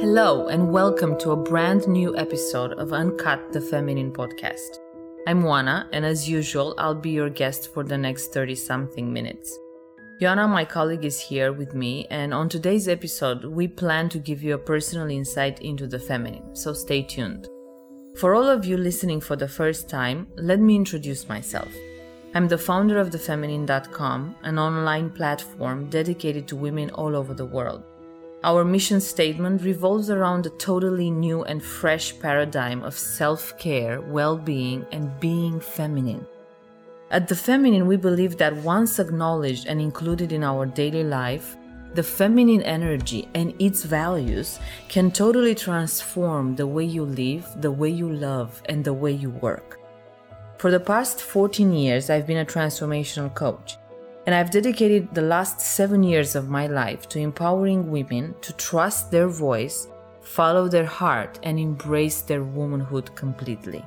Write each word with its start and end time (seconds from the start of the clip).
Hello, 0.00 0.46
and 0.46 0.70
welcome 0.70 1.18
to 1.18 1.32
a 1.32 1.36
brand 1.36 1.88
new 1.88 2.16
episode 2.16 2.72
of 2.74 2.92
Uncut 2.92 3.52
the 3.52 3.60
Feminine 3.60 4.12
podcast. 4.12 4.78
I'm 5.26 5.42
Juana, 5.42 5.88
and 5.92 6.06
as 6.06 6.28
usual, 6.28 6.76
I'll 6.78 6.94
be 6.94 7.10
your 7.10 7.28
guest 7.28 7.74
for 7.74 7.82
the 7.82 7.98
next 7.98 8.32
30 8.32 8.54
something 8.54 9.12
minutes. 9.12 9.58
Joanna, 10.20 10.46
my 10.46 10.64
colleague, 10.64 11.04
is 11.04 11.18
here 11.18 11.52
with 11.52 11.74
me, 11.74 12.06
and 12.10 12.32
on 12.32 12.48
today's 12.48 12.86
episode, 12.86 13.44
we 13.44 13.66
plan 13.66 14.08
to 14.10 14.20
give 14.20 14.40
you 14.40 14.54
a 14.54 14.58
personal 14.72 15.10
insight 15.10 15.60
into 15.62 15.88
the 15.88 15.98
feminine, 15.98 16.54
so 16.54 16.72
stay 16.72 17.02
tuned. 17.02 17.48
For 18.18 18.36
all 18.36 18.48
of 18.48 18.64
you 18.64 18.76
listening 18.76 19.20
for 19.20 19.34
the 19.34 19.48
first 19.48 19.88
time, 19.88 20.28
let 20.36 20.60
me 20.60 20.76
introduce 20.76 21.28
myself. 21.28 21.74
I'm 22.36 22.46
the 22.46 22.56
founder 22.56 22.98
of 22.98 23.10
thefeminine.com, 23.10 24.36
an 24.44 24.60
online 24.60 25.10
platform 25.10 25.90
dedicated 25.90 26.46
to 26.46 26.56
women 26.56 26.90
all 26.90 27.16
over 27.16 27.34
the 27.34 27.46
world. 27.46 27.82
Our 28.44 28.64
mission 28.64 29.00
statement 29.00 29.62
revolves 29.62 30.10
around 30.10 30.46
a 30.46 30.50
totally 30.50 31.10
new 31.10 31.42
and 31.42 31.60
fresh 31.60 32.16
paradigm 32.20 32.84
of 32.84 32.96
self 32.96 33.58
care, 33.58 34.00
well 34.00 34.38
being, 34.38 34.86
and 34.92 35.18
being 35.18 35.58
feminine. 35.58 36.24
At 37.10 37.26
The 37.26 37.34
Feminine, 37.34 37.88
we 37.88 37.96
believe 37.96 38.36
that 38.36 38.54
once 38.58 39.00
acknowledged 39.00 39.66
and 39.66 39.80
included 39.80 40.30
in 40.30 40.44
our 40.44 40.66
daily 40.66 41.02
life, 41.02 41.56
the 41.94 42.02
feminine 42.02 42.62
energy 42.62 43.28
and 43.34 43.54
its 43.58 43.82
values 43.82 44.60
can 44.88 45.10
totally 45.10 45.56
transform 45.56 46.54
the 46.54 46.66
way 46.66 46.84
you 46.84 47.04
live, 47.04 47.44
the 47.60 47.72
way 47.72 47.88
you 47.88 48.12
love, 48.12 48.62
and 48.66 48.84
the 48.84 48.92
way 48.92 49.10
you 49.10 49.30
work. 49.30 49.80
For 50.58 50.70
the 50.70 50.78
past 50.78 51.22
14 51.22 51.72
years, 51.72 52.08
I've 52.08 52.26
been 52.26 52.38
a 52.38 52.44
transformational 52.44 53.34
coach 53.34 53.78
and 54.28 54.34
I've 54.34 54.50
dedicated 54.50 55.14
the 55.14 55.22
last 55.22 55.58
seven 55.58 56.02
years 56.02 56.36
of 56.36 56.50
my 56.50 56.66
life 56.66 57.08
to 57.08 57.18
empowering 57.18 57.90
women 57.90 58.34
to 58.42 58.52
trust 58.52 59.10
their 59.10 59.26
voice, 59.26 59.88
follow 60.20 60.68
their 60.68 60.84
heart, 60.84 61.38
and 61.44 61.58
embrace 61.58 62.20
their 62.20 62.44
womanhood 62.44 63.14
completely. 63.14 63.82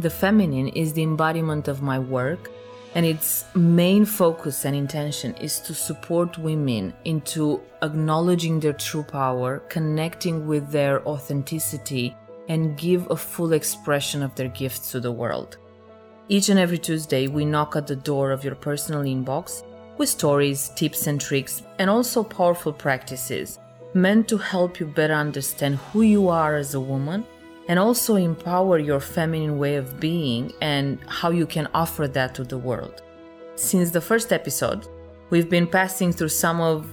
The 0.00 0.10
feminine 0.10 0.66
is 0.66 0.92
the 0.92 1.04
embodiment 1.04 1.68
of 1.68 1.80
my 1.80 2.00
work, 2.00 2.50
and 2.96 3.06
its 3.06 3.44
main 3.54 4.04
focus 4.04 4.64
and 4.64 4.74
intention 4.74 5.32
is 5.36 5.60
to 5.60 5.74
support 5.74 6.38
women 6.38 6.92
into 7.04 7.60
acknowledging 7.82 8.58
their 8.58 8.72
true 8.72 9.04
power, 9.04 9.60
connecting 9.68 10.44
with 10.44 10.72
their 10.72 11.06
authenticity, 11.06 12.16
and 12.48 12.76
give 12.76 13.08
a 13.12 13.16
full 13.16 13.52
expression 13.52 14.24
of 14.24 14.34
their 14.34 14.48
gifts 14.48 14.90
to 14.90 14.98
the 14.98 15.12
world. 15.12 15.58
Each 16.32 16.48
and 16.48 16.58
every 16.58 16.78
Tuesday, 16.78 17.28
we 17.28 17.44
knock 17.44 17.76
at 17.76 17.86
the 17.86 17.94
door 17.94 18.30
of 18.30 18.42
your 18.42 18.54
personal 18.54 19.02
inbox 19.02 19.64
with 19.98 20.08
stories, 20.08 20.70
tips, 20.70 21.06
and 21.06 21.20
tricks, 21.20 21.62
and 21.78 21.90
also 21.90 22.24
powerful 22.24 22.72
practices 22.72 23.58
meant 23.92 24.28
to 24.28 24.38
help 24.38 24.80
you 24.80 24.86
better 24.86 25.12
understand 25.12 25.74
who 25.74 26.00
you 26.00 26.30
are 26.30 26.56
as 26.56 26.72
a 26.72 26.80
woman 26.80 27.26
and 27.68 27.78
also 27.78 28.16
empower 28.16 28.78
your 28.78 28.98
feminine 28.98 29.58
way 29.58 29.76
of 29.76 30.00
being 30.00 30.50
and 30.62 30.98
how 31.06 31.28
you 31.28 31.44
can 31.44 31.68
offer 31.74 32.08
that 32.08 32.34
to 32.36 32.44
the 32.44 32.56
world. 32.56 33.02
Since 33.56 33.90
the 33.90 34.00
first 34.00 34.32
episode, 34.32 34.88
we've 35.28 35.50
been 35.50 35.66
passing 35.66 36.12
through 36.12 36.30
some 36.30 36.62
of 36.62 36.90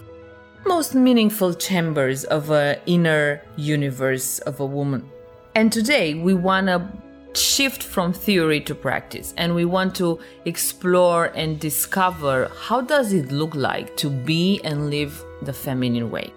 most 0.65 0.95
meaningful 0.95 1.53
chambers 1.53 2.25
of 2.25 2.51
an 2.51 2.77
inner 2.87 3.41
universe 3.55 4.39
of 4.39 4.59
a 4.59 4.65
woman. 4.65 5.09
And 5.55 5.71
today 5.71 6.13
we 6.13 6.33
want 6.33 6.67
to 6.67 6.91
shift 7.33 7.83
from 7.83 8.11
theory 8.11 8.59
to 8.59 8.73
practice 8.73 9.33
and 9.38 9.53
we 9.53 9.66
want 9.66 9.95
to 9.95 10.19
explore 10.45 11.25
and 11.35 11.59
discover 11.59 12.52
how 12.59 12.81
does 12.81 13.13
it 13.13 13.31
look 13.31 13.53
like 13.55 13.95
to 13.95 14.09
be 14.09 14.59
and 14.63 14.89
live 14.89 15.23
the 15.44 15.53
feminine 15.53 16.09
way 16.09 16.33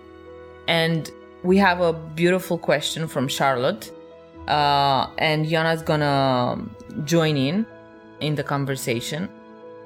and 0.69 1.11
we 1.43 1.57
have 1.57 1.81
a 1.81 1.93
beautiful 1.93 2.59
question 2.59 3.09
from 3.09 3.27
charlotte 3.27 3.91
uh, 4.49 5.09
and 5.19 5.47
Yana's 5.47 5.83
gonna 5.83 6.61
join 7.05 7.37
in 7.37 7.65
in 8.21 8.35
the 8.35 8.43
conversation 8.43 9.29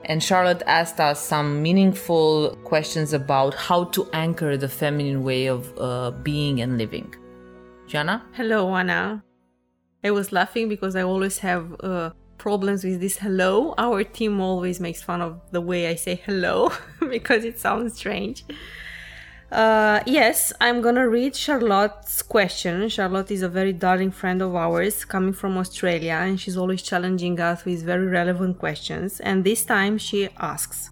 and 0.06 0.23
Charlotte 0.23 0.62
asked 0.67 1.00
us 1.00 1.21
some 1.21 1.62
meaningful 1.62 2.56
questions 2.62 3.12
about 3.12 3.55
how 3.55 3.84
to 3.84 4.09
anchor 4.12 4.56
the 4.56 4.69
feminine 4.69 5.23
way 5.25 5.47
of 5.47 5.73
uh, 5.78 6.12
being 6.12 6.61
and 6.61 6.78
living. 6.78 7.12
Jana? 7.88 8.25
Hello, 8.33 8.73
Anna. 8.75 9.23
I 10.06 10.11
was 10.12 10.31
laughing 10.31 10.69
because 10.69 10.94
I 10.94 11.03
always 11.03 11.39
have 11.39 11.65
uh, 11.81 12.11
problems 12.39 12.84
with 12.84 13.00
this 13.00 13.17
hello. 13.19 13.75
Our 13.77 14.05
team 14.05 14.41
always 14.41 14.78
makes 14.78 15.03
fun 15.03 15.21
of 15.21 15.41
the 15.50 15.61
way 15.61 15.89
I 15.89 15.97
say 15.97 16.15
hello 16.27 16.71
because 17.17 17.44
it 17.44 17.59
sounds 17.59 17.94
strange. 17.94 18.44
Uh, 19.50 20.00
yes, 20.06 20.53
I'm 20.61 20.81
gonna 20.81 21.09
read 21.09 21.34
Charlotte's 21.34 22.22
question. 22.22 22.89
Charlotte 22.89 23.31
is 23.31 23.43
a 23.43 23.49
very 23.49 23.72
darling 23.72 24.12
friend 24.12 24.43
of 24.43 24.55
ours 24.55 25.05
coming 25.05 25.33
from 25.33 25.56
Australia 25.59 26.19
and 26.25 26.38
she's 26.41 26.56
always 26.56 26.83
challenging 26.83 27.38
us 27.41 27.65
with 27.65 27.83
very 27.83 28.06
relevant 28.06 28.59
questions. 28.59 29.21
And 29.21 29.44
this 29.44 29.65
time 29.65 29.99
she 29.99 30.28
asks 30.38 30.91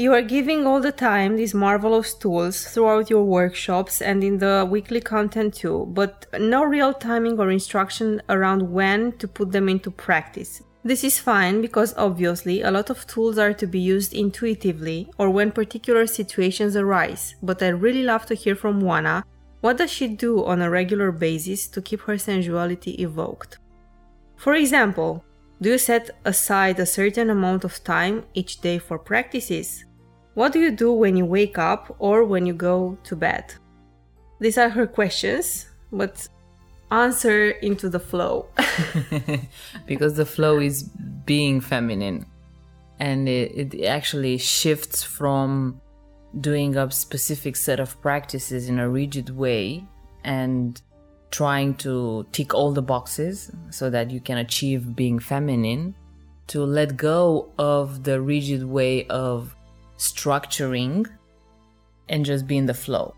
you 0.00 0.14
are 0.14 0.22
giving 0.22 0.66
all 0.66 0.80
the 0.80 0.90
time 0.90 1.36
these 1.36 1.52
marvelous 1.52 2.14
tools 2.14 2.64
throughout 2.64 3.10
your 3.10 3.22
workshops 3.22 4.00
and 4.00 4.24
in 4.24 4.38
the 4.38 4.66
weekly 4.70 4.98
content 4.98 5.52
too, 5.52 5.84
but 5.90 6.24
no 6.40 6.64
real 6.64 6.94
timing 6.94 7.38
or 7.38 7.50
instruction 7.50 8.22
around 8.30 8.62
when 8.62 9.12
to 9.18 9.28
put 9.28 9.52
them 9.52 9.68
into 9.68 9.90
practice. 9.90 10.62
This 10.82 11.04
is 11.04 11.18
fine 11.18 11.60
because 11.60 11.92
obviously 11.98 12.62
a 12.62 12.70
lot 12.70 12.88
of 12.88 13.06
tools 13.06 13.36
are 13.36 13.52
to 13.52 13.66
be 13.66 13.78
used 13.78 14.14
intuitively 14.14 15.10
or 15.18 15.28
when 15.28 15.52
particular 15.52 16.06
situations 16.06 16.76
arise, 16.76 17.34
but 17.42 17.62
I 17.62 17.68
really 17.68 18.02
love 18.02 18.24
to 18.26 18.34
hear 18.34 18.56
from 18.56 18.80
Juana 18.80 19.22
what 19.60 19.76
does 19.76 19.90
she 19.90 20.08
do 20.08 20.42
on 20.46 20.62
a 20.62 20.70
regular 20.70 21.12
basis 21.12 21.68
to 21.68 21.82
keep 21.82 22.00
her 22.00 22.16
sensuality 22.16 22.98
evoked? 23.00 23.58
For 24.38 24.54
example, 24.54 25.22
do 25.60 25.68
you 25.68 25.76
set 25.76 26.08
aside 26.24 26.80
a 26.80 26.86
certain 26.86 27.28
amount 27.28 27.64
of 27.64 27.84
time 27.84 28.24
each 28.32 28.62
day 28.62 28.78
for 28.78 28.98
practices? 28.98 29.84
What 30.34 30.52
do 30.52 30.60
you 30.60 30.70
do 30.70 30.92
when 30.92 31.16
you 31.16 31.24
wake 31.24 31.58
up 31.58 31.94
or 31.98 32.24
when 32.24 32.46
you 32.46 32.54
go 32.54 32.96
to 33.04 33.16
bed? 33.16 33.54
These 34.38 34.58
are 34.58 34.68
her 34.68 34.86
questions, 34.86 35.66
but 35.92 36.28
answer 36.90 37.50
into 37.50 37.88
the 37.88 38.00
flow. 38.00 38.46
because 39.86 40.14
the 40.14 40.26
flow 40.26 40.58
is 40.58 40.82
being 41.24 41.60
feminine 41.60 42.26
and 42.98 43.28
it, 43.28 43.74
it, 43.74 43.84
actually 43.86 44.36
shifts 44.36 45.02
from 45.02 45.80
doing 46.40 46.76
a 46.76 46.90
specific 46.90 47.56
set 47.56 47.80
of 47.80 48.00
practices 48.02 48.68
in 48.68 48.78
a 48.78 48.88
rigid 48.88 49.30
way 49.30 49.84
and 50.22 50.82
trying 51.30 51.74
to 51.76 52.26
tick 52.32 52.52
all 52.54 52.72
the 52.72 52.82
boxes 52.82 53.50
so 53.70 53.88
that 53.88 54.10
you 54.10 54.20
can 54.20 54.38
achieve 54.38 54.94
being 54.94 55.18
feminine 55.18 55.94
to 56.46 56.64
let 56.64 56.96
go 56.96 57.50
of 57.58 58.02
the 58.04 58.20
rigid 58.20 58.64
way 58.64 59.06
of 59.06 59.54
structuring 60.00 61.06
and 62.08 62.24
just 62.24 62.46
be 62.46 62.56
in 62.56 62.66
the 62.66 62.74
flow. 62.74 63.14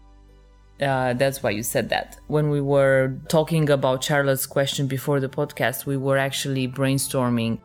Uh, 0.81 1.13
that's 1.15 1.43
why 1.43 1.51
you 1.51 1.63
said 1.63 1.89
that. 1.91 2.19
When 2.27 2.51
we 2.51 2.61
were 2.61 3.17
talking 3.29 3.71
about 3.71 4.03
Charlotte's 4.03 4.47
question 4.47 4.89
before 4.89 5.21
the 5.21 5.29
podcast, 5.29 5.87
we 5.87 5.97
were 5.97 6.19
actually 6.19 6.67
brainstorming 6.67 7.61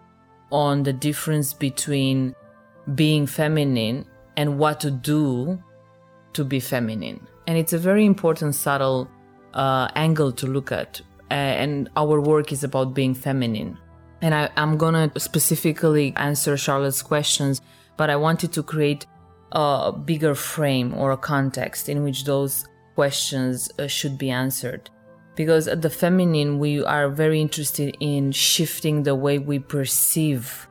on 0.51 0.83
the 0.83 0.93
difference 0.93 1.51
between 1.51 2.35
being 2.93 3.25
feminine 3.25 4.05
and 4.37 4.59
what 4.59 4.79
to 4.81 4.91
do 4.91 5.61
to 6.33 6.43
be 6.45 6.59
feminine. 6.59 7.19
And 7.47 7.57
it's 7.57 7.73
a 7.73 7.79
very 7.79 8.05
important, 8.05 8.53
subtle 8.53 9.09
uh, 9.55 9.87
angle 9.95 10.31
to 10.33 10.45
look 10.45 10.71
at. 10.71 11.01
Uh, 11.31 11.33
and 11.33 11.89
our 11.97 12.21
work 12.21 12.51
is 12.51 12.63
about 12.63 12.93
being 12.93 13.15
feminine. 13.15 13.77
And 14.21 14.35
I, 14.35 14.49
I'm 14.55 14.77
gonna 14.77 15.11
specifically 15.17 16.13
answer 16.15 16.55
Charlotte's 16.55 17.01
questions 17.01 17.61
but 17.97 18.09
I 18.09 18.15
wanted 18.15 18.53
to 18.53 18.63
create 18.63 19.05
a 19.51 19.91
bigger 19.91 20.35
frame 20.35 20.93
or 20.93 21.11
a 21.11 21.17
context 21.17 21.89
in 21.89 22.03
which 22.03 22.25
those 22.25 22.65
questions 22.95 23.69
uh, 23.79 23.87
should 23.87 24.17
be 24.17 24.29
answered. 24.29 24.89
Because 25.35 25.67
at 25.67 25.81
the 25.81 25.89
feminine, 25.89 26.57
we 26.57 26.83
are 26.83 27.09
very 27.09 27.39
interested 27.39 27.95
in 27.99 28.31
shifting 28.31 29.03
the 29.03 29.13
way 29.13 29.37
we 29.37 29.59
perceive 29.59 30.67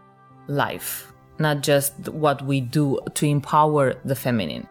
life, 0.48 1.12
not 1.38 1.62
just 1.62 2.08
what 2.08 2.42
we 2.42 2.60
do 2.60 2.98
to 3.14 3.26
empower 3.26 3.94
the 4.04 4.16
feminine. 4.16 4.68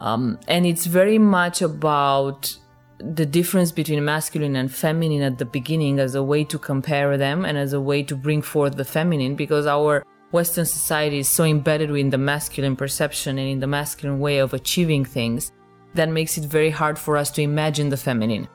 Um, 0.00 0.38
and 0.48 0.66
it's 0.66 0.86
very 0.86 1.18
much 1.18 1.62
about 1.62 2.54
the 2.98 3.24
difference 3.24 3.72
between 3.72 4.04
masculine 4.04 4.56
and 4.56 4.72
feminine 4.72 5.22
at 5.22 5.38
the 5.38 5.44
beginning 5.46 5.98
as 5.98 6.14
a 6.14 6.22
way 6.22 6.44
to 6.44 6.58
compare 6.58 7.16
them 7.16 7.44
and 7.44 7.56
as 7.56 7.72
a 7.72 7.80
way 7.80 8.02
to 8.02 8.14
bring 8.14 8.42
forth 8.42 8.76
the 8.76 8.84
feminine 8.84 9.34
because 9.34 9.66
our 9.66 10.04
Western 10.32 10.64
society 10.64 11.18
is 11.18 11.28
so 11.28 11.44
embedded 11.44 11.90
in 11.90 12.10
the 12.10 12.18
masculine 12.18 12.76
perception 12.76 13.38
and 13.38 13.48
in 13.48 13.60
the 13.60 13.66
masculine 13.66 14.20
way 14.20 14.38
of 14.38 14.54
achieving 14.54 15.04
things 15.04 15.52
that 15.94 16.08
makes 16.08 16.38
it 16.38 16.44
very 16.44 16.70
hard 16.70 16.98
for 16.98 17.16
us 17.16 17.30
to 17.32 17.42
imagine 17.42 17.88
the 17.88 17.96
feminine. 17.96 18.48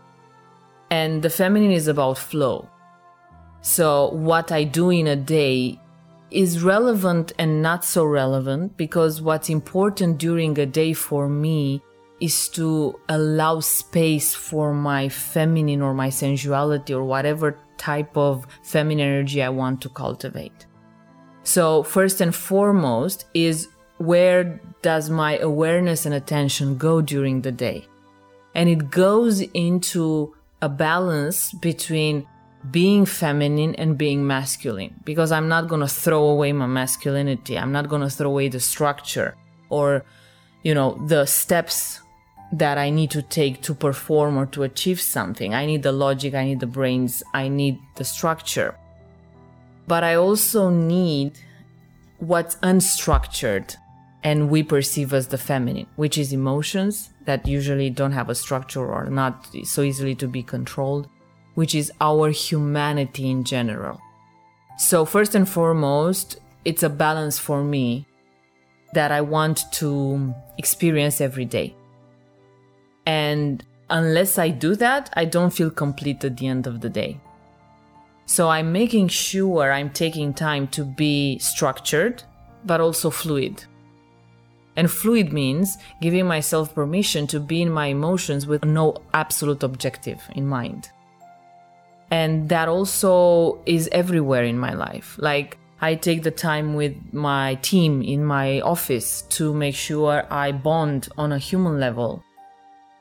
And 0.89 1.22
the 1.22 1.30
feminine 1.30 1.72
is 1.72 1.88
about 1.88 2.18
flow. 2.18 2.69
So, 3.62 4.10
what 4.12 4.51
I 4.51 4.63
do 4.63 4.89
in 4.89 5.07
a 5.07 5.16
day 5.16 5.81
is 6.31 6.63
relevant 6.63 7.33
and 7.38 7.62
not 7.62 7.83
so 7.83 8.06
relevant 8.06 8.77
because 8.77 9.22
what's 9.22 9.50
important 9.50 10.18
during 10.18 10.57
a 10.60 10.66
day 10.66 10.94
for 10.94 11.27
me 11.27 11.81
is 12.22 12.48
to 12.50 12.98
allow 13.10 13.60
space 13.60 14.33
for 14.33 14.74
my 14.74 15.10
feminine 15.10 15.81
or 15.81 15.94
my 15.94 16.10
sensuality 16.10 16.94
or 16.94 17.04
whatever 17.04 17.60
type 17.77 18.16
of 18.16 18.48
feminine 18.63 19.07
energy 19.07 19.44
I 19.44 19.50
want 19.50 19.81
to 19.81 19.89
cultivate. 19.89 20.66
So, 21.45 21.83
first 21.83 22.21
and 22.21 22.36
foremost, 22.36 23.25
is 23.33 23.69
where 23.97 24.59
does 24.81 25.09
my 25.09 25.38
awareness 25.38 26.06
and 26.06 26.15
attention 26.15 26.77
go 26.77 27.01
during 27.01 27.42
the 27.42 27.51
day? 27.51 27.88
And 28.56 28.68
it 28.68 28.89
goes 28.89 29.42
into 29.42 30.36
a 30.62 30.69
balance 30.69 31.53
between 31.53 32.27
being 32.71 33.06
feminine 33.06 33.75
and 33.75 33.95
being 33.95 34.25
masculine 34.25 35.00
because 35.06 35.31
I'm 35.31 35.47
not 35.47 35.68
going 35.68 35.81
to 35.81 35.88
throw 35.88 36.24
away 36.30 36.51
my 36.51 36.65
masculinity. 36.65 37.59
I'm 37.59 37.71
not 37.71 37.89
going 37.89 38.01
to 38.01 38.09
throw 38.09 38.31
away 38.31 38.48
the 38.48 38.59
structure 38.59 39.36
or, 39.69 40.03
you 40.63 40.74
know, 40.74 41.00
the 41.06 41.27
steps 41.27 42.01
that 42.53 42.80
I 42.80 42.89
need 42.89 43.12
to 43.12 43.21
take 43.21 43.62
to 43.63 43.75
perform 43.75 44.36
or 44.36 44.48
to 44.48 44.63
achieve 44.63 45.00
something. 45.00 45.53
I 45.53 45.68
need 45.68 45.83
the 45.83 45.91
logic, 45.91 46.33
I 46.33 46.45
need 46.45 46.59
the 46.59 46.68
brains, 46.68 47.21
I 47.33 47.50
need 47.50 47.77
the 47.98 48.03
structure. 48.03 48.75
But 49.88 50.04
I 50.04 50.16
also 50.16 50.70
need 50.70 51.40
what's 52.18 52.56
unstructured 52.58 53.76
and 54.24 54.50
we 54.50 54.64
perceive 54.64 55.14
as 55.14 55.28
the 55.28 55.38
feminine, 55.38 55.86
which 55.96 56.18
is 56.18 56.34
emotions 56.34 57.12
that 57.26 57.48
usually 57.48 57.92
don't 57.92 58.14
have 58.14 58.30
a 58.30 58.36
structure 58.36 58.86
or 58.86 59.06
not 59.06 59.48
so 59.64 59.84
easily 59.84 60.16
to 60.16 60.28
be 60.28 60.42
controlled, 60.42 61.08
which 61.54 61.76
is 61.76 61.92
our 62.02 62.32
humanity 62.32 63.30
in 63.30 63.44
general. 63.44 64.02
So, 64.78 65.06
first 65.06 65.36
and 65.36 65.48
foremost, 65.48 66.40
it's 66.66 66.82
a 66.82 66.90
balance 66.90 67.38
for 67.38 67.64
me 67.64 68.08
that 68.94 69.12
I 69.12 69.22
want 69.22 69.64
to 69.74 70.34
experience 70.58 71.22
every 71.22 71.46
day. 71.46 71.76
And 73.06 73.64
unless 73.90 74.40
I 74.40 74.50
do 74.50 74.76
that, 74.78 75.12
I 75.14 75.26
don't 75.26 75.52
feel 75.52 75.70
complete 75.70 76.24
at 76.24 76.38
the 76.38 76.48
end 76.48 76.66
of 76.66 76.82
the 76.82 76.90
day. 76.90 77.22
So 78.25 78.50
I'm 78.50 78.72
making 78.72 79.10
sure 79.10 79.72
I'm 79.72 79.92
taking 79.92 80.33
time 80.33 80.68
to 80.69 80.83
be 80.83 81.38
structured, 81.39 82.24
but 82.66 82.81
also 82.81 83.10
fluid. 83.10 83.63
And 84.75 84.92
fluid 84.92 85.31
means 85.31 85.77
giving 86.01 86.25
myself 86.25 86.74
permission 86.74 87.27
to 87.27 87.39
be 87.39 87.62
in 87.62 87.72
my 87.72 87.88
emotions 87.88 88.45
with 88.45 88.66
no 88.66 88.98
absolute 89.13 89.63
objective 89.63 90.22
in 90.36 90.48
mind. 90.48 90.89
And 92.12 92.50
that 92.50 92.68
also 92.68 93.62
is 93.66 93.88
everywhere 93.92 94.44
in 94.44 94.57
my 94.57 94.74
life. 94.74 95.16
Like, 95.19 95.57
I 95.81 95.95
take 95.95 96.24
the 96.24 96.31
time 96.31 96.74
with 96.74 96.95
my 97.13 97.56
team 97.56 98.01
in 98.01 98.25
my 98.25 98.62
office 98.62 99.22
to 99.38 99.54
make 99.54 99.75
sure 99.75 100.25
I 100.31 100.51
bond 100.51 101.10
on 101.18 101.31
a 101.31 101.38
human 101.38 101.80
level 101.80 102.24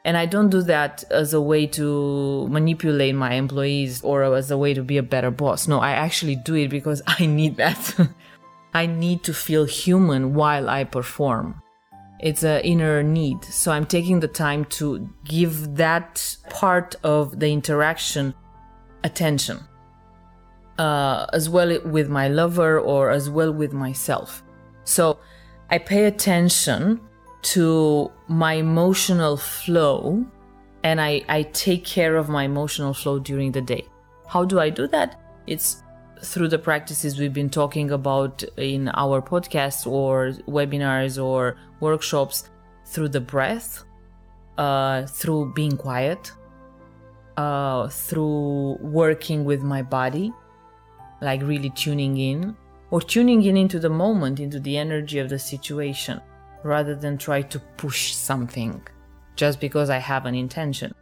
and 0.05 0.19
I 0.19 0.27
don't 0.27 0.51
do 0.51 0.61
that 0.63 1.03
as 1.11 1.33
a 1.33 1.41
way 1.41 1.67
to 1.69 2.47
manipulate 2.49 3.15
my 3.15 3.35
employees 3.35 4.03
or 4.03 4.23
as 4.35 4.51
a 4.51 4.59
way 4.59 4.75
to 4.75 4.83
be 4.83 4.99
a 4.99 5.03
better 5.03 5.31
boss. 5.31 5.67
No, 5.67 5.81
I 5.81 5.93
actually 5.93 6.37
do 6.37 6.55
it 6.55 6.69
because 6.69 7.01
I 7.07 7.27
need 7.27 7.57
that. 7.57 8.09
I 8.75 8.87
need 8.87 9.23
to 9.25 9.33
feel 9.33 9.65
human 9.65 10.35
while 10.35 10.69
I 10.69 10.85
perform. 10.85 11.63
It's 12.21 12.43
an 12.43 12.61
inner 12.63 13.03
need. 13.03 13.45
So 13.45 13.73
I'm 13.73 13.87
taking 13.87 14.21
the 14.21 14.29
time 14.29 14.65
to 14.77 15.09
give 15.25 15.77
that 15.77 16.37
part 16.51 16.97
of 17.03 17.39
the 17.39 17.51
interaction 17.51 18.35
attention, 19.05 19.61
uh, 20.79 21.27
as 21.33 21.49
well 21.49 21.79
with 21.85 22.09
my 22.09 22.29
lover 22.29 22.81
or 22.81 23.11
as 23.11 23.31
well 23.31 23.53
with 23.53 23.73
myself. 23.73 24.43
So 24.85 25.19
I 25.71 25.79
pay 25.79 26.05
attention 26.05 27.01
to 27.45 28.11
my 28.27 28.55
emotional 28.55 29.37
flow 29.37 30.25
and 30.83 31.01
I, 31.01 31.23
I 31.29 31.43
take 31.43 31.85
care 31.85 32.17
of 32.17 32.29
my 32.29 32.45
emotional 32.45 32.95
flow 32.95 33.19
during 33.19 33.53
the 33.53 33.61
day. 33.61 33.85
How 34.27 34.45
do 34.45 34.59
I 34.61 34.71
do 34.71 34.87
that? 34.89 35.21
It's 35.47 35.83
through 36.23 36.49
the 36.49 36.59
practices 36.59 37.19
we've 37.19 37.33
been 37.33 37.51
talking 37.51 37.91
about 37.91 38.43
in 38.57 38.89
our 38.95 39.21
podcasts 39.21 39.87
or 39.87 40.33
webinars 40.49 41.23
or 41.23 41.57
workshops, 41.81 42.51
through 42.87 43.09
the 43.09 43.21
breath, 43.21 43.85
uh, 44.59 45.07
through 45.07 45.53
being 45.55 45.77
quiet, 45.77 46.33
uh, 47.37 47.89
through 47.89 48.79
working 48.81 49.45
with 49.45 49.63
my 49.63 49.83
body, 49.83 50.33
like 51.21 51.43
really 51.43 51.71
tuning 51.71 52.17
in, 52.17 52.57
or 52.91 53.01
tuning 53.01 53.43
in 53.43 53.57
into 53.57 53.79
the 53.79 53.91
moment, 53.91 54.41
into 54.41 54.61
the 54.61 54.77
energy 54.77 55.19
of 55.19 55.29
the 55.29 55.39
situation 55.39 56.21
rather 56.65 56.97
than 56.97 57.17
try 57.17 57.43
to 57.43 57.61
push 57.77 58.13
something 58.13 58.83
just 59.37 59.61
because 59.61 59.91
I 59.91 59.99
have 59.99 60.27
an 60.27 60.35
intention. 60.35 60.93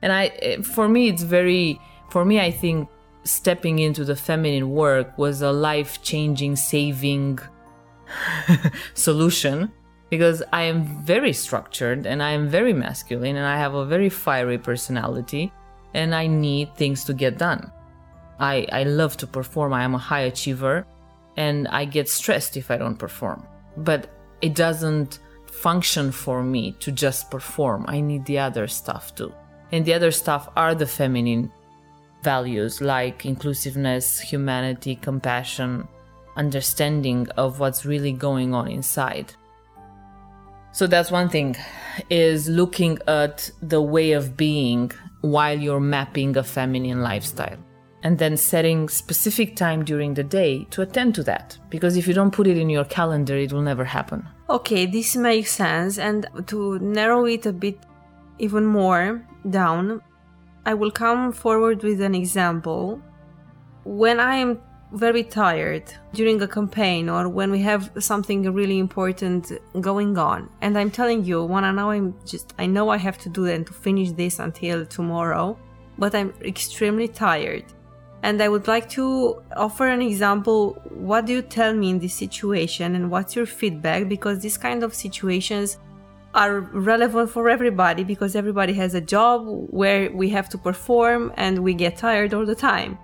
And 0.00 0.12
I, 0.12 0.26
eh, 0.40 0.62
for 0.62 0.88
me, 0.88 1.08
it's 1.08 1.22
very, 1.22 1.80
for 2.08 2.24
me, 2.24 2.40
I 2.40 2.50
think 2.50 2.88
stepping 3.24 3.80
into 3.80 4.04
the 4.04 4.16
feminine 4.16 4.70
work 4.70 5.18
was 5.18 5.42
a 5.42 5.52
life 5.52 6.02
changing, 6.02 6.56
saving 6.56 7.40
solution 8.94 9.72
because 10.08 10.42
I 10.52 10.62
am 10.62 11.04
very 11.04 11.32
structured 11.32 12.06
and 12.06 12.22
I 12.22 12.30
am 12.30 12.48
very 12.48 12.72
masculine 12.72 13.36
and 13.36 13.44
I 13.46 13.58
have 13.58 13.74
a 13.74 13.84
very 13.84 14.08
fiery 14.08 14.56
personality 14.56 15.52
and 15.94 16.14
I 16.14 16.26
need 16.26 16.74
things 16.76 17.04
to 17.04 17.12
get 17.12 17.38
done. 17.38 17.70
I, 18.38 18.66
I 18.72 18.84
love 18.84 19.16
to 19.18 19.26
perform, 19.26 19.72
I 19.72 19.82
am 19.82 19.94
a 19.94 19.98
high 19.98 20.20
achiever 20.20 20.86
and 21.36 21.68
I 21.68 21.84
get 21.84 22.08
stressed 22.08 22.56
if 22.56 22.70
I 22.70 22.76
don't 22.76 22.96
perform. 22.96 23.46
But 23.76 24.08
it 24.40 24.54
doesn't 24.54 25.20
function 25.46 26.12
for 26.12 26.42
me 26.42 26.72
to 26.80 26.92
just 26.92 27.30
perform. 27.30 27.84
I 27.88 28.00
need 28.00 28.24
the 28.26 28.38
other 28.38 28.66
stuff 28.68 29.14
too. 29.14 29.32
And 29.72 29.84
the 29.84 29.94
other 29.94 30.10
stuff 30.10 30.48
are 30.56 30.74
the 30.74 30.86
feminine 30.86 31.52
values 32.22 32.80
like 32.80 33.26
inclusiveness, 33.26 34.18
humanity, 34.18 34.96
compassion, 34.96 35.86
understanding 36.36 37.28
of 37.36 37.60
what's 37.60 37.84
really 37.84 38.12
going 38.12 38.54
on 38.54 38.68
inside. 38.68 39.34
So 40.72 40.86
that's 40.86 41.10
one 41.10 41.28
thing 41.28 41.56
is 42.08 42.48
looking 42.48 42.98
at 43.06 43.50
the 43.60 43.82
way 43.82 44.12
of 44.12 44.36
being 44.36 44.92
while 45.22 45.58
you're 45.58 45.80
mapping 45.80 46.36
a 46.36 46.44
feminine 46.44 47.02
lifestyle 47.02 47.58
and 48.02 48.18
then 48.18 48.36
setting 48.36 48.88
specific 48.88 49.56
time 49.56 49.84
during 49.84 50.14
the 50.14 50.22
day 50.22 50.66
to 50.70 50.82
attend 50.82 51.14
to 51.16 51.22
that. 51.24 51.58
Because 51.70 51.96
if 51.96 52.06
you 52.06 52.14
don't 52.14 52.30
put 52.30 52.46
it 52.46 52.56
in 52.56 52.70
your 52.70 52.84
calendar 52.84 53.36
it 53.36 53.52
will 53.52 53.62
never 53.62 53.84
happen. 53.84 54.26
Okay 54.48 54.86
this 54.86 55.16
makes 55.16 55.52
sense. 55.52 55.98
And 55.98 56.26
to 56.46 56.78
narrow 56.78 57.24
it 57.26 57.46
a 57.46 57.52
bit 57.52 57.78
even 58.38 58.64
more 58.64 59.26
down 59.50 60.00
i 60.64 60.74
will 60.74 60.90
come 60.90 61.32
forward 61.32 61.82
with 61.82 62.00
an 62.00 62.14
example. 62.14 63.00
When 63.84 64.20
i 64.20 64.36
am 64.36 64.60
very 64.92 65.22
tired 65.22 65.82
during 66.14 66.40
a 66.40 66.48
campaign 66.48 67.08
or 67.08 67.28
when 67.28 67.50
we 67.50 67.60
have 67.60 67.90
something 67.98 68.42
really 68.54 68.78
important 68.78 69.52
going 69.82 70.16
on 70.16 70.48
and 70.62 70.78
i'm 70.78 70.90
telling 70.90 71.22
you 71.22 71.44
one 71.44 71.62
now 71.76 71.90
i'm 71.90 72.14
just 72.24 72.54
i 72.58 72.64
know 72.64 72.88
i 72.88 72.96
have 72.96 73.18
to 73.18 73.28
do 73.28 73.44
and 73.44 73.66
to 73.66 73.72
finish 73.74 74.12
this 74.12 74.38
until 74.38 74.86
tomorrow 74.86 75.58
but 75.98 76.14
i'm 76.14 76.32
extremely 76.42 77.06
tired 77.06 77.64
and 78.22 78.42
I 78.42 78.48
would 78.48 78.66
like 78.66 78.88
to 78.90 79.42
offer 79.56 79.86
an 79.86 80.02
example. 80.02 80.80
What 80.90 81.26
do 81.26 81.32
you 81.32 81.42
tell 81.42 81.74
me 81.74 81.90
in 81.90 81.98
this 81.98 82.14
situation 82.14 82.94
and 82.94 83.10
what's 83.10 83.36
your 83.36 83.46
feedback? 83.46 84.08
Because 84.08 84.40
these 84.40 84.58
kind 84.58 84.82
of 84.82 84.94
situations 84.94 85.78
are 86.34 86.60
relevant 86.60 87.30
for 87.30 87.48
everybody 87.48 88.04
because 88.04 88.36
everybody 88.36 88.72
has 88.74 88.94
a 88.94 89.00
job 89.00 89.46
where 89.70 90.10
we 90.12 90.28
have 90.30 90.48
to 90.50 90.58
perform 90.58 91.32
and 91.36 91.58
we 91.60 91.74
get 91.74 91.96
tired 91.96 92.34
all 92.34 92.44
the 92.44 92.54
time. 92.54 92.98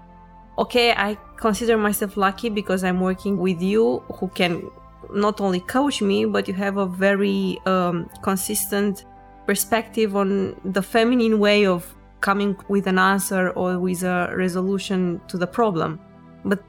Okay, 0.58 0.92
I 0.92 1.16
consider 1.36 1.76
myself 1.76 2.16
lucky 2.16 2.48
because 2.48 2.84
I'm 2.84 3.00
working 3.00 3.38
with 3.38 3.60
you 3.60 4.00
who 4.14 4.28
can 4.28 4.70
not 5.12 5.40
only 5.40 5.60
coach 5.60 6.00
me, 6.02 6.26
but 6.26 6.48
you 6.48 6.54
have 6.54 6.76
a 6.76 6.86
very 6.86 7.58
um, 7.66 8.08
consistent 8.22 9.04
perspective 9.46 10.16
on 10.16 10.60
the 10.64 10.82
feminine 10.82 11.38
way 11.38 11.66
of 11.66 11.94
coming 12.24 12.56
with 12.68 12.86
an 12.86 12.98
answer 12.98 13.50
or 13.50 13.78
with 13.78 14.02
a 14.02 14.32
resolution 14.34 15.20
to 15.28 15.36
the 15.36 15.46
problem. 15.46 16.00
But 16.44 16.60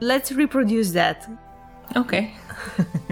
let's 0.00 0.30
reproduce 0.30 0.90
that. 0.92 1.18
Okay. 1.96 2.34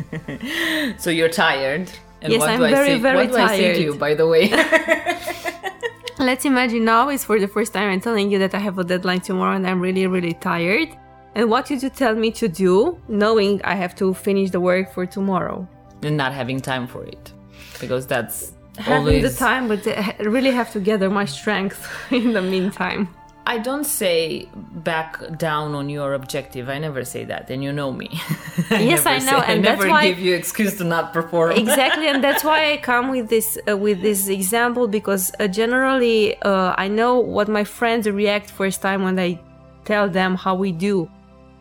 so 0.98 1.08
you're 1.08 1.34
tired. 1.46 1.90
And 2.20 2.32
yes, 2.34 2.42
I'm 2.42 2.60
very, 2.60 2.88
say, 2.88 2.98
very 2.98 3.26
what 3.26 3.32
tired. 3.32 3.32
What 3.32 3.48
do 3.48 3.54
I 3.54 3.56
say 3.56 3.74
to 3.74 3.82
you, 3.82 3.94
by 3.94 4.12
the 4.14 4.26
way? 4.26 4.44
let's 6.18 6.44
imagine 6.44 6.84
now 6.84 7.08
is 7.08 7.24
for 7.24 7.40
the 7.40 7.48
first 7.48 7.72
time 7.72 7.90
I'm 7.90 8.02
telling 8.02 8.30
you 8.30 8.38
that 8.38 8.54
I 8.54 8.58
have 8.58 8.78
a 8.78 8.84
deadline 8.84 9.22
tomorrow 9.22 9.56
and 9.56 9.66
I'm 9.66 9.80
really, 9.80 10.06
really 10.06 10.34
tired. 10.34 10.90
And 11.34 11.48
what 11.50 11.64
did 11.64 11.82
you 11.82 11.88
tell 11.88 12.14
me 12.14 12.30
to 12.32 12.48
do, 12.48 13.00
knowing 13.08 13.62
I 13.64 13.74
have 13.76 13.94
to 13.96 14.12
finish 14.12 14.50
the 14.50 14.60
work 14.60 14.92
for 14.92 15.06
tomorrow? 15.06 15.66
And 16.02 16.18
not 16.18 16.34
having 16.34 16.60
time 16.60 16.86
for 16.86 17.02
it. 17.04 17.32
Because 17.80 18.06
that's 18.06 18.52
having 18.78 19.14
always... 19.14 19.32
the 19.32 19.38
time, 19.38 19.68
but 19.68 19.86
I 19.86 20.16
really 20.20 20.50
have 20.50 20.72
to 20.72 20.80
gather 20.80 21.10
my 21.10 21.24
strength 21.24 21.88
in 22.10 22.32
the 22.32 22.42
meantime. 22.42 23.08
I 23.44 23.58
don't 23.58 23.84
say 23.84 24.48
back 24.54 25.36
down 25.36 25.74
on 25.74 25.88
your 25.88 26.14
objective. 26.14 26.68
I 26.68 26.78
never 26.78 27.04
say 27.04 27.24
that, 27.24 27.50
and 27.50 27.62
you 27.62 27.72
know 27.72 27.92
me. 27.92 28.08
I 28.70 28.82
yes, 28.82 29.04
I 29.04 29.18
know, 29.18 29.40
say, 29.40 29.52
and 29.52 29.66
I 29.66 29.70
that's 29.70 29.80
never 29.80 29.88
why 29.88 30.08
give 30.08 30.20
you 30.20 30.34
excuse 30.34 30.78
to 30.78 30.84
not 30.84 31.12
perform. 31.12 31.52
exactly, 31.52 32.06
and 32.06 32.22
that's 32.22 32.44
why 32.44 32.72
I 32.72 32.76
come 32.90 33.10
with 33.10 33.28
this 33.28 33.58
uh, 33.68 33.76
with 33.76 34.00
this 34.00 34.28
example 34.28 34.86
because 34.86 35.32
uh, 35.40 35.48
generally 35.48 36.40
uh, 36.42 36.74
I 36.78 36.86
know 36.86 37.18
what 37.18 37.48
my 37.48 37.64
friends 37.64 38.08
react 38.08 38.48
first 38.48 38.80
time 38.80 39.02
when 39.02 39.18
I 39.18 39.40
tell 39.84 40.08
them 40.08 40.36
how 40.36 40.54
we 40.54 40.70
do, 40.70 41.10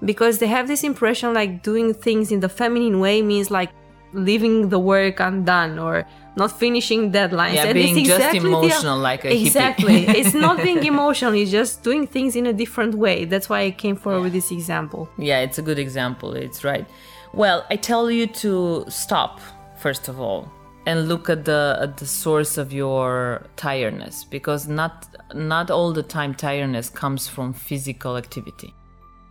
because 0.06 0.38
they 0.38 0.48
have 0.48 0.68
this 0.68 0.84
impression 0.84 1.34
like 1.34 1.64
doing 1.64 1.96
things 1.96 2.32
in 2.32 2.42
the 2.42 2.50
feminine 2.50 3.00
way 3.00 3.24
means 3.24 3.50
like 3.50 3.72
leaving 4.14 4.70
the 4.70 4.78
work 4.80 5.20
undone 5.20 5.80
or 5.80 6.06
not 6.36 6.52
finishing 6.52 7.12
deadlines. 7.12 7.56
Yeah, 7.56 7.66
and 7.66 7.74
being 7.74 7.98
it's 7.98 8.10
exactly 8.10 8.40
just 8.40 8.46
emotional 8.46 8.98
the, 8.98 9.04
like 9.04 9.26
a 9.26 9.36
exactly. 9.36 10.08
it's 10.20 10.34
not 10.34 10.58
being 10.58 10.84
emotional. 10.86 11.34
It's 11.34 11.52
just 11.52 11.84
doing 11.84 12.08
things 12.08 12.36
in 12.36 12.46
a 12.46 12.54
different 12.54 12.96
way. 12.96 13.26
That's 13.26 13.50
why 13.50 13.62
I 13.62 13.72
came 13.72 13.96
forward 13.96 14.24
with 14.24 14.34
this 14.34 14.52
example. 14.52 15.10
Yeah, 15.18 15.40
it's 15.40 15.58
a 15.58 15.62
good 15.62 15.80
example. 15.80 16.34
It's 16.34 16.64
right. 16.64 16.86
Well, 17.34 17.66
I 17.70 17.76
tell 17.76 18.10
you 18.12 18.28
to 18.28 18.86
stop 18.88 19.40
first 19.78 20.08
of 20.08 20.20
all 20.20 20.52
and 20.86 21.08
look 21.08 21.30
at 21.30 21.46
the 21.46 21.78
at 21.82 21.98
the 21.98 22.06
source 22.06 22.58
of 22.58 22.74
your 22.74 23.44
tiredness 23.56 24.24
because 24.24 24.68
not 24.68 25.08
not 25.34 25.70
all 25.70 25.92
the 25.94 26.04
time 26.04 26.34
tiredness 26.34 26.90
comes 26.90 27.28
from 27.28 27.54
physical 27.54 28.18
activity. 28.18 28.74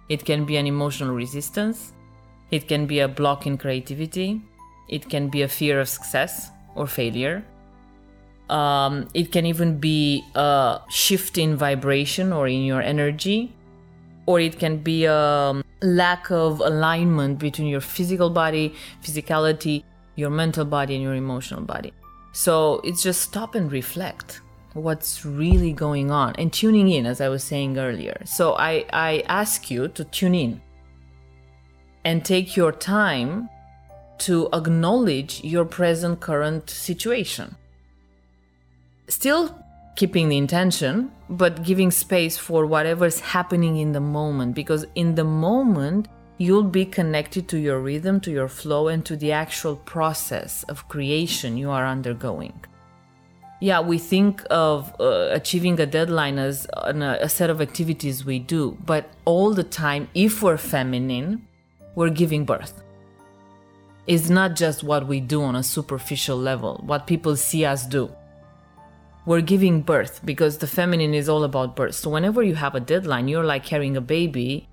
It 0.09 0.25
can 0.25 0.45
be 0.45 0.57
an 0.57 0.67
emotional 0.67 1.15
resistance. 1.15 1.93
It 2.51 2.67
can 2.67 2.87
be 2.87 3.01
a 3.01 3.09
block 3.09 3.47
in 3.47 3.57
creativity. 3.57 4.43
It 4.89 5.09
can 5.09 5.29
be 5.29 5.43
a 5.43 5.49
fear 5.49 5.81
of 5.81 5.89
success 5.89 6.51
or 6.75 6.87
failure. 6.87 7.45
Um, 8.49 9.09
it 9.15 9.31
can 9.31 9.47
even 9.47 9.79
be 9.79 10.25
a 10.35 10.81
shift 10.89 11.39
in 11.39 11.57
vibration 11.57 12.33
or 12.33 12.49
in 12.49 12.65
your 12.65 12.83
energy, 12.83 13.55
or 14.27 14.41
it 14.41 14.59
can 14.59 14.79
be 14.79 15.05
a 15.05 15.63
lack 15.83 16.31
of 16.31 16.61
alignment 16.61 17.39
between 17.39 17.69
your 17.69 17.81
physical 17.81 18.29
body, 18.29 18.75
physicality, 19.03 19.85
your 20.17 20.31
mental 20.31 20.65
body, 20.65 20.95
and 20.95 21.03
your 21.03 21.15
emotional 21.15 21.63
body. 21.63 21.93
So 22.33 22.81
it's 22.85 23.03
just 23.03 23.23
stop 23.23 23.55
and 23.55 23.71
reflect 23.71 24.41
what's 24.75 25.25
really 25.25 25.73
going 25.73 26.11
on 26.11 26.35
and 26.37 26.53
tuning 26.53 26.89
in, 26.91 27.07
as 27.07 27.21
I 27.21 27.29
was 27.29 27.43
saying 27.43 27.79
earlier. 27.79 28.21
So 28.25 28.55
I, 28.55 28.85
I 28.93 29.25
ask 29.27 29.71
you 29.71 29.89
to 29.89 30.05
tune 30.05 30.35
in 30.35 30.61
and 32.05 32.25
take 32.25 32.57
your 32.57 32.73
time 32.73 33.49
to 34.21 34.49
acknowledge 34.53 35.43
your 35.43 35.65
present 35.65 36.21
current 36.21 36.71
situation. 36.71 37.57
Still 39.09 39.55
keeping 39.97 40.29
the 40.29 40.39
intention, 40.39 41.11
but 41.29 41.63
giving 41.63 41.91
space 41.91 42.39
for 42.39 42.65
whatever's 42.65 43.21
happening 43.21 43.77
in 43.77 43.93
the 43.93 44.01
moment, 44.01 44.55
because 44.55 44.87
in 44.95 45.15
the 45.15 45.25
moment, 45.25 46.09
you'll 46.39 46.63
be 46.63 46.87
connected 46.87 47.49
to 47.49 47.59
your 47.59 47.81
rhythm, 47.81 48.21
to 48.21 48.31
your 48.31 48.49
flow, 48.49 48.89
and 48.89 49.05
to 49.05 49.17
the 49.17 49.33
actual 49.33 49.77
process 49.77 50.63
of 50.65 50.89
creation 50.89 51.59
you 51.59 51.71
are 51.71 51.87
undergoing. 51.87 52.65
Yeah, 53.61 53.81
we 53.81 53.99
think 53.99 54.43
of 54.49 54.95
uh, 54.99 55.29
achieving 55.33 55.79
a 55.81 55.87
deadline 55.87 56.39
as 56.39 56.67
a, 56.73 56.95
a 57.21 57.29
set 57.29 57.51
of 57.51 57.61
activities 57.61 58.25
we 58.25 58.39
do, 58.39 58.79
but 58.87 59.11
all 59.27 59.53
the 59.53 59.65
time, 59.65 60.09
if 60.15 60.43
we're 60.43 60.57
feminine, 60.57 61.47
we're 61.95 62.09
giving 62.09 62.47
birth 62.47 62.83
is 64.11 64.29
not 64.29 64.57
just 64.57 64.83
what 64.83 65.07
we 65.07 65.21
do 65.21 65.41
on 65.41 65.55
a 65.55 65.63
superficial 65.63 66.37
level, 66.37 66.83
what 66.85 67.07
people 67.07 67.37
see 67.37 67.65
us 67.65 67.87
do. 67.87 68.13
We're 69.25 69.41
giving 69.41 69.83
birth 69.83 70.21
because 70.25 70.59
the 70.59 70.67
feminine 70.67 71.15
is 71.15 71.29
all 71.29 71.45
about 71.45 71.77
birth. 71.77 71.95
So 71.95 72.11
whenever 72.11 72.43
you 72.43 72.57
have 72.57 72.75
a 72.75 72.81
deadline, 72.81 73.29
you're 73.29 73.45
like 73.45 73.65
carrying 73.65 73.97
a 73.97 74.01
baby, 74.01 74.69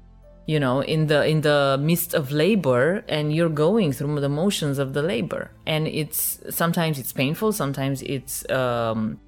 you 0.47 0.59
know, 0.59 0.81
in 0.81 1.05
the 1.05 1.23
in 1.27 1.41
the 1.41 1.77
midst 1.79 2.15
of 2.15 2.31
labor 2.31 3.05
and 3.07 3.31
you're 3.31 3.55
going 3.65 3.91
through 3.93 4.19
the 4.21 4.33
motions 4.43 4.79
of 4.79 4.93
the 4.93 5.03
labor. 5.03 5.51
And 5.67 5.87
it's 5.87 6.39
sometimes 6.49 6.97
it's 6.97 7.13
painful, 7.13 7.51
sometimes 7.51 8.01
it's 8.01 8.49
um 8.49 9.19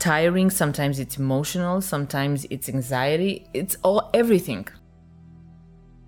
tiring, 0.00 0.50
sometimes 0.50 0.98
it's 0.98 1.18
emotional, 1.18 1.80
sometimes 1.80 2.46
it's 2.50 2.68
anxiety. 2.68 3.46
It's 3.54 3.76
all 3.84 4.10
everything. 4.12 4.66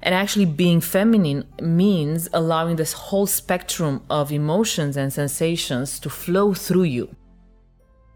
And 0.02 0.14
actually, 0.14 0.46
being 0.46 0.80
feminine 0.80 1.44
means 1.60 2.28
allowing 2.32 2.76
this 2.76 2.92
whole 2.92 3.26
spectrum 3.26 4.02
of 4.10 4.32
emotions 4.32 4.96
and 4.96 5.12
sensations 5.12 6.00
to 6.00 6.10
flow 6.10 6.54
through 6.54 6.84
you. 6.84 7.14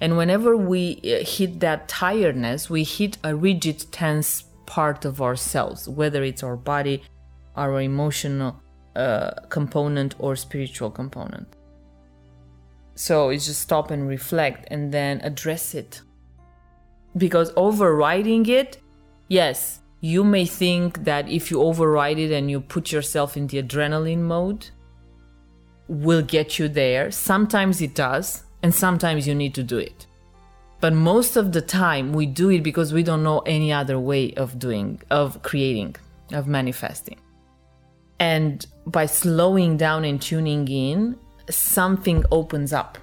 And 0.01 0.17
whenever 0.17 0.57
we 0.57 1.01
uh, 1.05 1.25
hit 1.25 1.61
that 1.61 1.89
tiredness, 1.89 2.69
we 2.69 2.83
hit 2.83 3.19
a 3.23 3.35
rigid, 3.35 3.91
tense 3.93 4.45
part 4.67 5.05
of 5.05 5.23
ourselves, 5.23 5.89
whether 5.89 6.25
it's 6.25 6.43
our 6.43 6.57
body, 6.57 7.03
our 7.55 7.81
emotional 7.81 8.61
uh, 8.97 9.31
component, 9.49 10.17
or 10.19 10.35
spiritual 10.37 10.91
component. 10.91 11.47
So 12.97 13.29
it's 13.29 13.47
just 13.47 13.61
stop 13.61 13.91
and 13.91 14.09
reflect 14.09 14.67
and 14.71 14.93
then 14.93 15.21
address 15.23 15.75
it. 15.75 16.03
Because 17.17 17.53
overriding 17.57 18.47
it, 18.47 18.79
yes, 19.29 19.81
you 20.01 20.25
may 20.25 20.47
think 20.47 21.05
that 21.05 21.29
if 21.29 21.51
you 21.51 21.63
override 21.63 22.19
it 22.19 22.31
and 22.33 22.51
you 22.51 22.61
put 22.61 22.93
yourself 22.93 23.37
in 23.37 23.47
the 23.47 23.63
adrenaline 23.63 24.21
mode, 24.21 24.69
will 25.89 26.23
get 26.23 26.59
you 26.59 26.69
there. 26.69 27.11
Sometimes 27.11 27.81
it 27.81 27.95
does, 27.95 28.45
and 28.63 28.75
sometimes 28.75 29.27
you 29.27 29.35
need 29.35 29.55
to 29.55 29.63
do 29.63 29.79
it. 29.79 30.07
But 30.81 30.93
most 30.93 31.37
of 31.37 31.53
the 31.53 31.63
time, 31.63 32.13
we 32.13 32.27
do 32.27 32.51
it 32.51 32.63
because 32.63 32.93
we 32.93 33.03
don't 33.03 33.23
know 33.23 33.39
any 33.41 33.73
other 33.73 33.99
way 33.99 34.35
of 34.35 34.59
doing, 34.59 35.01
of 35.11 35.43
creating, 35.43 35.97
of 36.33 36.47
manifesting. 36.47 37.19
And 38.19 38.67
by 38.87 39.07
slowing 39.07 39.77
down 39.77 40.05
and 40.05 40.21
tuning 40.21 40.69
in, 40.69 41.19
something 41.51 42.25
opens 42.31 42.73
up 42.73 42.99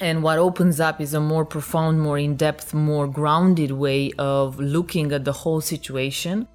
and 0.00 0.22
what 0.22 0.38
opens 0.38 0.80
up 0.80 1.00
is 1.00 1.12
a 1.12 1.20
more 1.20 1.44
profound, 1.44 2.00
more 2.00 2.18
in 2.18 2.34
depth, 2.34 2.72
more 2.72 3.06
grounded 3.06 3.70
way 3.70 4.12
of 4.18 4.58
looking 4.58 5.12
at 5.12 5.26
the 5.26 5.32
whole 5.32 5.60
situation 5.60 6.48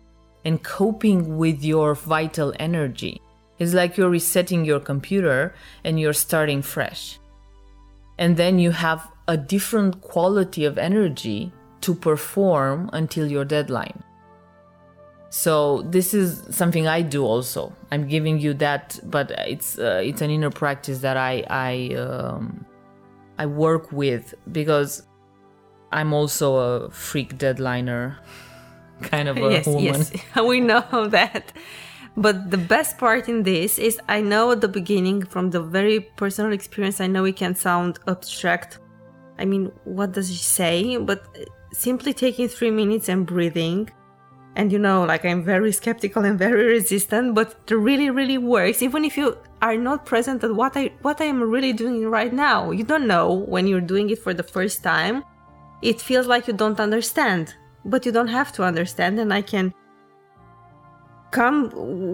and 0.43 0.63
coping 0.63 1.37
with 1.37 1.63
your 1.63 1.93
vital 1.93 2.53
energy. 2.59 3.21
It's 3.59 3.73
like 3.73 3.97
you're 3.97 4.09
resetting 4.09 4.65
your 4.65 4.79
computer 4.79 5.53
and 5.83 5.99
you're 5.99 6.13
starting 6.13 6.63
fresh. 6.63 7.19
And 8.17 8.35
then 8.35 8.57
you 8.57 8.71
have 8.71 9.07
a 9.27 9.37
different 9.37 10.01
quality 10.01 10.65
of 10.65 10.77
energy 10.77 11.51
to 11.81 11.93
perform 11.93 12.89
until 12.93 13.29
your 13.29 13.45
deadline. 13.45 14.03
So 15.29 15.83
this 15.83 16.13
is 16.13 16.43
something 16.49 16.87
I 16.87 17.01
do 17.01 17.25
also. 17.25 17.73
I'm 17.91 18.07
giving 18.07 18.39
you 18.39 18.53
that, 18.55 18.99
but 19.03 19.31
it's 19.31 19.77
uh, 19.77 20.01
it's 20.03 20.21
an 20.21 20.29
inner 20.29 20.49
practice 20.49 20.99
that 20.99 21.17
I 21.17 21.43
I 21.49 21.95
um, 21.95 22.65
I 23.37 23.45
work 23.45 23.91
with 23.91 24.33
because 24.51 25.03
I'm 25.91 26.13
also 26.13 26.55
a 26.55 26.89
freak 26.89 27.37
deadliner 27.37 28.17
kind 29.01 29.27
of 29.27 29.37
a 29.37 29.51
yes, 29.51 29.67
woman. 29.67 29.83
Yes, 29.83 30.11
we 30.43 30.59
know 30.59 31.07
that. 31.09 31.51
But 32.17 32.49
the 32.49 32.57
best 32.57 32.97
part 32.97 33.27
in 33.27 33.43
this 33.43 33.77
is 33.77 33.99
I 34.07 34.21
know 34.21 34.51
at 34.51 34.61
the 34.61 34.69
beginning, 34.69 35.25
from 35.25 35.51
the 35.51 35.61
very 35.61 35.99
personal 35.99 36.53
experience, 36.53 37.01
I 37.01 37.07
know 37.07 37.25
it 37.25 37.35
can 37.35 37.55
sound 37.55 37.99
abstract. 38.07 38.79
I 39.37 39.43
mean, 39.43 39.71
what 39.83 40.13
does 40.13 40.29
he 40.29 40.37
say? 40.37 40.95
But 40.95 41.25
uh, 41.35 41.43
simply 41.73 42.13
taking 42.13 42.47
three 42.47 42.71
minutes 42.71 43.09
and 43.09 43.25
breathing 43.25 43.89
and 44.55 44.71
you 44.71 44.79
know 44.79 45.03
like 45.03 45.25
i'm 45.25 45.43
very 45.43 45.71
skeptical 45.71 46.23
and 46.23 46.39
very 46.39 46.65
resistant 46.65 47.35
but 47.35 47.55
it 47.67 47.75
really 47.75 48.09
really 48.09 48.37
works. 48.37 48.81
Even 48.81 49.03
if 49.05 49.17
you 49.17 49.37
are 49.61 49.77
not 49.77 50.05
present 50.05 50.43
at 50.43 50.55
what 50.55 50.75
i 50.75 50.91
what 51.01 51.21
i 51.21 51.25
am 51.25 51.41
really 51.41 51.73
doing 51.73 52.07
right 52.07 52.33
now 52.33 52.71
you 52.71 52.83
don't 52.83 53.07
know 53.07 53.33
when 53.33 53.67
you're 53.67 53.81
doing 53.81 54.09
it 54.09 54.19
for 54.19 54.33
the 54.33 54.43
first 54.43 54.83
time. 54.83 55.23
It 55.81 56.01
feels 56.01 56.27
like 56.27 56.47
you 56.47 56.53
don't 56.53 56.79
understand 56.79 57.53
but 57.83 58.05
you 58.05 58.11
don't 58.11 58.29
have 58.29 58.51
to 58.53 58.63
understand 58.63 59.19
and 59.19 59.33
i 59.33 59.41
can 59.41 59.73
come 61.35 61.69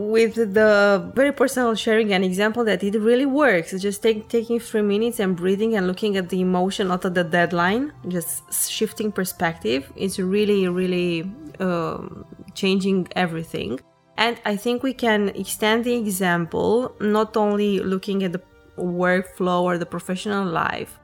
with 0.10 0.34
the 0.36 1.12
very 1.14 1.32
personal 1.32 1.76
sharing 1.76 2.12
an 2.12 2.24
example 2.24 2.64
that 2.64 2.84
it 2.84 2.96
really 3.00 3.28
works. 3.28 3.70
Just 3.80 4.02
take, 4.02 4.28
taking 4.30 4.60
three 4.60 4.82
minutes 4.82 5.20
and 5.20 5.36
breathing 5.36 5.76
and 5.76 5.86
looking 5.86 6.18
at 6.18 6.30
the 6.30 6.42
emotion 6.42 6.88
not 6.88 7.06
at 7.06 7.14
the 7.14 7.24
deadline 7.24 7.94
just 8.08 8.32
shifting 8.70 9.12
perspective. 9.12 9.92
Is 9.96 10.20
really 10.20 10.68
really 10.68 11.32
um, 11.62 12.26
changing 12.54 13.08
everything 13.16 13.80
and 14.18 14.40
i 14.46 14.56
think 14.56 14.84
we 14.84 14.94
can 14.94 15.30
extend 15.30 15.84
the 15.86 15.96
example 15.96 16.94
not 17.00 17.38
only 17.38 17.80
looking 17.80 18.24
at 18.24 18.32
the 18.32 18.42
workflow 18.78 19.62
or 19.62 19.78
the 19.78 19.86
professional 19.86 20.46
life 20.46 21.00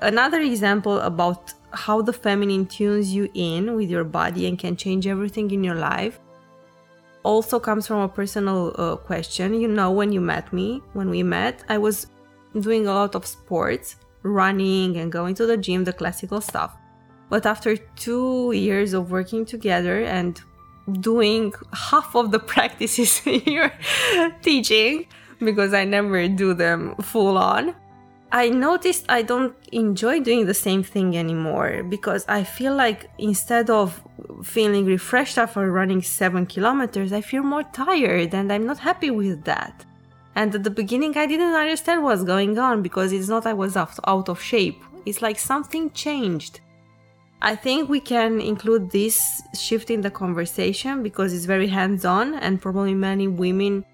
another 0.00 0.40
example 0.40 0.98
about 1.00 1.52
how 1.72 2.02
the 2.02 2.12
feminine 2.12 2.66
tunes 2.66 3.14
you 3.14 3.30
in 3.34 3.74
with 3.76 3.88
your 3.88 4.04
body 4.04 4.46
and 4.46 4.58
can 4.58 4.76
change 4.76 5.06
everything 5.06 5.50
in 5.50 5.64
your 5.64 5.76
life 5.76 6.18
also 7.22 7.60
comes 7.60 7.86
from 7.86 8.00
a 8.00 8.08
personal 8.08 8.74
uh, 8.76 8.96
question. 8.96 9.54
You 9.54 9.68
know, 9.68 9.90
when 9.90 10.12
you 10.12 10.20
met 10.20 10.52
me, 10.52 10.82
when 10.92 11.08
we 11.08 11.22
met, 11.22 11.64
I 11.68 11.78
was 11.78 12.08
doing 12.58 12.86
a 12.86 12.92
lot 12.92 13.14
of 13.14 13.26
sports, 13.26 13.96
running 14.22 14.96
and 14.96 15.10
going 15.10 15.34
to 15.36 15.46
the 15.46 15.56
gym, 15.56 15.84
the 15.84 15.92
classical 15.92 16.40
stuff. 16.40 16.76
But 17.32 17.46
after 17.46 17.78
two 18.06 18.52
years 18.52 18.92
of 18.92 19.10
working 19.10 19.46
together 19.46 20.04
and 20.04 20.38
doing 21.00 21.54
half 21.72 22.14
of 22.14 22.30
the 22.30 22.38
practices 22.54 23.24
you're 23.54 23.72
teaching, 24.42 25.06
because 25.38 25.72
I 25.72 25.84
never 25.86 26.28
do 26.28 26.52
them 26.52 26.94
full 26.96 27.38
on, 27.38 27.74
I 28.32 28.50
noticed 28.50 29.06
I 29.08 29.22
don't 29.22 29.54
enjoy 29.72 30.20
doing 30.20 30.44
the 30.44 30.52
same 30.66 30.82
thing 30.82 31.16
anymore 31.16 31.82
because 31.94 32.26
I 32.28 32.44
feel 32.44 32.74
like 32.74 33.08
instead 33.16 33.70
of 33.70 34.02
feeling 34.44 34.84
refreshed 34.84 35.38
after 35.38 35.72
running 35.72 36.02
seven 36.02 36.44
kilometers, 36.44 37.14
I 37.14 37.22
feel 37.22 37.44
more 37.44 37.62
tired 37.62 38.34
and 38.34 38.52
I'm 38.52 38.66
not 38.66 38.78
happy 38.78 39.10
with 39.10 39.44
that. 39.44 39.86
And 40.34 40.54
at 40.54 40.64
the 40.64 40.76
beginning, 40.82 41.16
I 41.16 41.24
didn't 41.24 41.54
understand 41.54 42.02
what's 42.02 42.24
going 42.24 42.58
on 42.58 42.82
because 42.82 43.10
it's 43.10 43.28
not 43.28 43.46
I 43.46 43.54
was 43.54 43.74
out 43.74 44.28
of 44.28 44.42
shape. 44.42 44.82
It's 45.06 45.22
like 45.22 45.38
something 45.38 45.92
changed. 45.92 46.60
I 47.44 47.56
think 47.56 47.88
we 47.88 47.98
can 47.98 48.40
include 48.40 48.92
this 48.92 49.42
shift 49.58 49.90
in 49.90 50.00
the 50.00 50.12
conversation 50.12 51.02
because 51.02 51.34
it's 51.34 51.44
very 51.44 51.66
hands 51.66 52.04
on, 52.04 52.34
and 52.34 52.62
probably 52.62 52.94
many 52.94 53.26
women 53.26 53.84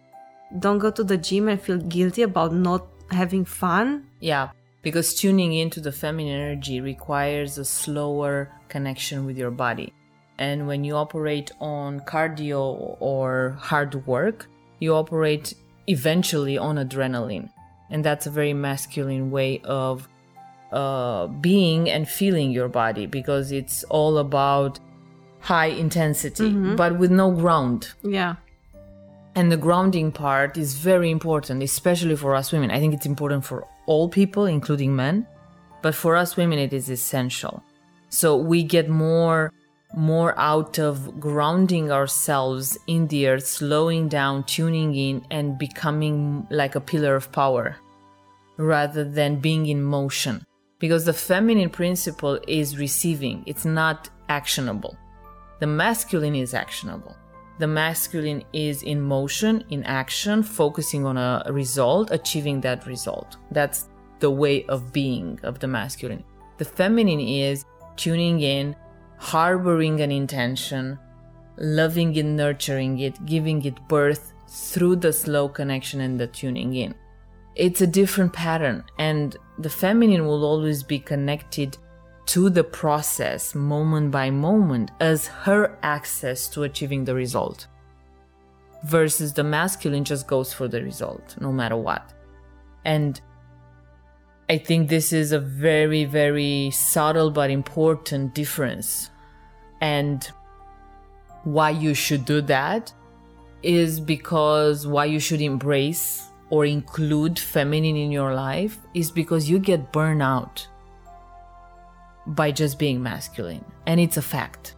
don't 0.59 0.79
go 0.79 0.91
to 0.91 1.03
the 1.03 1.17
gym 1.17 1.49
and 1.49 1.59
feel 1.59 1.79
guilty 1.79 2.21
about 2.21 2.53
not 2.53 2.87
having 3.11 3.47
fun. 3.47 4.07
Yeah, 4.21 4.51
because 4.83 5.15
tuning 5.15 5.55
into 5.55 5.81
the 5.81 5.93
feminine 5.93 6.39
energy 6.39 6.83
requires 6.83 7.57
a 7.57 7.65
slower 7.65 8.53
connection 8.69 9.25
with 9.25 9.39
your 9.39 9.51
body. 9.51 9.95
And 10.37 10.67
when 10.67 10.85
you 10.85 10.95
operate 10.95 11.51
on 11.59 12.01
cardio 12.01 12.97
or 13.01 13.57
hard 13.59 14.07
work, 14.07 14.47
you 14.79 14.95
operate 14.95 15.55
eventually 15.87 16.59
on 16.59 16.77
adrenaline. 16.77 17.49
And 17.89 18.05
that's 18.05 18.27
a 18.27 18.31
very 18.31 18.53
masculine 18.53 19.31
way 19.31 19.63
of 19.65 20.07
uh, 20.73 21.27
being 21.27 21.89
and 21.91 22.09
feeling 22.09 22.51
your 22.51 22.69
body 22.69 23.07
because 23.07 23.53
it's 23.53 23.85
all 23.85 24.19
about 24.19 24.79
high 25.41 25.67
intensity, 25.67 26.51
mm-hmm. 26.51 26.77
but 26.77 26.99
with 26.99 27.11
no 27.11 27.31
ground. 27.31 27.93
Yeah. 28.03 28.37
And 29.35 29.53
the 29.53 29.57
grounding 29.57 30.11
part 30.11 30.57
is 30.57 30.75
very 30.75 31.11
important, 31.11 31.63
especially 31.63 32.17
for 32.17 32.35
us 32.35 32.51
women. 32.51 32.71
I 32.71 32.81
think 32.81 32.93
it's 32.93 33.07
important 33.07 33.45
for 33.45 33.67
all 33.87 34.09
people, 34.09 34.47
including 34.47 34.97
men, 34.97 35.27
but 35.81 35.95
for 35.95 36.17
us 36.17 36.37
women, 36.37 36.59
it 36.59 36.73
is 36.73 36.91
essential. 36.91 37.63
So 38.09 38.37
we 38.37 38.63
get 38.63 38.89
more 38.89 39.53
more 39.95 40.39
out 40.39 40.79
of 40.79 41.19
grounding 41.19 41.91
ourselves 41.91 42.77
in 42.87 43.07
the 43.09 43.27
earth, 43.27 43.47
slowing 43.47 44.07
down, 44.09 44.45
tuning 44.45 44.95
in, 44.95 45.25
and 45.31 45.59
becoming 45.59 46.47
like 46.51 46.75
a 46.75 46.81
pillar 46.81 47.17
of 47.17 47.33
power 47.33 47.77
rather 48.59 49.05
than 49.05 49.37
being 49.41 49.67
in 49.67 49.83
motion. 49.83 50.45
Because 50.79 51.05
the 51.05 51.13
feminine 51.13 51.71
principle 51.71 52.39
is 52.47 52.79
receiving, 52.79 53.43
it's 53.47 53.65
not 53.65 54.11
actionable. 54.29 54.97
The 55.61 55.67
masculine 55.67 56.35
is 56.35 56.55
actionable 56.55 57.17
the 57.59 57.67
masculine 57.67 58.45
is 58.53 58.83
in 58.83 59.01
motion, 59.01 59.65
in 59.69 59.83
action, 59.85 60.43
focusing 60.43 61.05
on 61.05 61.17
a 61.17 61.45
result, 61.51 62.11
achieving 62.13 62.61
that 62.61 62.87
result. 62.87 63.37
That's 63.51 63.89
the 64.21 64.31
way 64.31 64.65
of 64.67 64.93
being 64.93 65.39
of 65.43 65.59
the 65.59 65.67
masculine. 65.67 66.25
The 66.59 66.65
feminine 66.65 67.21
is 67.21 67.65
tuning 67.97 68.41
in, 68.41 68.77
harboring 69.19 70.01
an 70.01 70.13
intention, 70.13 70.99
loving 71.57 72.15
it, 72.15 72.25
nurturing 72.25 73.01
it, 73.01 73.25
giving 73.27 73.65
it 73.65 73.77
birth 73.89 74.33
through 74.49 74.97
the 74.97 75.13
slow 75.13 75.49
connection 75.49 76.01
and 76.01 76.19
the 76.19 76.29
tuning 76.29 76.75
in. 76.75 76.95
It's 77.57 77.81
a 77.81 77.87
different 77.89 78.33
pattern, 78.33 78.85
and 79.01 79.37
the 79.59 79.71
feminine 79.71 80.27
will 80.27 80.45
always 80.45 80.83
be 80.83 80.99
connected 80.99 81.77
to 82.27 82.51
the 82.51 82.65
process 82.65 83.55
moment 83.55 84.11
by 84.11 84.31
moment 84.31 84.91
as 85.01 85.27
her 85.27 85.79
access 85.83 86.49
to 86.49 86.63
achieving 86.63 87.05
the 87.05 87.15
result. 87.15 87.67
Versus 88.85 89.33
the 89.33 89.43
masculine 89.43 90.05
just 90.05 90.27
goes 90.27 90.53
for 90.53 90.69
the 90.69 90.83
result, 90.83 91.37
no 91.41 91.51
matter 91.51 91.77
what. 91.77 92.13
And 92.85 93.21
I 94.49 94.59
think 94.59 94.89
this 94.89 95.13
is 95.13 95.33
a 95.33 95.41
very, 95.41 96.05
very 96.05 96.71
subtle 96.71 97.31
but 97.31 97.51
important 97.51 98.35
difference. 98.35 99.11
And 99.81 100.31
why 101.45 101.71
you 101.71 101.95
should 101.95 102.25
do 102.25 102.41
that 102.43 102.93
is 103.63 103.99
because 104.01 104.87
why 104.87 105.07
you 105.07 105.19
should 105.19 105.41
embrace 105.41 106.28
or 106.51 106.65
include 106.65 107.39
feminine 107.39 107.97
in 107.97 108.11
your 108.11 108.35
life 108.35 108.79
is 108.95 109.11
because 109.11 109.49
you 109.51 109.59
get 109.59 109.93
burnout 109.93 110.67
by 112.27 112.51
just 112.51 112.79
being 112.79 113.03
masculine. 113.03 113.65
And 113.87 114.01
it's 114.01 114.17
a 114.17 114.23
fact. 114.23 114.75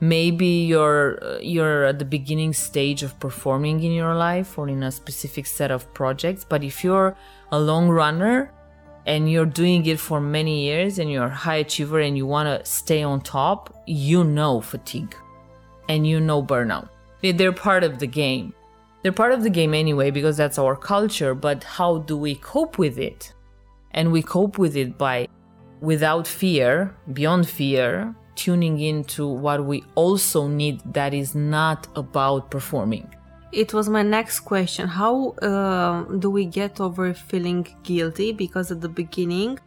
Maybe 0.00 0.46
you're 0.46 1.22
uh, 1.22 1.38
you're 1.38 1.84
at 1.84 2.00
the 2.00 2.04
beginning 2.04 2.52
stage 2.52 3.04
of 3.04 3.18
performing 3.20 3.84
in 3.84 3.92
your 3.92 4.14
life 4.16 4.58
or 4.58 4.68
in 4.68 4.82
a 4.82 4.90
specific 4.90 5.46
set 5.46 5.70
of 5.70 5.94
projects 5.94 6.44
but 6.44 6.64
if 6.64 6.82
you're 6.82 7.16
a 7.52 7.60
long 7.60 7.88
runner 7.88 8.52
and 9.06 9.30
you're 9.30 9.46
doing 9.46 9.86
it 9.86 10.00
for 10.00 10.20
many 10.20 10.64
years 10.64 10.98
and 10.98 11.08
you're 11.08 11.26
a 11.26 11.34
high 11.46 11.56
achiever 11.56 12.00
and 12.00 12.16
you 12.16 12.26
want 12.26 12.48
to 12.48 12.68
stay 12.68 13.04
on 13.04 13.20
top 13.20 13.84
you 13.86 14.24
know 14.24 14.60
fatigue 14.60 15.14
and 15.88 16.04
you 16.04 16.18
know 16.18 16.42
burnout. 16.42 16.88
They're 17.22 17.52
part 17.52 17.84
of 17.84 18.00
the 18.00 18.08
game 18.08 18.54
they're 19.02 19.12
part 19.12 19.32
of 19.32 19.42
the 19.42 19.50
game 19.50 19.74
anyway 19.74 20.10
because 20.10 20.36
that's 20.36 20.58
our 20.58 20.76
culture 20.76 21.34
but 21.34 21.64
how 21.64 21.98
do 21.98 22.16
we 22.16 22.34
cope 22.34 22.78
with 22.78 22.98
it 22.98 23.32
and 23.92 24.10
we 24.10 24.22
cope 24.22 24.58
with 24.58 24.76
it 24.76 24.96
by 24.96 25.28
without 25.82 26.26
fear, 26.26 26.94
beyond 27.12 27.48
fear, 27.48 28.14
tuning 28.36 28.80
into 28.80 29.26
what 29.26 29.64
we 29.66 29.84
also 29.94 30.46
need 30.46 30.80
that 30.94 31.12
is 31.12 31.34
not 31.34 31.86
about 31.96 32.50
performing. 32.50 33.06
It 33.52 33.74
was 33.74 33.88
my 33.88 34.02
next 34.02 34.40
question. 34.40 34.88
How 34.88 35.32
uh, 35.42 36.04
do 36.04 36.30
we 36.30 36.46
get 36.46 36.80
over 36.80 37.12
feeling 37.12 37.66
guilty? 37.82 38.32
Because 38.32 38.70
at 38.70 38.80
the 38.80 38.88
beginning, 38.88 39.58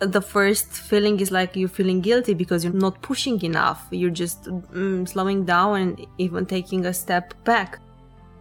the 0.00 0.20
first 0.20 0.68
feeling 0.68 1.18
is 1.20 1.30
like 1.30 1.56
you're 1.56 1.70
feeling 1.70 2.02
guilty 2.02 2.34
because 2.34 2.64
you're 2.64 2.74
not 2.74 3.00
pushing 3.00 3.42
enough. 3.42 3.86
You're 3.90 4.10
just 4.10 4.44
mm, 4.44 5.08
slowing 5.08 5.46
down 5.46 5.80
and 5.80 6.06
even 6.18 6.44
taking 6.44 6.84
a 6.84 6.92
step 6.92 7.32
back. 7.44 7.80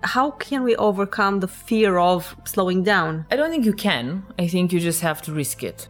How 0.04 0.32
can 0.32 0.64
we 0.64 0.76
overcome 0.76 1.40
the 1.40 1.48
fear 1.48 1.98
of 1.98 2.36
slowing 2.46 2.84
down? 2.84 3.26
I 3.32 3.36
don't 3.36 3.50
think 3.50 3.66
you 3.66 3.74
can. 3.74 4.26
I 4.38 4.48
think 4.48 4.72
you 4.72 4.80
just 4.80 5.02
have 5.02 5.22
to 5.24 5.32
risk 5.32 5.64
it. 5.64 5.88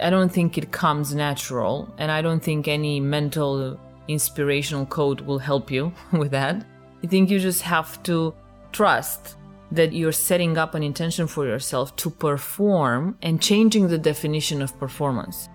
I 0.00 0.08
don't 0.08 0.32
think 0.32 0.56
it 0.56 0.72
comes 0.72 1.14
natural, 1.14 1.92
and 1.98 2.10
I 2.10 2.22
don't 2.22 2.42
think 2.42 2.68
any 2.68 3.00
mental 3.00 3.78
inspirational 4.08 4.86
code 4.86 5.20
will 5.20 5.38
help 5.38 5.70
you 5.70 5.92
with 6.12 6.30
that. 6.30 6.64
I 7.04 7.06
think 7.06 7.30
you 7.30 7.38
just 7.38 7.62
have 7.62 8.02
to 8.04 8.34
trust 8.72 9.36
that 9.72 9.92
you're 9.92 10.12
setting 10.12 10.58
up 10.58 10.74
an 10.74 10.82
intention 10.82 11.26
for 11.26 11.46
yourself 11.46 11.94
to 11.96 12.10
perform 12.10 13.16
and 13.22 13.40
changing 13.40 13.88
the 13.88 13.98
definition 13.98 14.62
of 14.62 14.78
performance 14.78 15.48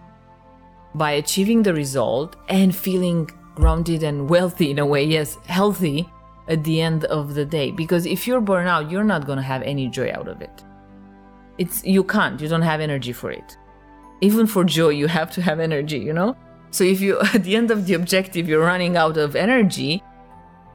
by 0.93 1.11
achieving 1.11 1.63
the 1.63 1.73
result 1.73 2.37
and 2.47 2.73
feeling 2.73 3.29
grounded 3.55 4.03
and 4.03 4.29
wealthy 4.29 4.71
in 4.71 4.79
a 4.79 4.85
way, 4.85 5.03
yes, 5.03 5.37
healthy 5.47 6.09
at 6.47 6.63
the 6.63 6.81
end 6.81 7.05
of 7.05 7.33
the 7.33 7.45
day. 7.45 7.71
Because 7.71 8.05
if 8.05 8.27
you're 8.27 8.41
burnt 8.41 8.67
out, 8.67 8.91
you're 8.91 9.03
not 9.03 9.25
going 9.25 9.37
to 9.37 9.43
have 9.43 9.61
any 9.63 9.87
joy 9.87 10.11
out 10.13 10.27
of 10.27 10.41
it. 10.41 10.63
It's 11.57 11.83
you 11.85 12.03
can't, 12.03 12.39
you 12.39 12.47
don't 12.47 12.61
have 12.61 12.81
energy 12.81 13.13
for 13.13 13.31
it. 13.31 13.57
Even 14.21 14.47
for 14.47 14.63
joy 14.63 14.89
you 14.89 15.07
have 15.07 15.31
to 15.31 15.41
have 15.41 15.59
energy 15.59 15.97
you 15.99 16.13
know? 16.13 16.35
So 16.71 16.83
if 16.83 16.99
you 16.99 17.19
at 17.33 17.43
the 17.43 17.55
end 17.55 17.71
of 17.71 17.85
the 17.85 17.93
objective 17.93 18.47
you're 18.47 18.65
running 18.65 18.97
out 18.97 19.17
of 19.17 19.35
energy 19.35 20.03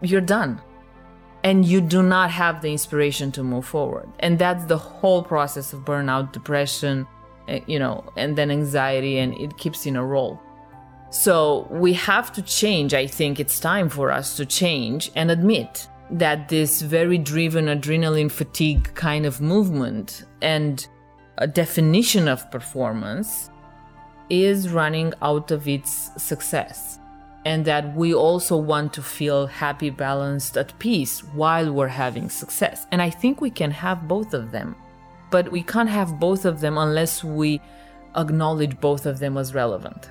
you're 0.02 0.20
done. 0.22 0.61
And 1.42 1.64
you 1.64 1.80
do 1.80 2.02
not 2.02 2.30
have 2.30 2.61
the 2.61 2.70
inspiration 2.70 3.33
to 3.33 3.42
move 3.42 3.64
forward. 3.64 4.09
And 4.18 4.38
that's 4.38 4.64
the 4.66 4.76
whole 4.76 5.22
process 5.22 5.72
of 5.72 5.87
burnout 5.87 6.33
depression 6.33 7.06
eh, 7.48 7.61
you 7.66 7.78
know 7.78 8.04
and 8.16 8.37
then 8.37 8.50
anxiety 8.50 9.18
and 9.18 9.35
it 9.35 9.56
keeps 9.59 9.87
in 9.87 9.96
a 9.96 10.04
roll 10.04 10.40
so 11.11 11.66
we 11.70 11.92
have 11.92 12.33
to 12.33 12.42
change 12.42 12.94
i 12.94 13.07
think 13.07 13.38
it's 13.38 13.61
time 13.61 13.88
for 13.88 14.11
us 14.11 14.37
to 14.37 14.46
change 14.46 15.11
and 15.16 15.31
admit 15.31 15.88
that 16.11 16.49
this 16.49 16.83
very 16.83 17.18
driven 17.18 17.66
adrenaline 17.66 18.31
fatigue 18.31 18.92
kind 18.94 19.27
of 19.27 19.40
movement 19.40 20.25
and 20.42 20.88
a 21.38 21.46
definition 21.46 22.29
of 22.29 22.51
performance 22.51 23.51
is 24.29 24.68
running 24.70 25.12
out 25.23 25.51
of 25.51 25.66
its 25.66 26.11
success 26.23 27.01
and 27.44 27.64
that 27.64 27.96
we 27.96 28.12
also 28.12 28.57
want 28.57 28.92
to 28.92 29.03
feel 29.03 29.46
happy, 29.46 29.90
balanced, 29.90 30.57
at 30.57 30.79
peace 30.79 31.20
while 31.20 31.73
we're 31.73 31.88
having 31.88 32.29
success. 32.29 32.87
And 32.92 33.01
I 33.01 33.09
think 33.09 33.40
we 33.40 33.51
can 33.51 33.70
have 33.70 34.07
both 34.07 34.35
of 34.35 34.51
them. 34.51 34.77
But 35.31 35.51
we 35.51 35.62
can't 35.62 35.88
have 35.88 36.20
both 36.20 36.44
of 36.44 36.61
them 36.61 36.77
unless 36.77 37.25
we 37.25 37.61
acknowledge 38.16 38.79
both 38.81 39.07
of 39.07 39.20
them 39.20 39.38
as 39.38 39.55
relevant. 39.55 40.11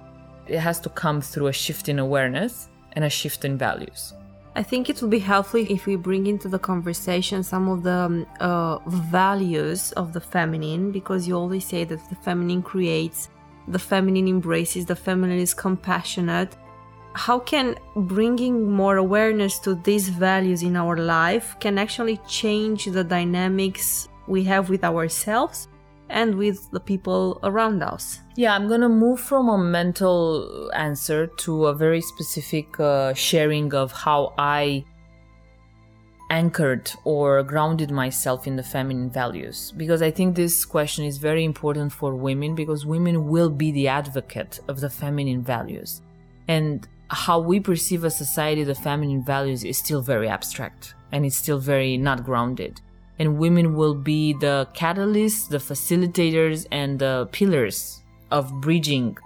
It 0.50 0.60
has 0.60 0.80
to 0.82 0.90
come 0.90 1.22
through 1.22 1.48
a 1.48 1.54
shift 1.54 1.90
in 1.90 2.00
awareness 2.00 2.70
and 2.94 3.06
a 3.06 3.10
shift 3.10 3.46
in 3.46 3.58
values. 3.58 4.14
I 4.56 4.64
think 4.64 4.90
it 4.90 5.02
would 5.02 5.12
be 5.12 5.20
helpful 5.20 5.64
if 5.70 5.86
we 5.86 5.96
bring 5.96 6.28
into 6.28 6.50
the 6.50 6.60
conversation 6.60 7.44
some 7.44 7.70
of 7.70 7.84
the 7.84 7.92
um, 7.92 8.28
uh, 8.40 8.80
values 8.88 9.92
of 9.94 10.12
the 10.12 10.20
feminine 10.20 10.92
because 10.92 11.28
you 11.28 11.36
always 11.36 11.66
say 11.66 11.84
that 11.86 12.10
the 12.10 12.16
feminine 12.16 12.64
creates 12.64 13.30
the 13.70 13.80
feminine 13.80 14.28
embraces, 14.28 14.86
the 14.86 14.96
feminine 14.96 15.40
is 15.40 15.54
compassionate. 15.54 16.56
How 17.14 17.40
can 17.40 17.76
bringing 17.96 18.72
more 18.72 18.98
awareness 18.98 19.60
to 19.60 19.76
these 19.76 20.10
values 20.10 20.64
in 20.64 20.76
our 20.76 20.98
life 20.98 21.56
can 21.60 21.78
actually 21.78 22.18
change 22.28 22.86
the 22.86 23.04
dynamics 23.04 24.08
we 24.28 24.44
have 24.46 24.70
with 24.70 24.84
ourselves 24.84 25.68
and 26.10 26.36
with 26.36 26.70
the 26.72 26.80
people 26.80 27.40
around 27.44 27.84
us? 27.84 28.20
Yeah, 28.36 28.56
I'm 28.56 28.68
gonna 28.68 28.90
move 28.90 29.20
from 29.20 29.50
a 29.50 29.58
mental 29.58 30.72
answer 30.74 31.28
to 31.28 31.68
a 31.68 31.74
very 31.74 32.02
specific 32.02 32.80
uh, 32.80 33.14
sharing 33.14 33.74
of 33.74 33.92
how 33.92 34.34
I 34.38 34.86
anchored 36.30 36.92
or 37.04 37.42
grounded 37.44 37.92
myself 37.92 38.46
in 38.48 38.56
the 38.56 38.64
feminine 38.64 39.10
values. 39.10 39.74
Because 39.76 40.02
i 40.02 40.12
think 40.12 40.36
this 40.36 40.64
question 40.66 41.06
is 41.06 41.18
very 41.18 41.44
important 41.44 41.92
for 41.92 42.16
women 42.16 42.56
because 42.56 42.86
women 42.86 43.28
will 43.28 43.50
be 43.50 43.72
the 43.72 43.88
advocate 43.88 44.60
of 44.68 44.80
the 44.80 44.90
feminine 44.90 45.42
values. 45.42 46.02
And 46.48 46.88
how 47.10 47.40
we 47.40 47.60
perceive 47.60 48.04
a 48.04 48.12
society 48.12 48.64
the 48.64 48.76
feminine 48.76 49.24
values 49.24 49.64
is 49.64 49.78
still 49.78 50.02
very 50.02 50.30
abstract 50.30 50.94
and 51.12 51.26
it's 51.26 51.36
still 51.36 51.58
very 51.58 51.98
not 51.98 52.24
grounded 52.24 52.82
and 53.20 53.38
women 53.38 53.76
will 53.76 53.94
be 53.94 54.34
the 54.34 54.68
catalysts 54.74 55.50
the 55.50 55.58
facilitators 55.58 56.66
and 56.72 57.00
the 57.00 57.28
pillars 57.32 58.02
of 58.32 58.62
bridging 58.62 59.18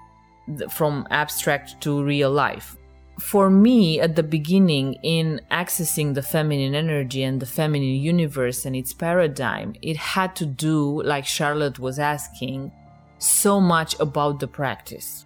from 0.69 1.07
abstract 1.11 1.79
to 1.81 2.03
real 2.03 2.31
life. 2.31 2.75
For 3.19 3.49
me 3.49 4.01
at 4.01 4.15
the 4.15 4.23
beginning 4.23 4.95
in 5.03 5.39
accessing 5.51 6.15
the 6.15 6.23
feminine 6.23 6.73
energy 6.73 7.23
and 7.23 7.39
the 7.39 7.45
feminine 7.45 8.01
universe 8.01 8.65
and 8.65 8.75
its 8.75 8.91
paradigm 8.91 9.75
it 9.81 9.95
had 9.95 10.35
to 10.37 10.45
do 10.45 11.01
like 11.03 11.25
charlotte 11.25 11.77
was 11.77 11.99
asking 11.99 12.71
so 13.19 13.61
much 13.61 13.97
about 13.99 14.39
the 14.39 14.47
practice. 14.47 15.25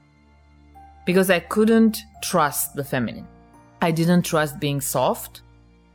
Because 1.05 1.29
i 1.29 1.39
couldn't 1.39 1.99
trust 2.21 2.75
the 2.75 2.83
feminine. 2.83 3.27
I 3.81 3.91
didn't 3.91 4.23
trust 4.23 4.59
being 4.59 4.81
soft. 4.81 5.41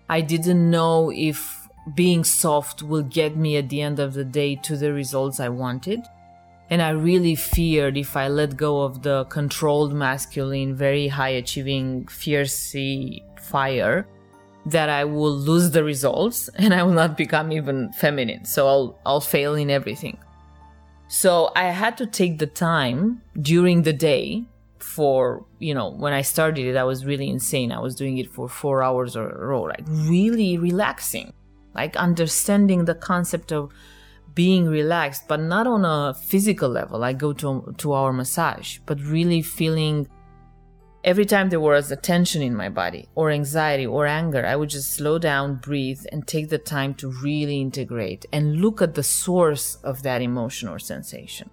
I 0.09 0.21
didn't 0.21 0.71
know 0.71 1.13
if 1.15 1.62
being 1.95 2.25
soft 2.25 2.83
will 2.83 3.03
get 3.03 3.37
me 3.37 3.57
at 3.57 3.68
the 3.68 3.81
end 3.81 3.99
of 3.99 4.14
the 4.14 4.25
day 4.25 4.55
to 4.57 4.77
the 4.77 4.92
results 4.92 5.40
i 5.40 5.49
wanted 5.49 6.01
and 6.73 6.81
I 6.81 6.88
really 6.88 7.35
feared 7.35 7.99
if 7.99 8.16
I 8.16 8.29
let 8.29 8.57
go 8.57 8.81
of 8.81 9.03
the 9.03 9.27
controlled 9.27 9.92
masculine, 9.92 10.75
very 10.75 11.07
high 11.07 11.29
achieving, 11.29 12.07
fiercey 12.07 13.23
fire, 13.38 14.07
that 14.64 14.88
I 14.88 15.05
will 15.05 15.37
lose 15.37 15.73
the 15.73 15.85
results 15.85 16.49
and 16.55 16.73
I 16.73 16.83
will 16.83 16.95
not 16.95 17.14
become 17.14 17.53
even 17.53 17.92
feminine. 17.92 18.47
So 18.47 18.68
I'll, 18.68 18.99
I'll 19.05 19.21
fail 19.21 19.55
in 19.55 19.68
everything. 19.68 20.16
So 21.09 21.53
I 21.55 21.64
had 21.64 21.99
to 21.99 22.07
take 22.07 22.38
the 22.38 22.47
time 22.47 23.21
during 23.38 23.83
the 23.83 23.92
day 23.92 24.45
for, 24.79 25.45
you 25.59 25.75
know, 25.75 25.90
when 25.90 26.14
I 26.14 26.23
started 26.23 26.64
it, 26.64 26.77
I 26.79 26.85
was 26.85 27.05
really 27.05 27.29
insane. 27.29 27.71
I 27.71 27.81
was 27.81 27.95
doing 27.95 28.16
it 28.16 28.31
for 28.31 28.49
four 28.49 28.83
hours 28.83 29.14
or 29.14 29.29
a 29.29 29.47
row, 29.47 29.64
like 29.64 29.85
really 29.87 30.57
relaxing, 30.57 31.35
like 31.75 31.97
understanding 31.97 32.85
the 32.85 32.95
concept 32.95 33.53
of 33.53 33.73
being 34.35 34.67
relaxed, 34.67 35.29
but 35.29 35.41
not 35.41 35.67
on 35.67 35.85
a 35.85 36.15
physical 36.15 36.69
level. 36.69 37.05
I 37.05 37.13
go 37.13 37.33
to, 37.35 37.75
to 37.79 37.93
our 37.93 38.13
massage, 38.13 38.79
but 38.87 39.01
really 39.01 39.43
feeling 39.43 40.09
every 41.05 41.27
time 41.27 41.51
there 41.51 41.61
was 41.61 41.91
a 41.91 41.97
tension 41.97 42.43
in 42.43 42.55
my 42.55 42.69
body 42.69 43.09
or 43.15 43.31
anxiety 43.31 43.87
or 43.87 44.07
anger, 44.07 44.47
I 44.47 44.57
would 44.57 44.71
just 44.71 44.93
slow 44.93 45.19
down, 45.19 45.57
breathe, 45.57 46.05
and 46.13 46.27
take 46.27 46.49
the 46.49 46.59
time 46.59 46.95
to 46.95 47.11
really 47.11 47.61
integrate 47.61 48.27
and 48.33 48.61
look 48.61 48.81
at 48.81 48.95
the 48.95 49.03
source 49.03 49.77
of 49.77 50.03
that 50.03 50.23
emotion 50.23 50.69
or 50.69 50.79
sensation. 50.79 51.51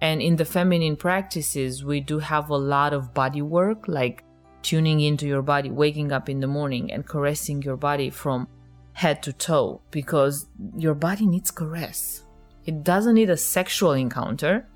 And 0.00 0.20
in 0.20 0.36
the 0.36 0.44
feminine 0.44 0.96
practices, 0.96 1.84
we 1.84 2.00
do 2.00 2.18
have 2.18 2.50
a 2.50 2.56
lot 2.56 2.92
of 2.92 3.14
body 3.14 3.42
work, 3.42 3.86
like 3.86 4.24
tuning 4.62 5.00
into 5.00 5.26
your 5.26 5.42
body, 5.42 5.70
waking 5.70 6.12
up 6.12 6.28
in 6.28 6.40
the 6.40 6.46
morning 6.46 6.92
and 6.92 7.06
caressing 7.06 7.62
your 7.62 7.76
body 7.76 8.10
from 8.10 8.48
head 8.92 9.22
to 9.22 9.32
toe 9.32 9.80
because 9.90 10.46
your 10.76 10.94
body 10.94 11.26
needs 11.26 11.50
caress. 11.50 12.24
It 12.64 12.84
doesn't 12.84 13.14
need 13.14 13.30
a 13.30 13.36
sexual 13.36 13.92
encounter, 13.92 14.68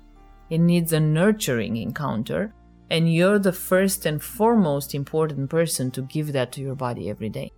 it 0.49 0.59
needs 0.59 0.93
a 0.93 0.99
nurturing 0.99 1.77
encounter, 1.77 2.53
and 2.89 3.13
you're 3.13 3.39
the 3.39 3.53
first 3.53 4.05
and 4.05 4.21
foremost 4.21 4.95
important 4.95 5.49
person 5.49 5.91
to 5.91 6.01
give 6.01 6.33
that 6.33 6.51
to 6.53 6.61
your 6.61 6.75
body 6.75 7.09
every 7.09 7.29
day. 7.29 7.51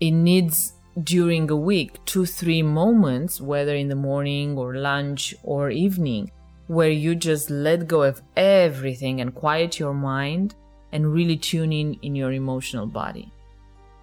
It 0.00 0.12
needs 0.12 0.74
during 1.02 1.50
a 1.50 1.56
week 1.56 1.98
two, 2.04 2.24
three 2.24 2.62
moments, 2.62 3.40
whether 3.40 3.74
in 3.74 3.88
the 3.88 3.96
morning 3.96 4.56
or 4.56 4.76
lunch 4.76 5.34
or 5.42 5.70
evening, 5.70 6.30
where 6.68 6.90
you 6.90 7.14
just 7.14 7.50
let 7.50 7.88
go 7.88 8.02
of 8.02 8.22
everything 8.36 9.20
and 9.20 9.34
quiet 9.34 9.78
your 9.78 9.94
mind 9.94 10.54
and 10.92 11.12
really 11.12 11.36
tune 11.36 11.72
in 11.72 11.94
in 12.02 12.14
your 12.14 12.32
emotional 12.32 12.86
body 12.86 13.33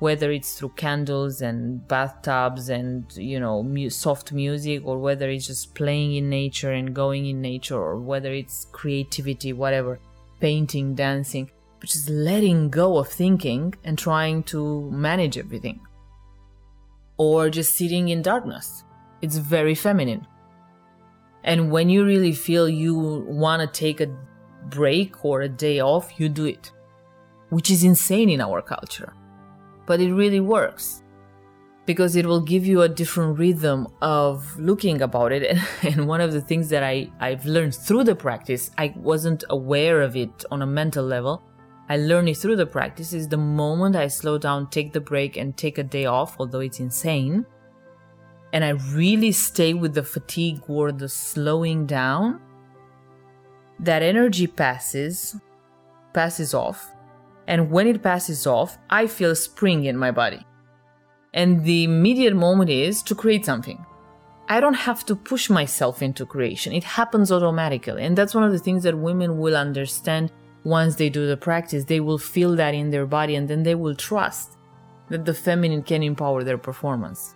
whether 0.02 0.32
it's 0.32 0.58
through 0.58 0.74
candles 0.76 1.42
and 1.42 1.88
bathtubs 1.88 2.70
and 2.70 3.06
you 3.16 3.40
know 3.40 3.62
mu- 3.62 3.90
soft 3.90 4.32
music 4.32 4.82
or 4.84 4.98
whether 4.98 5.30
it's 5.30 5.48
just 5.48 5.76
playing 5.76 6.16
in 6.16 6.30
nature 6.30 6.72
and 6.72 6.96
going 6.96 7.28
in 7.28 7.40
nature 7.40 7.78
or 7.78 8.00
whether 8.00 8.34
it's 8.34 8.66
creativity 8.72 9.54
whatever 9.54 10.00
painting 10.40 10.96
dancing 10.96 11.50
but 11.82 11.90
just 11.90 12.10
letting 12.10 12.70
go 12.70 12.98
of 13.00 13.08
thinking 13.08 13.74
and 13.84 13.98
trying 13.98 14.44
to 14.44 14.90
manage 14.92 15.38
everything. 15.38 15.80
Or 17.18 17.50
just 17.50 17.76
sitting 17.76 18.10
in 18.10 18.22
darkness. 18.22 18.84
It's 19.24 19.38
very 19.38 19.74
feminine. 19.74 20.28
And 21.44 21.72
when 21.72 21.90
you 21.90 22.06
really 22.06 22.34
feel 22.34 22.70
you 22.70 23.26
want 23.28 23.62
to 23.62 23.80
take 23.80 24.00
a 24.00 24.16
break 24.70 25.26
or 25.26 25.42
a 25.42 25.50
day 25.50 25.80
off 25.80 26.20
you 26.20 26.30
do 26.30 26.46
it 26.46 26.72
which 27.50 27.72
is 27.72 27.84
insane 27.84 28.30
in 28.30 28.40
our 28.40 28.62
culture 28.62 29.12
but 29.86 30.00
it 30.00 30.14
really 30.14 30.40
works 30.40 31.04
because 31.86 32.16
it 32.16 32.26
will 32.26 32.42
give 32.42 32.66
you 32.66 32.84
a 32.84 32.90
different 32.90 33.38
rhythm 33.38 33.88
of 34.02 34.58
looking 34.60 35.02
about 35.02 35.32
it. 35.32 35.58
And, 35.84 36.08
one 36.08 36.22
of 36.22 36.32
the 36.32 36.42
things 36.42 36.70
that 36.70 36.84
I, 36.84 37.10
i've 37.20 37.46
learned 37.46 37.76
through 37.76 38.04
the 38.06 38.16
practice 38.16 38.70
i 38.78 38.94
wasn't 38.96 39.44
aware 39.50 40.02
of 40.02 40.16
it 40.16 40.46
on 40.52 40.62
a 40.62 40.66
mental 40.66 41.06
level. 41.06 41.44
I 41.90 41.98
learned 41.98 42.30
it 42.30 42.38
through 42.38 42.56
the 42.56 42.66
practice 42.66 43.12
is 43.12 43.28
the 43.28 43.38
moment 43.38 43.96
i 43.96 44.08
slow 44.08 44.38
down 44.38 44.70
take 44.70 44.94
the 44.94 45.02
break 45.02 45.36
and 45.38 45.58
take 45.58 45.78
a 45.78 45.84
day 45.84 46.06
off 46.06 46.36
although 46.40 46.62
it's 46.62 46.80
insane 46.80 47.46
and 48.54 48.64
i 48.64 48.70
really 48.70 49.32
stay 49.32 49.74
with 49.74 49.94
the 49.94 50.04
fatigue 50.04 50.62
or 50.68 50.92
the 50.92 51.10
slowing 51.10 51.86
down 51.86 52.40
that 53.80 54.02
energy 54.04 54.48
passes 54.48 55.36
passes 56.14 56.54
off 56.54 56.92
and 57.52 57.70
when 57.70 57.86
it 57.86 58.02
passes 58.02 58.48
off, 58.48 58.78
I 58.90 59.08
feel 59.08 59.32
a 59.32 59.36
spring 59.36 59.84
in 59.84 59.98
my 59.98 60.10
body. 60.10 60.40
And 61.34 61.66
the 61.66 61.84
immediate 61.84 62.34
moment 62.34 62.70
is 62.70 63.04
to 63.04 63.14
create 63.14 63.46
something. 63.46 63.86
I 64.48 64.62
don't 64.62 64.86
have 64.88 65.06
to 65.08 65.18
push 65.18 65.50
myself 65.50 66.02
into 66.02 66.26
creation. 66.26 66.72
It 66.72 66.86
happens 66.86 67.30
automatically. 67.30 68.04
And 68.04 68.18
that's 68.18 68.34
one 68.34 68.46
of 68.46 68.54
the 68.54 68.60
things 68.66 68.84
that 68.84 68.98
women 68.98 69.38
will 69.38 69.58
understand 69.58 70.32
once 70.64 70.96
they 70.96 71.10
do 71.10 71.28
the 71.28 71.36
practice. 71.36 71.84
They 71.84 72.00
will 72.00 72.18
feel 72.18 72.56
that 72.56 72.74
in 72.74 72.90
their 72.90 73.06
body 73.06 73.36
and 73.36 73.50
then 73.50 73.64
they 73.64 73.76
will 73.76 73.96
trust 73.96 74.58
that 75.10 75.26
the 75.26 75.34
feminine 75.34 75.84
can 75.84 76.04
empower 76.04 76.46
their 76.46 76.58
performance 76.58 77.36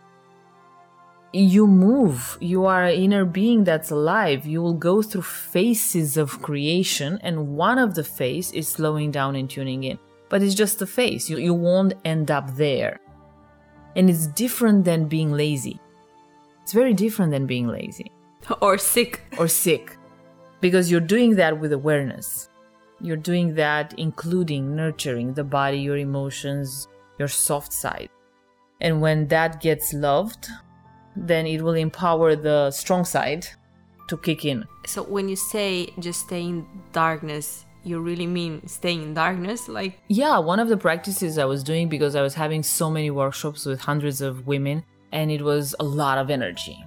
you 1.35 1.67
move 1.67 2.37
you 2.39 2.63
are 2.65 2.85
an 2.85 2.93
inner 2.93 3.25
being 3.25 3.65
that's 3.65 3.91
alive 3.91 4.45
you 4.45 4.61
will 4.61 4.73
go 4.73 5.01
through 5.01 5.21
phases 5.21 6.15
of 6.15 6.41
creation 6.41 7.19
and 7.23 7.49
one 7.49 7.77
of 7.77 7.93
the 7.93 8.03
phase 8.05 8.53
is 8.53 8.69
slowing 8.69 9.11
down 9.11 9.35
and 9.35 9.49
tuning 9.49 9.83
in 9.83 9.99
but 10.29 10.41
it's 10.41 10.55
just 10.55 10.81
a 10.81 10.87
phase 10.87 11.29
you, 11.29 11.37
you 11.37 11.53
won't 11.53 11.93
end 12.03 12.31
up 12.31 12.55
there. 12.55 12.99
And 13.95 14.09
it's 14.09 14.27
different 14.27 14.83
than 14.83 15.07
being 15.07 15.31
lazy. 15.31 15.79
It's 16.63 16.73
very 16.73 16.93
different 16.93 17.31
than 17.31 17.45
being 17.45 17.67
lazy. 17.67 18.11
Or 18.61 18.77
sick. 18.77 19.21
Or 19.37 19.47
sick. 19.47 19.97
Because 20.61 20.91
you're 20.91 20.99
doing 20.99 21.35
that 21.35 21.59
with 21.59 21.73
awareness. 21.73 22.49
You're 23.01 23.17
doing 23.17 23.55
that 23.55 23.93
including 23.97 24.75
nurturing 24.75 25.33
the 25.33 25.43
body 25.43 25.79
your 25.79 25.97
emotions 25.97 26.87
your 27.19 27.27
soft 27.27 27.71
side. 27.71 28.09
And 28.81 29.01
when 29.01 29.27
that 29.27 29.61
gets 29.61 29.93
loved 29.93 30.47
then 31.15 31.47
it 31.47 31.61
will 31.61 31.75
empower 31.75 32.35
the 32.35 32.71
strong 32.71 33.05
side 33.05 33.47
to 34.07 34.17
kick 34.17 34.45
in. 34.45 34.65
So 34.85 35.03
when 35.03 35.29
you 35.29 35.35
say 35.35 35.87
just 35.99 36.21
stay 36.27 36.43
in 36.43 36.67
darkness, 36.91 37.65
you 37.85 37.99
really 37.99 38.27
mean 38.27 38.65
staying 38.67 39.03
in 39.03 39.13
darkness? 39.13 39.67
Like 39.67 39.99
Yeah, 40.07 40.39
one 40.39 40.59
of 40.59 40.67
the 40.69 40.77
practices 40.77 41.37
I 41.37 41.45
was 41.45 41.63
doing 41.63 41.89
because 41.89 42.15
I 42.15 42.21
was 42.21 42.33
having 42.33 42.63
so 42.63 42.89
many 42.89 43.11
workshops 43.11 43.65
with 43.65 43.79
hundreds 43.79 44.21
of 44.21 44.47
women 44.47 44.83
and 45.11 45.31
it 45.31 45.41
was 45.41 45.75
a 45.79 45.83
lot 45.83 46.17
of 46.17 46.29
energy. 46.29 46.83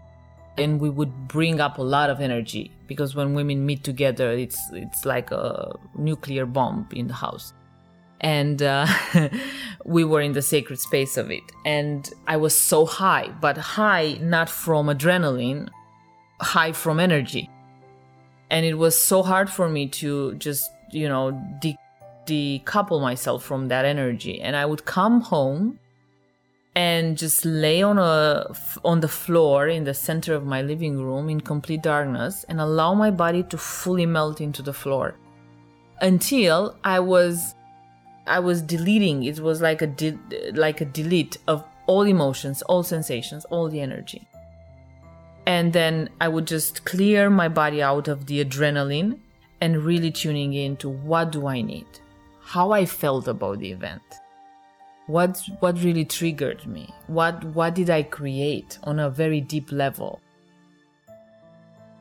And 0.57 0.81
we 0.81 0.91
would 0.91 1.29
bring 1.29 1.61
up 1.61 1.79
a 1.79 1.83
lot 1.83 2.11
of 2.11 2.21
energy 2.21 2.73
because 2.89 3.15
when 3.15 3.35
women 3.35 3.65
meet 3.65 3.85
together 3.85 4.33
it's 4.33 4.59
it's 4.73 5.05
like 5.05 5.31
a 5.31 5.73
nuclear 5.97 6.47
bomb 6.47 6.89
in 6.93 7.07
the 7.09 7.15
house. 7.15 7.53
And 8.21 8.61
uh, 8.63 8.87
we 9.85 10.05
were 10.05 10.21
in 10.21 10.33
the 10.33 10.43
sacred 10.43 10.81
space 10.81 11.17
of 11.17 11.31
it. 11.31 11.45
And 11.65 12.11
i 12.27 12.37
was 12.37 12.59
so 12.59 12.85
high 12.85 13.29
but 13.41 13.57
high 13.57 14.19
not 14.21 14.49
from 14.49 14.87
adrenaline 14.87 15.69
high 16.41 16.73
from 16.73 17.01
energy. 17.01 17.51
And 18.51 18.65
it 18.65 18.75
was 18.75 18.99
so 18.99 19.23
hard 19.23 19.51
for 19.51 19.69
me 19.69 19.89
to 19.89 20.35
just, 20.37 20.71
you 20.91 21.09
know, 21.09 21.33
de- 21.61 21.79
decouple 22.27 23.01
myself 23.01 23.43
from 23.43 23.69
that 23.69 23.85
energy. 23.85 24.41
And 24.41 24.55
I 24.57 24.67
would 24.67 24.85
come 24.85 25.21
home 25.21 25.79
and 26.75 27.19
just 27.19 27.45
lay 27.45 27.83
on 27.83 27.99
a 27.99 28.47
on 28.85 29.01
the 29.01 29.09
floor 29.09 29.69
in 29.69 29.85
the 29.85 29.95
center 29.95 30.35
of 30.35 30.45
my 30.45 30.63
living 30.63 31.03
room 31.03 31.29
in 31.29 31.41
complete 31.41 31.83
darkness 31.83 32.45
and 32.49 32.61
allow 32.61 32.95
my 32.95 33.11
body 33.11 33.43
to 33.45 33.59
fully 33.59 34.07
melt 34.07 34.41
into 34.41 34.63
the 34.63 34.73
floor 34.73 35.17
until 36.01 36.77
I 36.85 37.01
was 37.01 37.55
I 38.27 38.39
was 38.41 38.63
deleting. 38.63 39.25
It 39.25 39.41
was 39.41 39.61
like 39.61 39.83
a 39.83 39.87
de- 39.87 40.19
like 40.53 40.81
a 40.81 40.85
delete 40.85 41.39
of 41.49 41.65
all 41.87 42.03
emotions, 42.03 42.63
all 42.63 42.83
sensations, 42.83 43.45
all 43.47 43.69
the 43.69 43.81
energy. 43.81 44.29
And 45.47 45.73
then 45.73 46.11
I 46.21 46.29
would 46.29 46.47
just 46.47 46.85
clear 46.85 47.31
my 47.31 47.49
body 47.49 47.83
out 47.83 48.07
of 48.07 48.27
the 48.27 48.45
adrenaline 48.45 49.19
and 49.61 49.85
really 49.85 50.11
tuning 50.11 50.55
into 50.55 50.89
what 50.89 51.33
do 51.33 51.47
I 51.47 51.61
need? 51.61 51.87
How 52.41 52.71
I 52.71 52.85
felt 52.85 53.29
about 53.29 53.59
the 53.59 53.71
event. 53.71 54.03
What 55.07 55.43
what 55.61 55.83
really 55.83 56.05
triggered 56.05 56.67
me? 56.67 56.95
What 57.07 57.43
what 57.45 57.75
did 57.75 57.91
I 57.91 58.03
create 58.03 58.79
on 58.85 58.99
a 58.99 59.11
very 59.11 59.41
deep 59.41 59.73
level? 59.73 60.21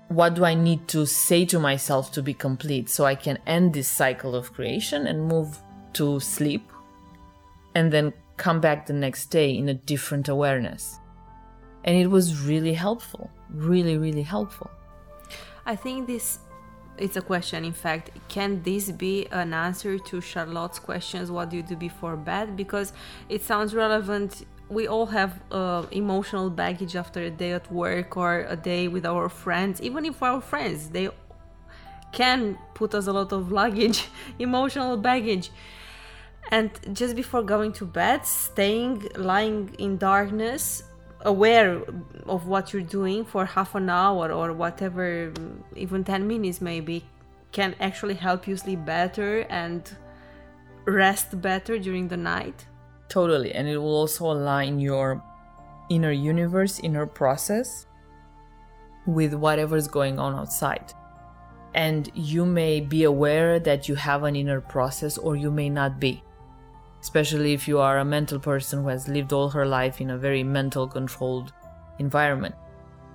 What 0.10 0.36
do 0.36 0.46
I 0.46 0.54
need 0.54 0.88
to 0.89 1.06
say 1.06 1.46
to 1.46 1.60
myself 1.60 2.12
to 2.13 2.22
be 2.22 2.34
complete 2.34 2.89
so 2.89 3.06
I 3.06 3.15
can 3.15 3.39
end 3.46 3.74
this 3.74 3.89
cycle 3.89 4.36
of 4.36 4.54
creation 4.54 5.08
and 5.08 5.28
move 5.28 5.58
to 5.93 6.20
sleep 6.20 6.72
and 7.76 7.91
then 7.91 8.13
come 8.38 8.60
back 8.60 8.86
the 8.86 8.93
next 8.93 9.28
day 9.28 9.56
in 9.56 9.70
a 9.70 9.74
different 9.74 10.30
awareness. 10.30 11.00
And 11.84 11.96
it 11.96 12.08
was 12.08 12.43
really 12.43 12.74
helpful, 12.74 13.30
really, 13.50 13.98
really 13.98 14.24
helpful. 14.24 14.70
I 15.65 15.76
think 15.76 16.08
this 16.08 16.39
it's 16.97 17.17
a 17.17 17.21
question. 17.21 17.65
In 17.65 17.73
fact 17.73 18.12
can 18.27 18.62
this 18.63 18.91
be 18.91 19.27
an 19.31 19.53
answer 19.53 19.97
to 19.97 20.21
charlotte's 20.21 20.79
questions 20.79 21.31
what 21.31 21.49
do 21.49 21.57
you 21.57 21.63
do 21.63 21.75
before 21.75 22.15
bed? 22.15 22.55
Because 22.55 22.93
it 23.29 23.43
sounds 23.43 23.73
relevant. 23.73 24.45
We 24.69 24.88
all 24.88 25.05
have 25.05 25.39
uh, 25.51 25.86
emotional 25.91 26.49
baggage 26.49 26.95
after 26.95 27.21
a 27.21 27.29
day 27.29 27.53
at 27.53 27.71
work 27.71 28.17
or 28.17 28.45
a 28.49 28.55
day 28.55 28.88
with 28.88 29.05
our 29.05 29.29
friends. 29.29 29.81
Even 29.81 30.05
if 30.05 30.21
our 30.21 30.41
friends 30.41 30.89
they 30.89 31.10
can 32.12 32.57
put 32.73 32.95
us 32.95 33.07
a 33.07 33.13
lot 33.13 33.31
of 33.31 33.51
luggage 33.51 34.07
emotional 34.39 34.97
baggage. 34.97 35.51
And 36.49 36.71
just 36.93 37.15
before 37.15 37.43
going 37.43 37.73
to 37.73 37.86
bed 37.86 38.25
staying 38.25 39.07
lying 39.17 39.75
in 39.77 39.97
darkness 39.97 40.83
aware 41.21 41.82
of 42.25 42.47
what 42.47 42.73
you're 42.73 42.82
doing 42.82 43.25
for 43.25 43.45
half 43.45 43.75
an 43.75 43.89
hour 43.89 44.32
or 44.32 44.53
whatever 44.53 45.34
even 45.75 46.03
10 46.03 46.27
minutes 46.27 46.62
maybe 46.62 47.03
can 47.51 47.75
actually 47.80 48.13
help 48.13 48.47
you 48.47 48.56
sleep 48.56 48.86
better 48.86 49.39
and 49.49 49.95
rest 50.86 51.41
better 51.41 51.77
during 51.80 52.08
the 52.08 52.17
night. 52.17 52.65
Totally 53.10 53.53
and 53.53 53.67
it 53.67 53.77
will 53.77 53.95
also 53.95 54.32
align 54.32 54.80
your 54.80 55.23
inner 55.89 56.12
universe 56.12 56.80
inner 56.80 57.06
process 57.06 57.86
with 59.06 59.34
whatever's 59.34 59.88
going 59.88 60.19
on 60.19 60.36
outside. 60.36 60.93
And 61.73 62.10
you 62.13 62.45
may 62.45 62.82
be 62.82 63.03
aware 63.03 63.60
that 63.60 63.88
you 63.88 63.95
have 63.95 64.23
an 64.23 64.36
inner 64.36 64.62
process 64.62 65.17
or 65.17 65.36
you 65.36 65.51
may 65.51 65.69
not 65.69 65.99
be 65.99 66.23
especially 67.08 67.54
if 67.54 67.70
you 67.70 67.80
are 67.80 68.00
a 68.00 68.04
mental 68.04 68.38
person 68.38 68.82
who 68.82 68.89
has 68.89 69.08
lived 69.08 69.32
all 69.32 69.48
her 69.48 69.65
life 69.65 70.02
in 70.02 70.10
a 70.10 70.17
very 70.17 70.43
mental 70.43 70.86
controlled 70.86 71.54
environment. 72.00 72.54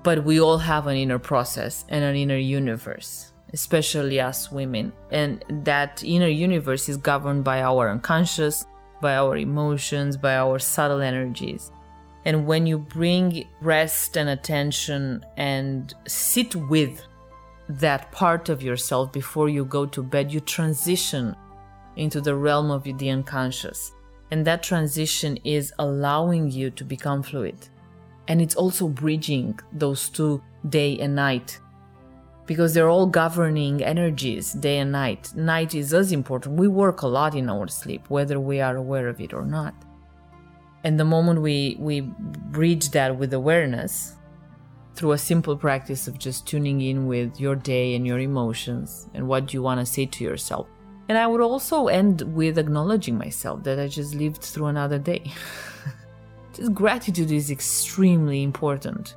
But 0.03 0.25
we 0.25 0.41
all 0.41 0.57
have 0.57 0.87
an 0.87 0.97
inner 0.97 1.19
process 1.19 1.85
and 1.91 2.03
an 2.03 2.17
inner 2.17 2.39
universe, 2.39 3.35
especially 3.53 4.19
us 4.19 4.51
women. 4.51 4.95
And 5.11 5.45
that 5.67 6.03
inner 6.03 6.33
universe 6.49 6.89
is 6.89 6.97
governed 6.97 7.45
by 7.45 7.61
our 7.61 7.91
unconscious, 7.91 8.65
by 9.03 9.17
our 9.17 9.37
emotions, 9.37 10.17
by 10.17 10.37
our 10.37 10.59
subtle 10.59 11.03
energies. 11.03 11.71
And 12.25 12.47
when 12.47 12.65
you 12.67 12.79
bring 12.79 13.47
rest 13.61 14.17
and 14.17 14.31
attention 14.31 15.23
and 15.37 15.93
sit 16.07 16.57
with 16.57 17.03
that 17.69 18.11
part 18.11 18.49
of 18.49 18.63
yourself 18.63 19.13
before 19.13 19.51
you 19.51 19.67
go 19.67 19.85
to 19.85 20.03
bed, 20.03 20.33
you 20.33 20.41
transition 20.41 21.37
into 21.97 22.21
the 22.21 22.35
realm 22.35 22.71
of 22.71 22.85
the 22.85 23.11
unconscious. 23.11 23.93
And 24.31 24.47
that 24.47 24.63
transition 24.63 25.39
is 25.45 25.73
allowing 25.79 26.51
you 26.51 26.71
to 26.71 26.85
become 26.85 27.23
fluid. 27.23 27.69
And 28.29 28.41
it's 28.41 28.55
also 28.55 28.89
bridging 28.89 29.59
those 29.73 30.09
two 30.09 30.43
day 30.69 30.99
and 30.99 31.15
night 31.15 31.59
because 32.47 32.75
they're 32.75 32.89
all 32.89 33.07
governing 33.07 33.83
energies 33.83 34.53
day 34.53 34.79
and 34.79 34.93
night. 34.93 35.33
Night 35.35 35.75
is 35.75 35.95
as 35.95 36.13
important. 36.13 36.59
We 36.59 36.69
work 36.69 37.03
a 37.03 37.07
lot 37.07 37.35
in 37.35 37.49
our 37.49 37.69
sleep, 37.69 38.09
whether 38.09 38.41
we 38.41 38.61
are 38.61 38.77
aware 38.77 39.09
of 39.09 39.21
it 39.21 39.33
or 39.33 39.45
not. 39.45 39.75
And 40.85 40.99
the 40.99 41.05
moment 41.05 41.41
we, 41.41 41.77
we 41.79 42.01
bridge 42.01 42.91
that 42.91 43.17
with 43.17 43.33
awareness 43.33 44.17
through 44.95 45.13
a 45.13 45.19
simple 45.19 45.57
practice 45.57 46.09
of 46.09 46.19
just 46.19 46.47
tuning 46.47 46.81
in 46.81 47.07
with 47.07 47.41
your 47.41 47.55
day 47.55 47.95
and 47.95 48.07
your 48.07 48.19
emotions 48.19 49.09
and 49.15 49.27
what 49.27 49.55
you 49.55 49.63
want 49.63 49.81
to 49.81 49.87
say 49.87 50.07
to 50.07 50.25
yourself, 50.25 50.67
and 51.09 51.19
I 51.19 51.27
would 51.27 51.41
also 51.41 51.88
end 51.88 52.23
with 52.35 52.59
acknowledging 52.59 53.19
myself 53.19 53.65
that 53.65 53.79
I 53.79 53.88
just 53.88 54.15
lived 54.15 54.43
through 54.43 54.67
another 54.67 54.99
day. 54.99 55.33
just 56.55 56.73
gratitude 56.73 57.31
is 57.31 57.51
extremely 57.51 58.43
important. 58.43 59.17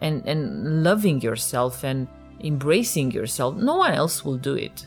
And 0.00 0.26
and 0.26 0.82
loving 0.82 1.20
yourself 1.20 1.84
and 1.84 2.08
embracing 2.42 3.12
yourself, 3.12 3.56
no 3.56 3.76
one 3.76 3.92
else 3.92 4.24
will 4.24 4.38
do 4.38 4.54
it. 4.54 4.86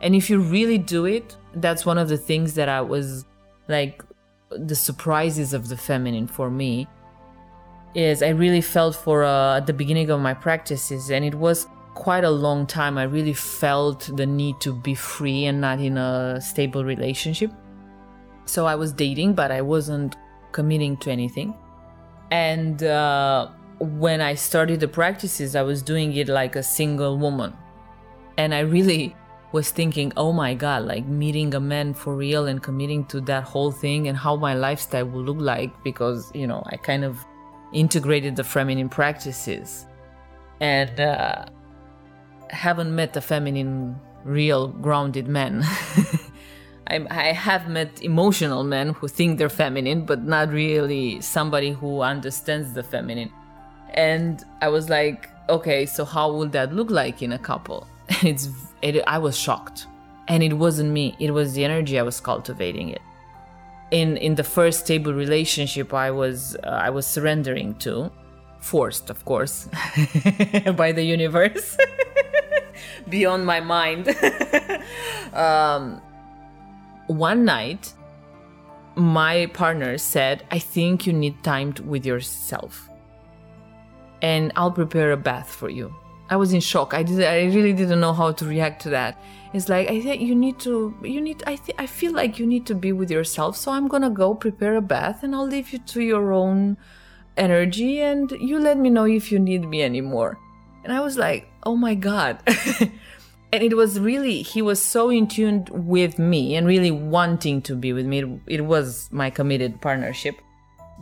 And 0.00 0.14
if 0.14 0.30
you 0.30 0.40
really 0.40 0.78
do 0.78 1.04
it, 1.04 1.36
that's 1.54 1.84
one 1.86 1.98
of 1.98 2.08
the 2.08 2.16
things 2.16 2.54
that 2.54 2.68
I 2.68 2.80
was 2.80 3.24
like 3.68 4.02
the 4.50 4.74
surprises 4.74 5.54
of 5.54 5.68
the 5.68 5.76
feminine 5.76 6.26
for 6.26 6.50
me 6.50 6.86
is 7.94 8.22
I 8.22 8.30
really 8.30 8.60
felt 8.60 8.94
for 8.94 9.24
uh, 9.24 9.58
at 9.58 9.66
the 9.66 9.72
beginning 9.72 10.10
of 10.10 10.20
my 10.20 10.34
practices 10.34 11.10
and 11.10 11.24
it 11.24 11.34
was 11.34 11.66
quite 11.94 12.24
a 12.24 12.30
long 12.30 12.66
time, 12.66 12.98
I 12.98 13.04
really 13.04 13.32
felt 13.32 14.10
the 14.16 14.26
need 14.26 14.60
to 14.60 14.72
be 14.72 14.94
free 14.94 15.44
and 15.46 15.60
not 15.60 15.80
in 15.80 15.96
a 15.96 16.40
stable 16.40 16.84
relationship. 16.84 17.52
So 18.44 18.66
I 18.66 18.74
was 18.74 18.92
dating, 18.92 19.34
but 19.34 19.50
I 19.50 19.60
wasn't 19.60 20.16
committing 20.52 20.96
to 20.98 21.10
anything. 21.10 21.54
And 22.30 22.82
uh, 22.82 23.48
when 23.78 24.20
I 24.20 24.34
started 24.34 24.80
the 24.80 24.88
practices, 24.88 25.54
I 25.54 25.62
was 25.62 25.82
doing 25.82 26.14
it 26.14 26.28
like 26.28 26.56
a 26.56 26.62
single 26.62 27.18
woman. 27.18 27.52
And 28.38 28.54
I 28.54 28.60
really 28.60 29.14
was 29.52 29.70
thinking, 29.70 30.12
oh 30.16 30.32
my 30.32 30.54
God, 30.54 30.84
like 30.84 31.06
meeting 31.06 31.54
a 31.54 31.60
man 31.60 31.92
for 31.92 32.16
real 32.16 32.46
and 32.46 32.62
committing 32.62 33.04
to 33.06 33.20
that 33.22 33.44
whole 33.44 33.70
thing 33.70 34.08
and 34.08 34.16
how 34.16 34.34
my 34.36 34.54
lifestyle 34.54 35.04
will 35.04 35.22
look 35.22 35.40
like 35.40 35.70
because, 35.84 36.30
you 36.34 36.46
know, 36.46 36.62
I 36.66 36.76
kind 36.76 37.04
of 37.04 37.18
integrated 37.72 38.34
the 38.36 38.44
feminine 38.44 38.88
practices. 38.88 39.86
And 40.60 40.98
uh, 40.98 41.44
haven't 42.52 42.94
met 42.94 43.16
a 43.16 43.20
feminine, 43.20 43.98
real, 44.24 44.68
grounded 44.68 45.26
man. 45.26 45.64
I, 46.86 47.06
I 47.10 47.32
have 47.32 47.68
met 47.68 48.02
emotional 48.02 48.64
men 48.64 48.90
who 48.90 49.08
think 49.08 49.38
they're 49.38 49.48
feminine, 49.48 50.04
but 50.04 50.22
not 50.24 50.50
really 50.50 51.20
somebody 51.20 51.70
who 51.70 52.02
understands 52.02 52.74
the 52.74 52.82
feminine. 52.82 53.32
And 53.94 54.44
I 54.60 54.68
was 54.68 54.88
like, 54.88 55.28
okay, 55.48 55.86
so 55.86 56.04
how 56.04 56.32
would 56.32 56.52
that 56.52 56.72
look 56.72 56.90
like 56.90 57.22
in 57.22 57.32
a 57.32 57.38
couple? 57.38 57.86
it's 58.22 58.48
it, 58.82 59.02
I 59.06 59.18
was 59.18 59.38
shocked, 59.38 59.86
and 60.28 60.42
it 60.42 60.54
wasn't 60.54 60.90
me. 60.90 61.16
It 61.18 61.30
was 61.30 61.54
the 61.54 61.64
energy 61.64 61.98
I 61.98 62.02
was 62.02 62.20
cultivating 62.20 62.88
it. 62.90 63.02
In 63.90 64.16
in 64.16 64.34
the 64.34 64.44
first 64.44 64.80
stable 64.80 65.14
relationship, 65.14 65.92
I 65.94 66.10
was 66.10 66.56
uh, 66.64 66.68
I 66.68 66.90
was 66.90 67.06
surrendering 67.06 67.74
to, 67.76 68.10
forced, 68.60 69.10
of 69.10 69.24
course, 69.24 69.68
by 70.76 70.92
the 70.92 71.02
universe. 71.02 71.76
Beyond 73.08 73.46
my 73.46 73.60
mind. 73.60 74.08
um, 75.32 76.00
one 77.06 77.44
night, 77.44 77.92
my 78.94 79.46
partner 79.46 79.98
said, 79.98 80.44
I 80.50 80.58
think 80.58 81.06
you 81.06 81.12
need 81.12 81.42
time 81.42 81.74
with 81.84 82.06
yourself. 82.06 82.88
And 84.20 84.52
I'll 84.56 84.70
prepare 84.70 85.12
a 85.12 85.16
bath 85.16 85.50
for 85.50 85.68
you. 85.68 85.94
I 86.32 86.36
was 86.36 86.54
in 86.54 86.60
shock. 86.60 86.94
I 86.94 87.02
did. 87.02 87.22
I 87.22 87.44
really 87.54 87.74
didn't 87.74 88.00
know 88.00 88.14
how 88.14 88.32
to 88.32 88.46
react 88.46 88.80
to 88.82 88.90
that. 88.90 89.20
It's 89.52 89.68
like 89.68 89.90
I 89.90 90.00
think 90.00 90.22
you 90.22 90.34
need 90.34 90.58
to. 90.60 90.94
You 91.02 91.20
need. 91.20 91.42
I 91.46 91.56
think. 91.56 91.78
I 91.78 91.86
feel 91.86 92.12
like 92.12 92.38
you 92.38 92.46
need 92.46 92.64
to 92.66 92.74
be 92.74 92.92
with 92.92 93.10
yourself. 93.10 93.54
So 93.54 93.70
I'm 93.70 93.86
gonna 93.86 94.08
go 94.08 94.34
prepare 94.34 94.76
a 94.76 94.80
bath, 94.80 95.24
and 95.24 95.34
I'll 95.34 95.46
leave 95.46 95.74
you 95.74 95.78
to 95.78 96.00
your 96.00 96.32
own 96.32 96.78
energy, 97.36 98.00
and 98.00 98.30
you 98.30 98.58
let 98.58 98.78
me 98.78 98.88
know 98.88 99.04
if 99.04 99.30
you 99.30 99.38
need 99.38 99.68
me 99.68 99.82
anymore. 99.82 100.38
And 100.84 100.92
I 100.92 101.00
was 101.00 101.18
like, 101.18 101.51
oh 101.62 101.76
my 101.76 101.94
God. 101.94 102.38
and 103.52 103.62
it 103.62 103.76
was 103.76 104.00
really, 104.00 104.42
he 104.42 104.62
was 104.62 104.80
so 104.82 105.10
in 105.10 105.26
tune 105.26 105.66
with 105.70 106.18
me 106.18 106.56
and 106.56 106.66
really 106.66 106.90
wanting 106.90 107.62
to 107.62 107.76
be 107.76 107.92
with 107.92 108.06
me. 108.06 108.40
It, 108.46 108.62
was 108.62 109.08
my 109.12 109.30
committed 109.30 109.80
partnership 109.80 110.36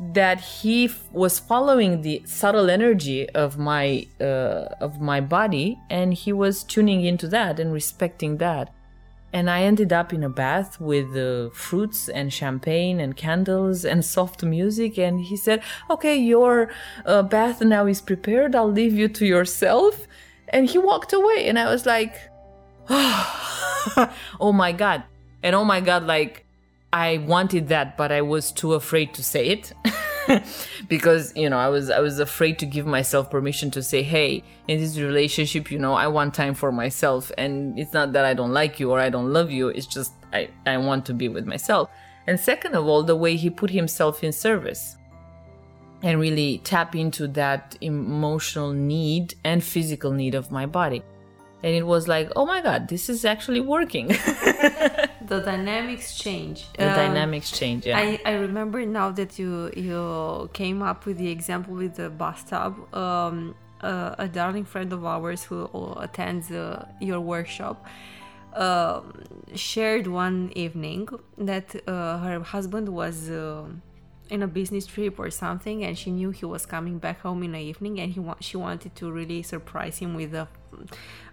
that 0.00 0.40
he 0.40 0.86
f- 0.86 1.08
was 1.12 1.38
following 1.38 2.02
the 2.02 2.22
subtle 2.24 2.70
energy 2.70 3.28
of 3.30 3.58
my 3.58 4.06
uh, 4.20 4.64
of 4.80 5.00
my 5.00 5.20
body 5.20 5.78
and 5.90 6.14
he 6.14 6.32
was 6.32 6.64
tuning 6.64 7.04
into 7.04 7.28
that 7.28 7.60
and 7.60 7.70
respecting 7.70 8.38
that 8.38 8.72
and 9.32 9.50
i 9.50 9.60
ended 9.60 9.92
up 9.92 10.12
in 10.12 10.24
a 10.24 10.28
bath 10.28 10.80
with 10.80 11.14
uh, 11.16 11.50
fruits 11.50 12.08
and 12.08 12.32
champagne 12.32 12.98
and 12.98 13.16
candles 13.16 13.84
and 13.84 14.02
soft 14.02 14.42
music 14.42 14.96
and 14.96 15.20
he 15.20 15.36
said 15.36 15.62
okay 15.90 16.16
your 16.16 16.70
uh, 17.04 17.22
bath 17.22 17.60
now 17.60 17.84
is 17.84 18.00
prepared 18.00 18.54
i'll 18.54 18.72
leave 18.72 18.94
you 18.94 19.08
to 19.08 19.26
yourself 19.26 20.06
and 20.50 20.68
he 20.68 20.78
walked 20.78 21.12
away 21.12 21.46
and 21.48 21.58
i 21.58 21.70
was 21.70 21.86
like 21.86 22.14
oh 22.90 24.52
my 24.52 24.72
god. 24.72 25.04
And 25.42 25.54
oh 25.54 25.64
my 25.64 25.80
god 25.80 26.04
like 26.04 26.44
I 26.92 27.18
wanted 27.18 27.68
that, 27.68 27.96
but 27.96 28.10
I 28.10 28.20
was 28.22 28.50
too 28.50 28.74
afraid 28.74 29.14
to 29.14 29.22
say 29.22 29.46
it. 29.46 29.72
because 30.88 31.32
you 31.34 31.48
know 31.48 31.58
i 31.58 31.68
was 31.68 31.90
i 31.90 31.98
was 31.98 32.20
afraid 32.20 32.56
to 32.56 32.66
give 32.66 32.86
myself 32.86 33.30
permission 33.30 33.68
to 33.68 33.82
say 33.82 34.00
hey 34.00 34.44
in 34.68 34.78
this 34.78 34.96
relationship 34.96 35.72
you 35.72 35.78
know 35.78 35.94
i 35.94 36.06
want 36.06 36.34
time 36.34 36.54
for 36.54 36.70
myself. 36.70 37.32
And 37.38 37.78
it's 37.78 37.92
not 37.92 38.12
that 38.12 38.24
i 38.24 38.34
don't 38.34 38.52
like 38.52 38.80
you 38.80 38.90
or 38.90 39.00
i 39.00 39.08
don't 39.08 39.32
love 39.32 39.50
you. 39.50 39.68
It's 39.68 39.86
just 39.86 40.12
i 40.32 40.48
i 40.66 40.76
want 40.76 41.06
to 41.06 41.14
be 41.14 41.28
with 41.28 41.46
myself. 41.46 41.90
And 42.26 42.38
second 42.38 42.74
of 42.74 42.86
all 42.86 43.02
the 43.02 43.16
way 43.16 43.36
he 43.36 43.50
put 43.50 43.70
himself 43.70 44.22
in 44.22 44.32
service 44.32 44.96
and 46.02 46.18
really 46.18 46.58
tap 46.64 46.94
into 46.94 47.28
that 47.28 47.76
emotional 47.80 48.72
need 48.72 49.34
and 49.44 49.62
physical 49.62 50.12
need 50.12 50.34
of 50.34 50.50
my 50.50 50.66
body. 50.66 51.02
And 51.62 51.74
it 51.74 51.86
was 51.86 52.08
like 52.08 52.30
oh 52.36 52.46
my 52.46 52.62
god 52.62 52.88
this 52.88 53.08
is 53.08 53.24
actually 53.24 53.60
working. 53.60 54.16
The 55.30 55.40
dynamics 55.42 56.18
change. 56.18 56.66
The 56.72 56.88
um, 56.88 56.96
dynamics 56.96 57.52
change 57.52 57.86
yeah. 57.86 57.96
I, 57.96 58.20
I 58.24 58.32
remember 58.32 58.84
now 58.84 59.12
that 59.12 59.38
you 59.38 59.70
you 59.76 60.50
came 60.52 60.82
up 60.82 61.06
with 61.06 61.18
the 61.18 61.30
example 61.30 61.74
with 61.74 61.94
the 61.94 62.10
bathtub 62.10 62.72
um, 62.92 63.54
uh, 63.80 64.14
a 64.18 64.26
darling 64.26 64.64
friend 64.64 64.92
of 64.92 65.04
ours 65.04 65.44
who 65.44 65.68
attends 65.98 66.50
uh, 66.50 66.84
your 67.00 67.20
workshop 67.20 67.86
uh, 68.54 69.02
shared 69.54 70.06
one 70.06 70.50
evening 70.56 71.08
that 71.38 71.76
uh, 71.86 72.18
her 72.18 72.40
husband 72.40 72.88
was 72.88 73.30
uh, 73.30 73.64
in 74.30 74.42
a 74.42 74.46
business 74.46 74.86
trip 74.86 75.18
or 75.18 75.30
something 75.30 75.84
and 75.84 75.98
she 75.98 76.10
knew 76.10 76.30
he 76.30 76.46
was 76.46 76.64
coming 76.66 76.98
back 76.98 77.20
home 77.20 77.42
in 77.42 77.52
the 77.52 77.58
evening 77.58 78.00
and 78.00 78.12
he 78.12 78.20
wa- 78.20 78.36
she 78.40 78.56
wanted 78.56 78.94
to 78.94 79.10
really 79.10 79.42
surprise 79.42 79.98
him 79.98 80.14
with 80.14 80.34
a 80.34 80.46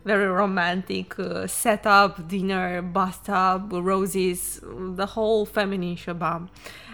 very 0.04 0.28
romantic 0.28 1.18
uh, 1.20 1.46
setup 1.48 2.28
dinner 2.28 2.82
bathtub 2.82 3.72
roses 3.72 4.60
the 4.64 5.06
whole 5.06 5.46
feminine 5.46 5.96
shabam. 5.96 6.50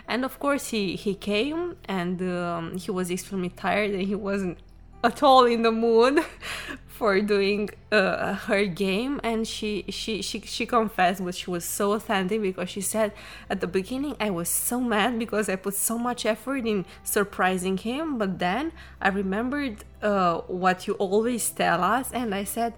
And 0.08 0.26
of 0.26 0.40
course 0.40 0.70
he 0.70 0.96
he 0.96 1.16
came 1.16 1.78
and 1.86 2.22
um, 2.22 2.78
he 2.78 2.92
was 2.92 3.10
extremely 3.10 3.50
tired 3.50 3.92
and 3.92 4.04
he 4.04 4.16
wasn't 4.16 4.58
at 5.04 5.22
all 5.22 5.46
in 5.46 5.62
the 5.64 5.72
mood 5.72 6.20
for 6.88 7.20
doing 7.22 7.70
uh, 7.92 8.34
her 8.34 8.66
game. 8.66 9.20
And 9.24 9.48
she, 9.48 9.86
she 9.90 10.22
she 10.22 10.40
she 10.42 10.66
confessed 10.66 11.24
but 11.24 11.36
she 11.36 11.50
was 11.50 11.66
so 11.66 11.94
authentic 11.94 12.42
because 12.42 12.70
she 12.70 12.82
said 12.82 13.12
at 13.50 13.62
the 13.62 13.68
beginning 13.68 14.16
i 14.20 14.30
was 14.30 14.48
so 14.48 14.80
mad 14.80 15.18
because 15.18 15.50
i 15.50 15.56
put 15.56 15.74
so 15.74 15.98
much 15.98 16.26
effort 16.26 16.66
in 16.66 16.86
surprising 17.04 17.78
him. 17.78 18.18
But 18.18 18.40
then 18.40 18.72
i 19.02 19.10
remembered 19.10 19.84
uh, 20.02 20.40
what 20.48 20.88
you 20.88 20.94
always 20.94 21.50
tell 21.50 21.84
us. 21.84 22.12
And 22.12 22.34
i 22.34 22.44
said 22.44 22.74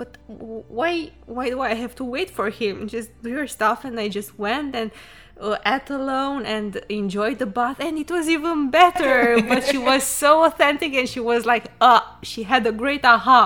but 0.00 0.16
why 0.28 1.10
why 1.26 1.50
do 1.50 1.60
i 1.60 1.74
have 1.74 1.94
to 1.94 2.04
wait 2.04 2.30
for 2.30 2.48
him? 2.48 2.88
Just 2.88 3.10
do 3.22 3.28
your 3.38 3.46
stuff. 3.46 3.78
And 3.84 4.00
i 4.04 4.08
just 4.08 4.30
went 4.38 4.74
and 4.80 4.90
uh, 5.38 5.58
ate 5.74 5.90
alone 5.90 6.42
and 6.46 6.68
enjoyed 6.88 7.38
the 7.38 7.50
bath. 7.58 7.78
And 7.86 7.98
it 7.98 8.10
was 8.16 8.26
even 8.36 8.70
better. 8.70 9.16
But 9.50 9.62
she 9.70 9.78
was 9.90 10.02
so 10.22 10.30
authentic 10.48 10.90
and 11.00 11.06
she 11.14 11.20
was 11.20 11.44
like 11.52 11.66
ah 11.88 12.02
she 12.30 12.40
had 12.52 12.62
a 12.72 12.74
great 12.82 13.04
aha. 13.04 13.44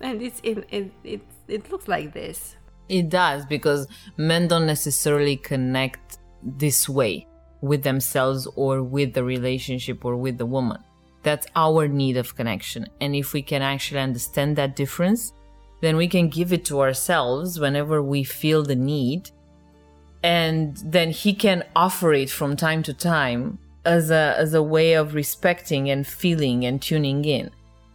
And 0.00 0.16
it's 0.26 0.40
it, 0.50 0.58
it 0.78 0.86
it 1.14 1.22
it 1.56 1.62
looks 1.70 1.86
like 1.86 2.08
this. 2.20 2.38
It 2.98 3.06
does 3.08 3.40
because 3.46 3.80
men 4.16 4.42
don't 4.48 4.68
necessarily 4.76 5.36
connect 5.52 6.18
this 6.42 6.88
way 6.98 7.14
with 7.68 7.82
themselves 7.90 8.42
or 8.56 8.82
with 8.82 9.10
the 9.14 9.22
relationship 9.22 10.04
or 10.04 10.16
with 10.16 10.36
the 10.42 10.46
woman. 10.56 10.80
That's 11.22 11.46
our 11.54 11.86
need 11.86 12.16
of 12.16 12.34
connection. 12.34 12.82
And 13.00 13.14
if 13.14 13.34
we 13.36 13.42
can 13.42 13.62
actually 13.62 14.00
understand 14.00 14.56
that 14.56 14.74
difference 14.74 15.32
then 15.80 15.96
we 15.96 16.08
can 16.08 16.28
give 16.28 16.52
it 16.52 16.64
to 16.66 16.80
ourselves 16.80 17.58
whenever 17.58 18.02
we 18.02 18.24
feel 18.24 18.62
the 18.62 18.76
need. 18.76 19.30
And 20.22 20.76
then 20.84 21.10
he 21.10 21.32
can 21.32 21.64
offer 21.74 22.12
it 22.12 22.30
from 22.30 22.56
time 22.56 22.82
to 22.82 22.92
time 22.92 23.58
as 23.84 24.10
a 24.10 24.34
as 24.36 24.52
a 24.52 24.62
way 24.62 24.92
of 24.92 25.14
respecting 25.14 25.88
and 25.88 26.06
feeling 26.06 26.66
and 26.66 26.82
tuning 26.82 27.24
in 27.24 27.50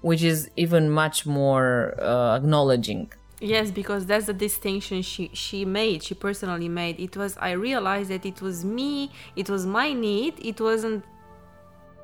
which 0.05 0.21
is 0.21 0.51
even 0.55 0.87
much 0.87 1.25
more 1.25 1.95
uh, 1.99 2.35
acknowledging. 2.37 3.11
Yes 3.39 3.71
because 3.71 4.05
that's 4.05 4.27
the 4.27 4.37
distinction 4.47 5.01
she 5.01 5.31
she 5.33 5.65
made 5.65 6.03
she 6.03 6.13
personally 6.13 6.69
made. 6.69 6.99
It 6.99 7.17
was 7.17 7.31
i 7.49 7.51
realized 7.51 8.09
that 8.13 8.23
it 8.23 8.39
was 8.39 8.63
me 8.63 9.11
it 9.35 9.49
was 9.49 9.65
my 9.65 9.93
need 9.93 10.33
it 10.51 10.61
wasn't 10.61 11.03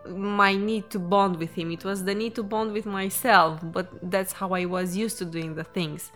my 0.10 0.56
need 0.56 0.90
to 0.90 1.00
bond 1.00 1.38
with 1.38 1.54
him 1.54 1.72
it 1.72 1.84
was 1.84 2.04
the 2.04 2.16
need 2.16 2.34
to 2.34 2.44
bond 2.44 2.74
with 2.74 2.86
myself 2.86 3.60
but 3.64 3.88
that's 4.10 4.34
how 4.34 4.52
i 4.54 4.66
was 4.66 4.98
used 4.98 5.18
to 5.18 5.26
doing 5.26 5.56
the 5.56 5.64
things 5.64 6.12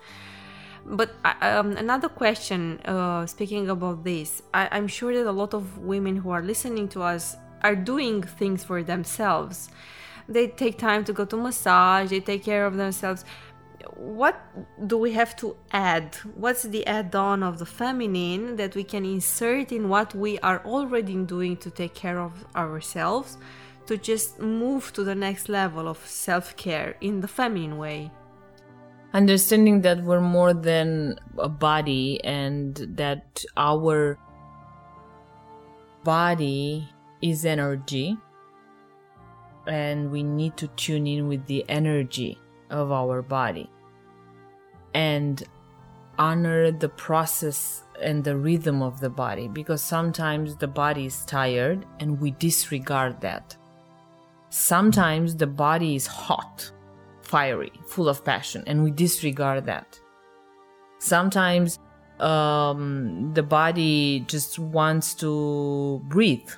but 0.86 1.16
um, 1.42 1.72
another 1.78 2.10
question, 2.10 2.80
uh, 2.86 3.26
speaking 3.26 3.70
about 3.70 4.04
this, 4.04 4.44
I, 4.54 4.70
I'm 4.72 4.88
sure 4.88 5.16
that 5.16 5.28
a 5.28 5.32
lot 5.32 5.54
of 5.56 5.80
women 5.80 6.18
who 6.18 6.30
are 6.30 6.44
listening 6.44 6.88
to 6.90 7.02
us 7.02 7.36
are 7.64 7.76
doing 7.76 8.22
things 8.22 8.64
for 8.64 8.84
themselves. 8.84 9.70
They 10.30 10.48
take 10.48 10.78
time 10.78 11.04
to 11.06 11.14
go 11.14 11.26
to 11.26 11.38
massage, 11.38 12.12
they 12.12 12.20
take 12.20 12.44
care 12.44 12.68
of 12.68 12.78
themselves. 12.78 13.26
What 13.96 14.40
do 14.86 14.98
we 14.98 15.14
have 15.14 15.36
to 15.38 15.56
add? 15.72 16.16
What's 16.36 16.64
the 16.64 16.86
add 16.86 17.16
on 17.16 17.42
of 17.42 17.58
the 17.58 17.66
feminine 17.66 18.56
that 18.58 18.76
we 18.76 18.84
can 18.84 19.06
insert 19.06 19.72
in 19.72 19.90
what 19.90 20.14
we 20.14 20.38
are 20.40 20.64
already 20.66 21.16
doing 21.16 21.58
to 21.58 21.72
take 21.72 21.96
care 21.96 22.20
of 22.20 22.46
ourselves 22.56 23.38
to 23.88 23.98
just 23.98 24.40
move 24.40 24.94
to 24.94 25.04
the 25.04 25.16
next 25.16 25.50
level 25.50 25.88
of 25.88 25.98
self 26.06 26.56
care 26.56 26.98
in 27.02 27.22
the 27.22 27.28
feminine 27.28 27.78
way? 27.78 28.12
understanding 29.16 29.80
that 29.80 30.04
we're 30.04 30.20
more 30.20 30.54
than 30.54 31.18
a 31.38 31.48
body 31.48 32.22
and 32.26 32.76
that 32.98 33.46
our 33.56 34.20
body 36.04 36.90
is 37.22 37.46
energy 37.46 38.18
and 39.68 40.12
we 40.12 40.22
need 40.22 40.58
to 40.58 40.68
tune 40.76 41.08
in 41.08 41.30
with 41.30 41.46
the 41.46 41.64
energy 41.70 42.38
of 42.70 42.92
our 42.92 43.22
body 43.22 43.70
and 44.94 45.44
honor 46.20 46.70
the 46.70 46.90
process 46.90 47.84
and 48.02 48.22
the 48.22 48.36
rhythm 48.36 48.82
of 48.82 49.00
the 49.00 49.10
body 49.10 49.48
because 49.48 49.82
sometimes 49.82 50.58
the 50.58 50.68
body 50.68 51.06
is 51.06 51.24
tired 51.24 51.86
and 52.02 52.20
we 52.20 52.32
disregard 52.32 53.22
that. 53.22 53.56
Sometimes 54.58 55.36
the 55.36 55.48
body 55.48 55.96
is 55.98 56.08
hot 56.08 56.72
fiery, 57.20 57.74
full 57.88 58.08
of 58.08 58.24
passion, 58.24 58.64
and 58.68 58.86
we 58.86 58.90
disregard 58.90 59.66
that. 59.66 60.00
Sometimes 60.98 61.78
um, 62.22 63.34
the 63.34 63.44
body 63.44 64.22
just 64.30 64.58
wants 64.58 65.14
to 65.16 66.02
breathe, 66.06 66.50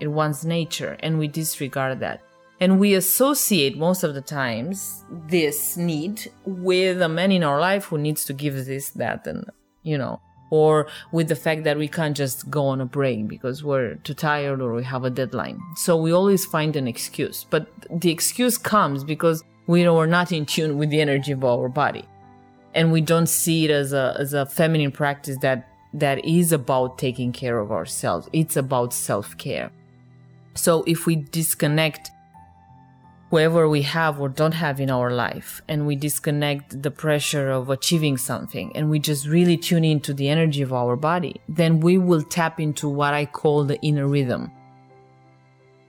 it 0.00 0.08
wants 0.08 0.44
nature, 0.44 0.96
and 1.04 1.20
we 1.20 1.28
disregard 1.28 2.00
that. 2.00 2.20
And 2.58 2.80
we 2.80 2.94
associate 2.94 3.78
most 3.78 4.02
of 4.02 4.14
the 4.14 4.20
times 4.20 5.04
this 5.28 5.76
need 5.76 6.32
with 6.44 7.00
a 7.00 7.08
man 7.08 7.30
in 7.30 7.44
our 7.44 7.60
life 7.60 7.84
who 7.84 7.98
needs 7.98 8.24
to 8.24 8.32
give 8.32 8.66
this, 8.66 8.90
that, 8.90 9.24
and 9.28 9.48
you 9.84 9.96
know, 9.96 10.20
or 10.50 10.86
with 11.12 11.28
the 11.28 11.36
fact 11.36 11.64
that 11.64 11.76
we 11.76 11.88
can't 11.88 12.16
just 12.16 12.50
go 12.50 12.66
on 12.66 12.80
a 12.80 12.86
break 12.86 13.26
because 13.28 13.64
we're 13.64 13.94
too 13.96 14.14
tired 14.14 14.60
or 14.60 14.74
we 14.74 14.84
have 14.84 15.04
a 15.04 15.10
deadline. 15.10 15.60
So 15.76 15.96
we 15.96 16.12
always 16.12 16.44
find 16.44 16.76
an 16.76 16.86
excuse. 16.86 17.46
But 17.48 17.68
the 17.90 18.10
excuse 18.10 18.58
comes 18.58 19.04
because 19.04 19.42
we 19.66 19.82
know 19.82 19.94
we're 19.94 20.06
not 20.06 20.32
in 20.32 20.46
tune 20.46 20.78
with 20.78 20.90
the 20.90 21.00
energy 21.00 21.32
of 21.32 21.44
our 21.44 21.68
body. 21.68 22.04
And 22.74 22.92
we 22.92 23.00
don't 23.00 23.28
see 23.28 23.64
it 23.64 23.70
as 23.70 23.92
a 23.92 24.16
as 24.18 24.34
a 24.34 24.46
feminine 24.46 24.90
practice 24.90 25.38
that 25.42 25.68
that 25.92 26.24
is 26.24 26.52
about 26.52 26.98
taking 26.98 27.32
care 27.32 27.58
of 27.60 27.70
ourselves. 27.70 28.28
It's 28.32 28.56
about 28.56 28.92
self-care. 28.92 29.70
So 30.54 30.82
if 30.86 31.06
we 31.06 31.16
disconnect 31.16 32.10
whoever 33.34 33.68
we 33.68 33.82
have 33.82 34.20
or 34.20 34.28
don't 34.28 34.54
have 34.54 34.78
in 34.78 34.88
our 34.88 35.10
life 35.10 35.60
and 35.66 35.88
we 35.88 35.96
disconnect 35.96 36.80
the 36.84 36.90
pressure 36.90 37.50
of 37.50 37.68
achieving 37.68 38.16
something 38.16 38.70
and 38.76 38.88
we 38.88 38.96
just 38.96 39.26
really 39.26 39.56
tune 39.56 39.82
into 39.82 40.14
the 40.14 40.28
energy 40.28 40.62
of 40.62 40.72
our 40.72 40.94
body, 40.94 41.40
then 41.48 41.80
we 41.80 41.98
will 41.98 42.22
tap 42.22 42.60
into 42.60 42.88
what 42.88 43.12
I 43.12 43.26
call 43.26 43.64
the 43.64 43.80
inner 43.80 44.06
rhythm. 44.06 44.52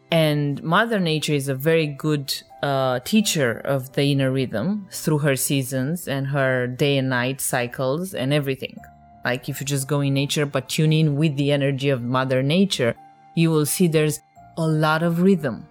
And 0.09 0.63
Mother 0.63 0.99
Nature 0.99 1.33
is 1.33 1.47
a 1.47 1.53
very 1.53 1.85
good 1.85 2.33
uh, 2.63 3.01
teacher 3.01 3.59
of 3.59 3.93
the 3.93 4.11
inner 4.11 4.31
rhythm 4.31 4.87
through 4.89 5.19
her 5.19 5.35
seasons 5.35 6.07
and 6.07 6.25
her 6.25 6.65
day 6.65 6.97
and 6.97 7.09
night 7.09 7.41
cycles 7.41 8.15
and 8.15 8.33
everything. 8.33 8.75
Like 9.23 9.49
if 9.49 9.61
you 9.61 9.67
just 9.67 9.87
go 9.87 10.01
in 10.01 10.15
nature 10.15 10.47
but 10.47 10.67
tune 10.67 10.93
in 10.93 11.15
with 11.15 11.35
the 11.37 11.51
energy 11.51 11.89
of 11.89 12.01
Mother 12.01 12.41
Nature, 12.41 12.95
you 13.35 13.51
will 13.51 13.67
see 13.67 13.87
there's 13.87 14.19
a 14.57 14.65
lot 14.65 15.03
of 15.03 15.21
rhythm. 15.21 15.67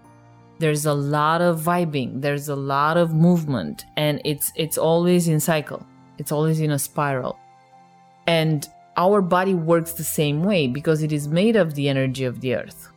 There's 0.64 0.86
a 0.86 0.94
lot 0.94 1.42
of 1.42 1.60
vibing. 1.60 2.22
There's 2.22 2.48
a 2.48 2.56
lot 2.56 2.96
of 2.96 3.12
movement 3.12 3.84
and 3.98 4.18
it's 4.24 4.50
it's 4.56 4.78
always 4.78 5.28
in 5.28 5.38
cycle. 5.38 5.84
It's 6.16 6.32
always 6.32 6.58
in 6.58 6.70
a 6.70 6.78
spiral. 6.78 7.38
And 8.26 8.66
our 8.96 9.20
body 9.20 9.52
works 9.52 9.92
the 9.92 10.04
same 10.04 10.42
way 10.42 10.66
because 10.66 11.02
it 11.02 11.12
is 11.12 11.28
made 11.28 11.54
of 11.54 11.74
the 11.74 11.86
energy 11.90 12.24
of 12.24 12.40
the 12.40 12.54
earth. 12.54 12.88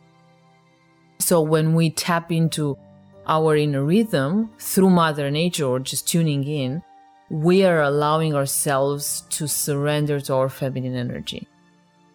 So 1.18 1.42
when 1.42 1.74
we 1.74 1.90
tap 1.90 2.32
into 2.32 2.78
our 3.26 3.54
inner 3.54 3.84
rhythm 3.84 4.50
through 4.58 4.88
Mother 4.88 5.30
Nature 5.30 5.66
or 5.66 5.78
just 5.78 6.08
tuning 6.08 6.44
in, 6.44 6.82
we 7.28 7.66
are 7.66 7.82
allowing 7.82 8.34
ourselves 8.34 9.24
to 9.36 9.46
surrender 9.46 10.20
to 10.20 10.32
our 10.32 10.48
feminine 10.48 10.96
energy. 10.96 11.46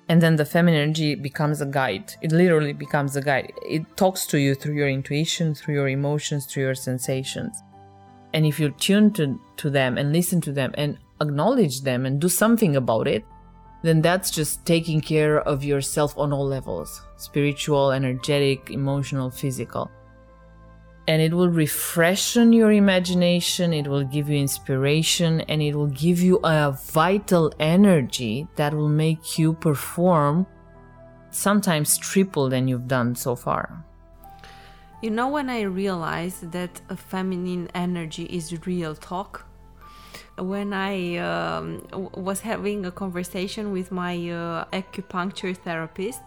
And 0.10 0.22
then 0.22 0.36
the 0.36 0.46
feminine 0.46 0.82
energy 0.82 1.16
becomes 1.16 1.62
a 1.62 1.66
guide. 1.66 2.14
It 2.22 2.32
literally 2.32 2.74
becomes 2.74 3.16
a 3.16 3.22
guide. 3.22 3.54
It 3.66 3.96
talks 3.96 4.26
to 4.28 4.38
you 4.38 4.54
through 4.54 4.76
your 4.76 4.90
intuition, 4.90 5.56
through 5.56 5.76
your 5.76 5.88
emotions, 5.88 6.46
through 6.46 6.64
your 6.64 6.76
sensations. 6.76 7.64
And 8.34 8.46
if 8.46 8.60
you 8.60 8.72
tune 8.72 9.12
to, 9.14 9.40
to 9.58 9.70
them 9.70 9.98
and 9.98 10.12
listen 10.12 10.42
to 10.42 10.52
them 10.52 10.74
and 10.76 10.98
acknowledge 11.22 11.82
them 11.82 12.06
and 12.06 12.20
do 12.20 12.28
something 12.28 12.76
about 12.76 13.08
it, 13.08 13.24
then 13.84 14.02
that's 14.02 14.32
just 14.32 14.66
taking 14.66 15.02
care 15.02 15.42
of 15.42 15.64
yourself 15.64 16.18
on 16.18 16.34
all 16.34 16.46
levels 16.46 17.02
spiritual, 17.18 17.92
energetic, 17.92 18.72
emotional, 18.72 19.30
physical. 19.30 19.90
And 21.08 21.22
it 21.22 21.34
will 21.34 21.50
refreshen 21.50 22.56
your 22.56 22.72
imagination, 22.72 23.74
it 23.74 23.88
will 23.88 24.06
give 24.06 24.30
you 24.30 24.38
inspiration, 24.38 25.42
and 25.42 25.62
it 25.62 25.76
will 25.76 25.88
give 25.88 26.20
you 26.22 26.40
a 26.44 26.72
vital 26.72 27.52
energy 27.60 28.48
that 28.56 28.74
will 28.74 28.88
make 28.88 29.38
you 29.38 29.54
perform 29.54 30.48
sometimes 31.30 31.98
triple 31.98 32.48
than 32.50 32.68
you've 32.68 32.88
done 32.88 33.16
so 33.16 33.36
far. 33.36 33.84
You 35.02 35.10
know, 35.10 35.28
when 35.28 35.50
I 35.50 35.64
realized 35.64 36.54
that 36.54 36.80
a 36.88 36.96
feminine 36.96 37.68
energy 37.76 38.24
is 38.24 38.66
real 38.66 38.96
talk, 38.96 39.46
when 40.38 40.74
I 40.74 41.18
um, 41.18 41.86
was 42.14 42.40
having 42.40 42.86
a 42.86 42.92
conversation 42.92 43.72
with 43.72 43.92
my 43.92 44.16
uh, 44.30 44.66
acupuncture 44.72 45.56
therapist, 45.56 46.22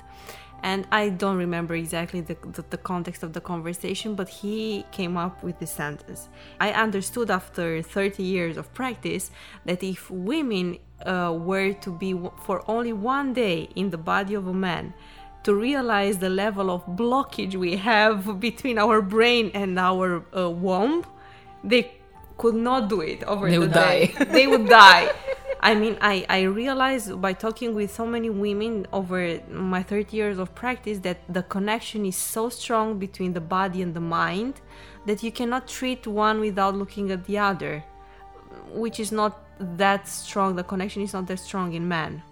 and 0.62 0.86
I 0.90 1.10
don't 1.10 1.36
remember 1.36 1.74
exactly 1.74 2.20
the, 2.20 2.36
the, 2.52 2.64
the, 2.70 2.76
context 2.78 3.22
of 3.22 3.32
the 3.32 3.40
conversation, 3.40 4.14
but 4.14 4.28
he 4.28 4.84
came 4.90 5.16
up 5.16 5.42
with 5.42 5.58
this 5.58 5.70
sentence. 5.70 6.28
I 6.60 6.72
understood 6.72 7.30
after 7.30 7.82
30 7.82 8.22
years 8.22 8.56
of 8.56 8.72
practice 8.74 9.30
that 9.64 9.82
if 9.82 10.10
women 10.10 10.78
uh, 11.04 11.36
were 11.38 11.72
to 11.72 11.90
be 11.90 12.18
for 12.44 12.68
only 12.68 12.92
one 12.92 13.32
day 13.32 13.68
in 13.76 13.90
the 13.90 13.98
body 13.98 14.34
of 14.34 14.46
a 14.46 14.54
man, 14.54 14.94
to 15.44 15.54
realize 15.54 16.18
the 16.18 16.28
level 16.28 16.70
of 16.70 16.84
blockage 16.86 17.54
we 17.54 17.76
have 17.76 18.40
between 18.40 18.78
our 18.78 19.00
brain 19.00 19.50
and 19.54 19.78
our 19.78 20.24
uh, 20.36 20.50
womb, 20.50 21.04
they 21.62 21.95
could 22.38 22.54
not 22.54 22.88
do 22.88 23.00
it 23.00 23.22
over 23.24 23.48
they 23.48 23.54
the 23.54 23.60
would 23.60 23.72
day. 23.72 24.14
die. 24.18 24.24
they 24.36 24.46
would 24.46 24.68
die. 24.68 25.12
I 25.60 25.74
mean, 25.74 25.96
I, 26.00 26.24
I 26.28 26.42
realized 26.42 27.20
by 27.20 27.32
talking 27.32 27.74
with 27.74 27.92
so 27.92 28.06
many 28.06 28.30
women 28.30 28.86
over 28.92 29.40
my 29.50 29.82
30 29.82 30.16
years 30.16 30.38
of 30.38 30.54
practice 30.54 30.98
that 31.00 31.18
the 31.32 31.42
connection 31.42 32.04
is 32.04 32.16
so 32.16 32.48
strong 32.50 32.98
between 32.98 33.32
the 33.32 33.40
body 33.40 33.82
and 33.82 33.94
the 33.94 34.00
mind 34.00 34.60
that 35.06 35.22
you 35.22 35.32
cannot 35.32 35.66
treat 35.66 36.06
one 36.06 36.40
without 36.40 36.74
looking 36.74 37.10
at 37.10 37.24
the 37.24 37.38
other, 37.38 37.82
which 38.72 39.00
is 39.00 39.10
not 39.10 39.42
that 39.58 40.06
strong. 40.06 40.56
The 40.56 40.64
connection 40.64 41.02
is 41.02 41.14
not 41.14 41.26
that 41.28 41.38
strong 41.38 41.72
in 41.72 41.88
men, 41.88 42.22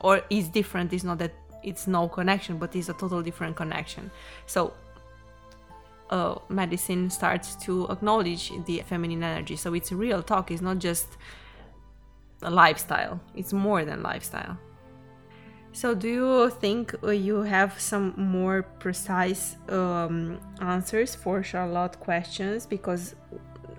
or 0.00 0.22
is 0.28 0.48
different. 0.48 0.92
It's 0.92 1.04
not 1.04 1.18
that 1.18 1.32
it's 1.62 1.86
no 1.86 2.08
connection, 2.08 2.58
but 2.58 2.76
it's 2.76 2.88
a 2.88 2.94
total 2.94 3.22
different 3.22 3.56
connection. 3.56 4.10
So 4.46 4.74
uh, 6.10 6.34
medicine 6.48 7.08
starts 7.10 7.56
to 7.56 7.86
acknowledge 7.88 8.52
the 8.66 8.82
feminine 8.86 9.22
energy. 9.22 9.56
So 9.56 9.74
it's 9.74 9.92
real 9.92 10.22
talk. 10.22 10.50
It's 10.50 10.60
not 10.60 10.78
just 10.78 11.16
a 12.42 12.50
lifestyle. 12.50 13.20
It's 13.34 13.52
more 13.52 13.84
than 13.84 14.02
lifestyle. 14.02 14.58
So, 15.72 15.94
do 15.94 16.08
you 16.08 16.50
think 16.50 16.94
uh, 17.04 17.10
you 17.10 17.42
have 17.42 17.80
some 17.80 18.12
more 18.16 18.62
precise 18.80 19.56
um, 19.68 20.40
answers 20.60 21.14
for 21.14 21.44
Charlotte 21.44 22.00
questions? 22.00 22.66
Because 22.66 23.14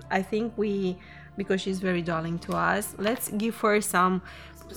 I 0.09 0.21
think 0.21 0.53
we, 0.55 0.97
because 1.35 1.59
she's 1.59 1.79
very 1.79 2.01
darling 2.01 2.39
to 2.39 2.53
us, 2.53 2.95
let's 2.97 3.27
give 3.31 3.57
her 3.57 3.81
some 3.81 4.21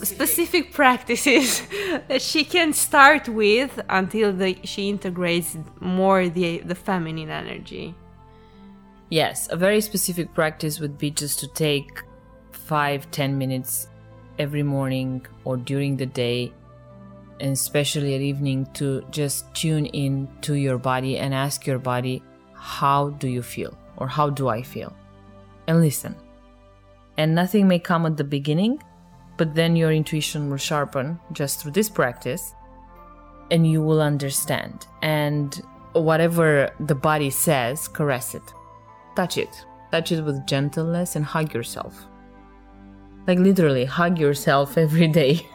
specific 0.03 0.73
practices 0.73 1.63
that 2.09 2.23
she 2.23 2.45
can 2.45 2.73
start 2.73 3.29
with 3.29 3.81
until 3.89 4.33
the, 4.33 4.59
she 4.65 4.89
integrates 4.89 5.57
more 5.81 6.29
the 6.29 6.59
the 6.59 6.75
feminine 6.75 7.31
energy. 7.31 7.95
Yes, 9.11 9.49
a 9.51 9.57
very 9.57 9.81
specific 9.81 10.35
practice 10.35 10.81
would 10.81 10.99
be 10.99 11.11
just 11.11 11.39
to 11.41 11.49
take 11.49 12.03
five, 12.53 13.11
ten 13.11 13.39
minutes 13.39 13.89
every 14.39 14.63
morning 14.63 15.25
or 15.45 15.57
during 15.57 15.97
the 15.97 16.07
day, 16.07 16.53
and 17.41 17.53
especially 17.53 18.15
at 18.15 18.21
evening, 18.21 18.67
to 18.75 19.03
just 19.11 19.53
tune 19.55 19.87
in 19.87 20.29
to 20.41 20.55
your 20.55 20.79
body 20.79 21.19
and 21.19 21.35
ask 21.35 21.67
your 21.67 21.79
body, 21.79 22.23
How 22.55 23.11
do 23.11 23.29
you 23.29 23.43
feel? 23.43 23.77
or 23.97 24.09
How 24.09 24.31
do 24.31 24.49
I 24.49 24.63
feel? 24.63 24.97
And 25.69 25.81
listen. 25.81 26.17
And 27.17 27.35
nothing 27.35 27.69
may 27.69 27.79
come 27.79 28.07
at 28.07 28.17
the 28.17 28.25
beginning, 28.25 28.83
but 29.37 29.55
then 29.55 29.77
your 29.77 29.93
intuition 29.93 30.49
will 30.49 30.57
sharpen 30.57 31.19
just 31.33 31.61
through 31.61 31.73
this 31.73 31.89
practice 31.89 32.55
and 33.51 33.71
you 33.71 33.83
will 33.83 34.01
understand. 34.01 34.87
And 35.03 35.61
whatever 35.93 36.73
the 36.81 36.95
body 36.95 37.31
says, 37.31 37.89
caress 37.89 38.35
it, 38.35 38.43
touch 39.17 39.39
it, 39.39 39.65
touch 39.91 40.13
it 40.13 40.23
with 40.23 40.47
gentleness 40.47 41.17
and 41.17 41.25
hug 41.25 41.53
yourself. 41.53 42.07
Like 43.27 43.39
literally, 43.39 43.85
hug 43.85 44.19
yourself 44.19 44.79
every 44.87 45.09
day 45.09 45.47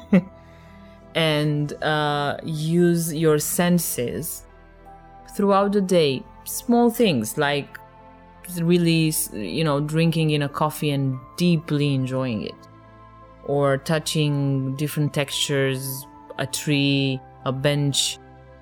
and 1.15 1.71
uh, 1.83 2.37
use 2.43 3.13
your 3.13 3.39
senses 3.39 4.43
throughout 5.35 5.71
the 5.71 5.81
day. 5.81 6.23
Small 6.43 6.89
things 6.89 7.37
like 7.37 7.77
really, 8.61 9.13
you 9.31 9.63
know, 9.63 9.79
drinking 9.79 10.31
in 10.31 10.41
a 10.41 10.49
coffee 10.49 10.89
and 10.89 11.19
deeply 11.37 11.93
enjoying 11.93 12.41
it 12.41 12.68
or 13.49 13.79
touching 13.79 14.75
different 14.75 15.11
textures, 15.11 16.05
a 16.37 16.45
tree, 16.45 17.19
a 17.45 17.51
bench, 17.51 18.19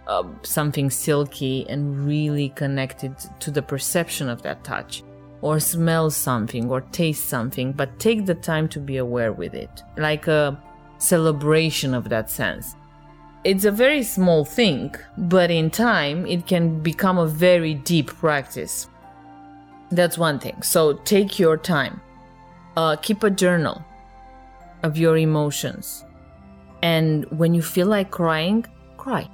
uh, 0.07 0.23
something 0.43 0.89
silky, 0.89 1.65
and 1.67 2.07
really 2.07 2.47
connected 2.55 3.13
to 3.41 3.51
the 3.51 3.61
perception 3.61 4.29
of 4.29 4.41
that 4.43 4.63
touch. 4.63 5.03
Or 5.41 5.59
smell 5.59 6.09
something 6.09 6.69
or 6.69 6.79
taste 6.79 7.25
something, 7.25 7.73
but 7.73 7.99
take 7.99 8.25
the 8.25 8.33
time 8.33 8.69
to 8.69 8.79
be 8.79 8.95
aware 8.95 9.33
with 9.33 9.53
it, 9.53 9.83
like 9.97 10.27
a 10.27 10.57
celebration 10.99 11.93
of 11.93 12.07
that 12.07 12.29
sense. 12.29 12.73
It's 13.43 13.65
a 13.65 13.71
very 13.71 14.03
small 14.03 14.45
thing, 14.45 14.95
but 15.17 15.51
in 15.51 15.69
time 15.69 16.25
it 16.25 16.47
can 16.47 16.79
become 16.79 17.17
a 17.17 17.27
very 17.27 17.73
deep 17.73 18.07
practice. 18.07 18.87
That's 19.91 20.17
one 20.17 20.39
thing. 20.39 20.61
So 20.61 20.93
take 20.93 21.39
your 21.39 21.57
time. 21.57 21.99
Uh, 22.77 22.95
keep 22.95 23.23
a 23.23 23.29
journal 23.29 23.83
of 24.83 24.97
your 24.97 25.17
emotions. 25.17 26.05
And 26.81 27.25
when 27.31 27.53
you 27.53 27.61
feel 27.61 27.87
like 27.87 28.11
crying, 28.11 28.65
cry. 28.97 29.29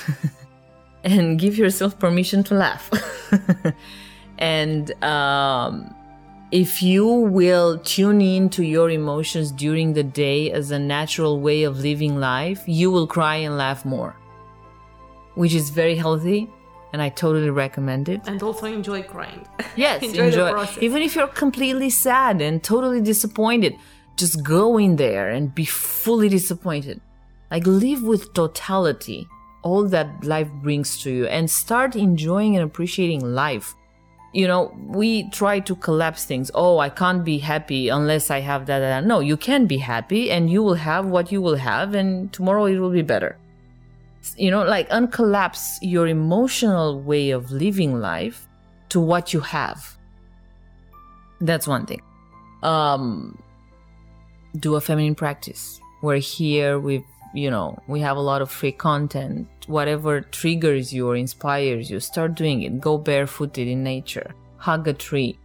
and 1.04 1.38
give 1.38 1.56
yourself 1.56 1.98
permission 1.98 2.42
to 2.44 2.54
laugh. 2.54 2.90
and 4.38 4.92
um, 5.04 5.94
if 6.50 6.82
you 6.82 7.06
will 7.06 7.78
tune 7.78 8.20
in 8.20 8.48
to 8.50 8.64
your 8.64 8.90
emotions 8.90 9.52
during 9.52 9.92
the 9.92 10.02
day 10.02 10.50
as 10.50 10.70
a 10.70 10.78
natural 10.78 11.40
way 11.40 11.62
of 11.62 11.78
living 11.78 12.18
life, 12.18 12.62
you 12.66 12.90
will 12.90 13.06
cry 13.06 13.36
and 13.36 13.56
laugh 13.56 13.84
more, 13.84 14.16
which 15.34 15.54
is 15.54 15.70
very 15.70 15.94
healthy. 15.94 16.48
And 16.94 17.02
I 17.02 17.10
totally 17.10 17.50
recommend 17.50 18.08
it. 18.08 18.22
And 18.26 18.42
also 18.42 18.64
enjoy 18.64 19.02
crying. 19.02 19.46
Yes, 19.76 20.02
enjoy, 20.02 20.28
enjoy. 20.28 20.66
Even 20.80 21.02
if 21.02 21.14
you're 21.14 21.28
completely 21.28 21.90
sad 21.90 22.40
and 22.40 22.62
totally 22.62 23.02
disappointed, 23.02 23.76
just 24.18 24.42
go 24.42 24.76
in 24.76 24.96
there 24.96 25.30
and 25.30 25.54
be 25.54 25.64
fully 25.64 26.28
disappointed. 26.28 27.00
Like 27.50 27.66
live 27.66 28.02
with 28.02 28.34
totality, 28.34 29.26
all 29.62 29.88
that 29.88 30.24
life 30.24 30.50
brings 30.62 31.00
to 31.02 31.10
you, 31.10 31.26
and 31.26 31.50
start 31.50 31.96
enjoying 31.96 32.56
and 32.56 32.64
appreciating 32.64 33.20
life. 33.20 33.74
You 34.34 34.46
know, 34.46 34.76
we 34.86 35.30
try 35.30 35.60
to 35.60 35.74
collapse 35.74 36.26
things. 36.26 36.50
Oh, 36.54 36.78
I 36.78 36.90
can't 36.90 37.24
be 37.24 37.38
happy 37.38 37.88
unless 37.88 38.30
I 38.30 38.40
have 38.40 38.66
that. 38.66 39.04
No, 39.04 39.20
you 39.20 39.38
can 39.38 39.66
be 39.66 39.78
happy 39.78 40.30
and 40.30 40.50
you 40.50 40.62
will 40.62 40.74
have 40.74 41.06
what 41.06 41.32
you 41.32 41.40
will 41.40 41.56
have, 41.56 41.94
and 41.94 42.30
tomorrow 42.32 42.66
it 42.66 42.78
will 42.78 42.90
be 42.90 43.02
better. 43.02 43.38
You 44.36 44.50
know, 44.50 44.64
like 44.64 44.90
uncollapse 44.90 45.78
your 45.80 46.06
emotional 46.06 47.00
way 47.00 47.30
of 47.30 47.50
living 47.50 48.00
life 48.00 48.46
to 48.90 49.00
what 49.00 49.32
you 49.32 49.40
have. 49.40 49.96
That's 51.40 51.66
one 51.66 51.86
thing. 51.86 52.02
Um, 52.62 53.38
do 54.58 54.76
a 54.76 54.80
feminine 54.80 55.14
practice. 55.14 55.80
We're 56.02 56.18
here 56.18 56.78
with 56.78 57.02
you 57.34 57.50
know, 57.50 57.78
we 57.86 58.00
have 58.00 58.16
a 58.16 58.20
lot 58.20 58.42
of 58.42 58.50
free 58.50 58.72
content. 58.72 59.46
Whatever 59.66 60.22
triggers 60.22 60.92
you 60.92 61.08
or 61.08 61.16
inspires 61.16 61.90
you, 61.90 62.00
start 62.00 62.34
doing 62.34 62.62
it. 62.62 62.80
Go 62.80 62.96
barefooted 62.96 63.68
in 63.68 63.82
nature. 63.82 64.34
Hug 64.56 64.88
a 64.88 64.92
tree. 64.92 65.38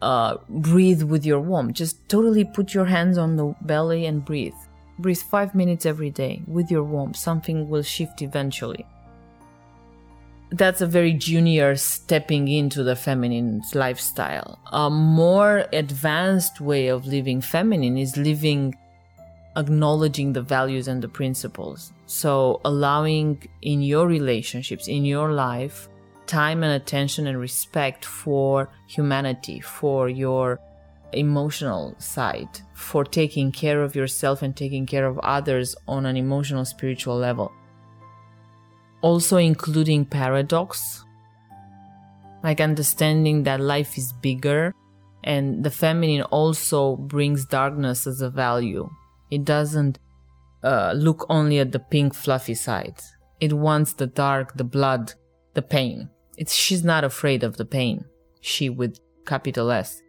Uh, 0.00 0.36
breathe 0.48 1.02
with 1.02 1.24
your 1.24 1.40
womb. 1.40 1.72
Just 1.72 2.08
totally 2.08 2.44
put 2.44 2.74
your 2.74 2.84
hands 2.84 3.18
on 3.18 3.36
the 3.36 3.54
belly 3.62 4.06
and 4.06 4.24
breathe. 4.24 4.54
Breathe 4.98 5.18
five 5.18 5.54
minutes 5.54 5.86
every 5.86 6.10
day 6.10 6.42
with 6.46 6.70
your 6.70 6.84
womb. 6.84 7.14
Something 7.14 7.68
will 7.68 7.82
shift 7.82 8.22
eventually. 8.22 8.86
That's 10.54 10.80
a 10.80 10.86
very 10.86 11.14
junior 11.14 11.74
stepping 11.74 12.46
into 12.46 12.84
the 12.84 12.94
feminine 12.94 13.62
lifestyle. 13.74 14.60
A 14.70 14.88
more 14.88 15.66
advanced 15.72 16.60
way 16.60 16.86
of 16.86 17.06
living 17.06 17.40
feminine 17.40 17.98
is 17.98 18.16
living 18.16 18.72
acknowledging 19.56 20.32
the 20.32 20.42
values 20.42 20.86
and 20.86 21.02
the 21.02 21.08
principles. 21.08 21.92
So, 22.06 22.60
allowing 22.64 23.48
in 23.62 23.82
your 23.82 24.06
relationships, 24.06 24.86
in 24.86 25.04
your 25.04 25.32
life, 25.32 25.88
time 26.26 26.62
and 26.62 26.74
attention 26.80 27.26
and 27.26 27.40
respect 27.40 28.04
for 28.04 28.70
humanity, 28.86 29.58
for 29.58 30.08
your 30.08 30.60
emotional 31.12 31.96
side, 31.98 32.60
for 32.74 33.04
taking 33.04 33.50
care 33.50 33.82
of 33.82 33.96
yourself 33.96 34.42
and 34.42 34.56
taking 34.56 34.86
care 34.86 35.06
of 35.06 35.18
others 35.18 35.74
on 35.88 36.06
an 36.06 36.16
emotional, 36.16 36.64
spiritual 36.64 37.16
level. 37.16 37.50
Also, 39.04 39.36
including 39.36 40.06
paradox, 40.06 41.04
like 42.42 42.60
understanding 42.60 43.42
that 43.44 43.60
life 43.60 43.98
is 43.98 44.12
bigger 44.28 44.72
and 45.22 45.64
the 45.64 45.70
feminine 45.70 46.22
also 46.40 46.96
brings 46.96 47.44
darkness 47.44 48.06
as 48.06 48.20
a 48.20 48.30
value 48.30 48.88
it 49.34 49.44
doesn't 49.44 49.98
uh, 50.62 50.92
look 50.94 51.26
only 51.28 51.58
at 51.58 51.72
the 51.72 51.80
pink 51.80 52.14
fluffy 52.14 52.54
side. 52.54 53.00
It 53.40 53.52
wants 53.52 53.94
the 53.94 54.06
dark, 54.06 54.56
the 54.56 54.64
blood, 54.64 55.12
the 55.54 55.62
pain. 55.62 56.08
It's 56.38 56.54
she's 56.54 56.84
not 56.84 57.02
afraid 57.04 57.42
of 57.42 57.56
the 57.56 57.64
pain. 57.64 58.04
She 58.40 58.68
with 58.68 58.98
capital 59.26 59.70
S. 59.72 60.00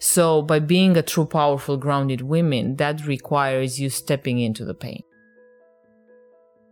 So 0.00 0.42
by 0.42 0.58
being 0.58 0.96
a 0.96 1.02
true 1.02 1.26
powerful 1.26 1.76
grounded 1.76 2.22
woman, 2.22 2.76
that 2.76 3.06
requires 3.06 3.80
you 3.80 3.88
stepping 3.88 4.40
into 4.40 4.64
the 4.64 4.74
pain. 4.74 5.02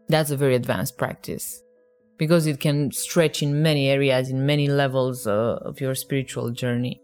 That's 0.09 0.33
a 0.33 0.37
very 0.37 0.57
advanced 0.57 0.99
practice 0.99 1.62
because 2.20 2.46
it 2.46 2.60
can 2.60 2.92
stretch 2.92 3.42
in 3.42 3.62
many 3.62 3.88
areas, 3.88 4.28
in 4.28 4.44
many 4.44 4.68
levels 4.68 5.26
uh, 5.26 5.58
of 5.62 5.80
your 5.80 5.94
spiritual 5.94 6.50
journey. 6.50 7.00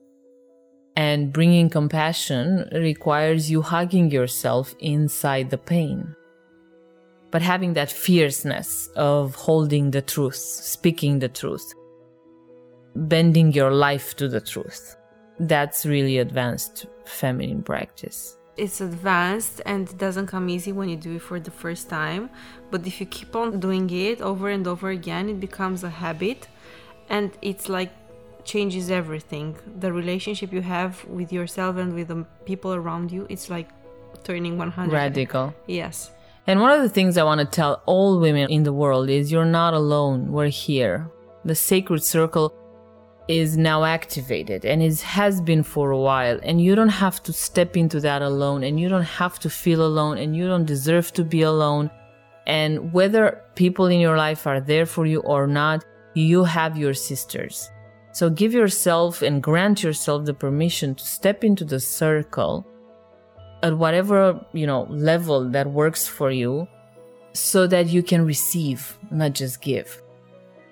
And 0.95 1.33
bringing 1.33 1.71
compassion 1.71 2.69
requires 2.71 3.51
you 3.51 3.63
hugging 3.63 4.11
yourself 4.11 4.75
inside 4.79 5.49
the 5.49 5.57
pain. 5.57 6.15
But 7.31 7.41
having 7.41 7.73
that 7.73 7.91
fierceness 7.91 8.89
of 8.95 9.35
holding 9.35 9.91
the 9.91 10.03
truth, 10.03 10.37
speaking 10.37 11.19
the 11.19 11.31
truth, 11.31 11.67
bending 12.95 13.55
your 13.55 13.73
life 13.73 14.17
to 14.17 14.29
the 14.29 14.43
truth. 14.43 14.97
That's 15.41 15.87
really 15.87 16.19
advanced 16.19 16.89
feminine 17.07 17.63
practice. 17.63 18.36
It's 18.57 18.81
advanced 18.81 19.61
and 19.67 19.89
it 19.89 19.99
doesn't 19.99 20.29
come 20.29 20.49
easy 20.49 20.73
when 20.73 20.89
you 20.89 20.97
do 20.97 21.17
it 21.17 21.23
for 21.23 21.39
the 21.39 21.51
first 21.51 21.91
time. 21.91 22.31
But 22.71 22.87
if 22.87 23.01
you 23.01 23.07
keep 23.07 23.37
on 23.37 23.61
doing 23.61 23.91
it 23.91 24.21
over 24.21 24.49
and 24.49 24.67
over 24.67 24.89
again, 24.89 25.29
it 25.29 25.41
becomes 25.41 25.85
a 25.85 25.91
habit. 25.91 26.49
And 27.09 27.31
it's 27.43 27.69
like 27.69 27.93
changes 28.45 28.91
everything. 28.91 29.57
The 29.79 29.93
relationship 29.93 30.53
you 30.53 30.63
have 30.63 31.05
with 31.05 31.33
yourself 31.33 31.77
and 31.77 31.95
with 31.95 32.09
the 32.09 32.25
people 32.45 32.73
around 32.75 33.13
you, 33.13 33.27
it's 33.29 33.51
like 33.51 33.69
turning 34.25 34.57
100. 34.57 34.93
Radical. 34.93 35.55
Yes. 35.67 36.11
And 36.47 36.61
one 36.61 36.71
of 36.71 36.81
the 36.81 36.89
things 36.89 37.19
I 37.19 37.25
want 37.25 37.41
to 37.41 37.47
tell 37.47 37.83
all 37.87 38.21
women 38.21 38.49
in 38.49 38.63
the 38.63 38.73
world 38.73 39.11
is 39.11 39.31
you're 39.31 39.45
not 39.45 39.75
alone. 39.75 40.33
We're 40.33 40.49
here. 40.49 41.11
The 41.45 41.55
sacred 41.55 42.03
circle 42.03 42.55
is 43.29 43.57
now 43.57 43.85
activated 43.85 44.65
and 44.65 44.83
it 44.83 45.01
has 45.01 45.41
been 45.41 45.63
for 45.63 45.91
a 45.91 45.99
while. 45.99 46.39
And 46.43 46.61
you 46.61 46.75
don't 46.75 46.89
have 46.89 47.23
to 47.25 47.33
step 47.33 47.77
into 47.77 48.01
that 48.01 48.23
alone 48.23 48.63
and 48.63 48.79
you 48.79 48.89
don't 48.89 49.03
have 49.03 49.39
to 49.41 49.51
feel 49.51 49.85
alone 49.85 50.19
and 50.19 50.37
you 50.37 50.47
don't 50.47 50.65
deserve 50.65 51.13
to 51.15 51.25
be 51.25 51.43
alone. 51.43 51.91
And 52.47 52.93
whether 52.93 53.43
people 53.57 53.87
in 53.87 53.99
your 53.99 54.17
life 54.17 54.47
are 54.47 54.61
there 54.61 54.87
for 54.87 55.07
you 55.07 55.21
or 55.21 55.47
not, 55.47 55.85
you 56.15 56.45
have 56.45 56.79
your 56.79 56.95
sisters. 56.95 57.71
So 58.13 58.31
give 58.31 58.55
yourself 58.55 59.21
and 59.23 59.43
grant 59.43 59.83
yourself 59.83 60.25
the 60.25 60.33
permission 60.33 60.95
to 60.95 61.05
step 61.05 61.45
into 61.45 61.65
the 61.65 61.81
circle 61.81 62.67
at 63.63 63.77
whatever, 63.77 64.41
you 64.53 64.67
know, 64.67 64.87
level 64.89 65.51
that 65.51 65.67
works 65.71 66.07
for 66.07 66.31
you 66.31 66.69
so 67.33 67.67
that 67.67 67.89
you 67.89 68.03
can 68.03 68.25
receive, 68.25 68.97
not 69.11 69.35
just 69.35 69.61
give. 69.61 70.01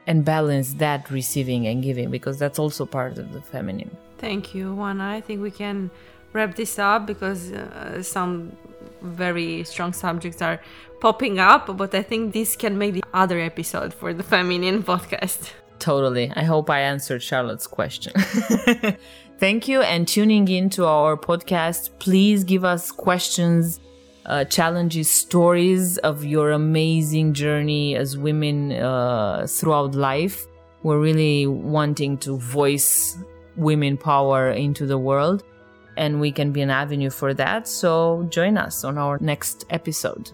And 0.07 0.25
balance 0.25 0.75
that 0.75 1.11
receiving 1.11 1.67
and 1.67 1.83
giving 1.83 2.11
because 2.11 2.39
that's 2.39 2.59
also 2.59 2.85
part 2.85 3.17
of 3.17 3.33
the 3.33 3.41
feminine. 3.41 3.97
Thank 4.19 4.55
you, 4.55 4.75
Juana. 4.75 5.09
I 5.09 5.21
think 5.21 5.41
we 5.41 5.51
can 5.51 5.91
wrap 6.35 6.57
this 6.57 6.79
up 6.79 7.07
because 7.07 7.53
uh, 7.53 8.03
some 8.03 8.55
very 9.01 9.65
strong 9.65 9.93
subjects 9.93 10.43
are 10.43 10.61
popping 11.01 11.39
up, 11.39 11.77
but 11.77 11.95
I 11.95 12.03
think 12.03 12.33
this 12.33 12.57
can 12.57 12.77
make 12.79 12.95
the 12.95 13.05
other 13.13 13.39
episode 13.39 13.95
for 13.95 14.13
the 14.13 14.23
feminine 14.23 14.83
podcast. 14.83 15.53
Totally. 15.79 16.33
I 16.35 16.45
hope 16.45 16.71
I 16.71 16.81
answered 16.81 17.23
Charlotte's 17.23 17.67
question. 17.67 18.13
Thank 19.39 19.69
you 19.69 19.83
and 19.83 20.07
tuning 20.07 20.49
in 20.49 20.71
to 20.71 20.87
our 20.87 21.17
podcast. 21.17 21.91
Please 21.99 22.45
give 22.45 22.65
us 22.65 22.91
questions, 22.91 23.81
uh, 24.27 24.45
challenges, 24.45 25.11
stories 25.11 25.99
of 25.99 26.25
your 26.25 26.51
amazing 26.53 27.35
journey 27.35 27.97
as 27.97 28.17
women 28.17 28.73
uh, 28.73 29.47
throughout 29.49 29.95
life. 29.95 30.47
We're 30.83 31.01
really 31.01 31.47
wanting 31.47 32.19
to 32.19 32.39
voice 32.39 33.19
women 33.57 33.97
power 33.97 34.51
into 34.51 34.87
the 34.87 34.99
world, 34.99 35.45
and 35.97 36.21
we 36.21 36.33
can 36.33 36.53
be 36.53 36.61
an 36.61 36.71
avenue 36.71 37.11
for 37.11 37.35
that. 37.35 37.69
So 37.69 38.27
join 38.31 38.59
us 38.59 38.85
on 38.85 38.99
our 38.99 39.19
next 39.21 39.65
episode. 39.71 40.31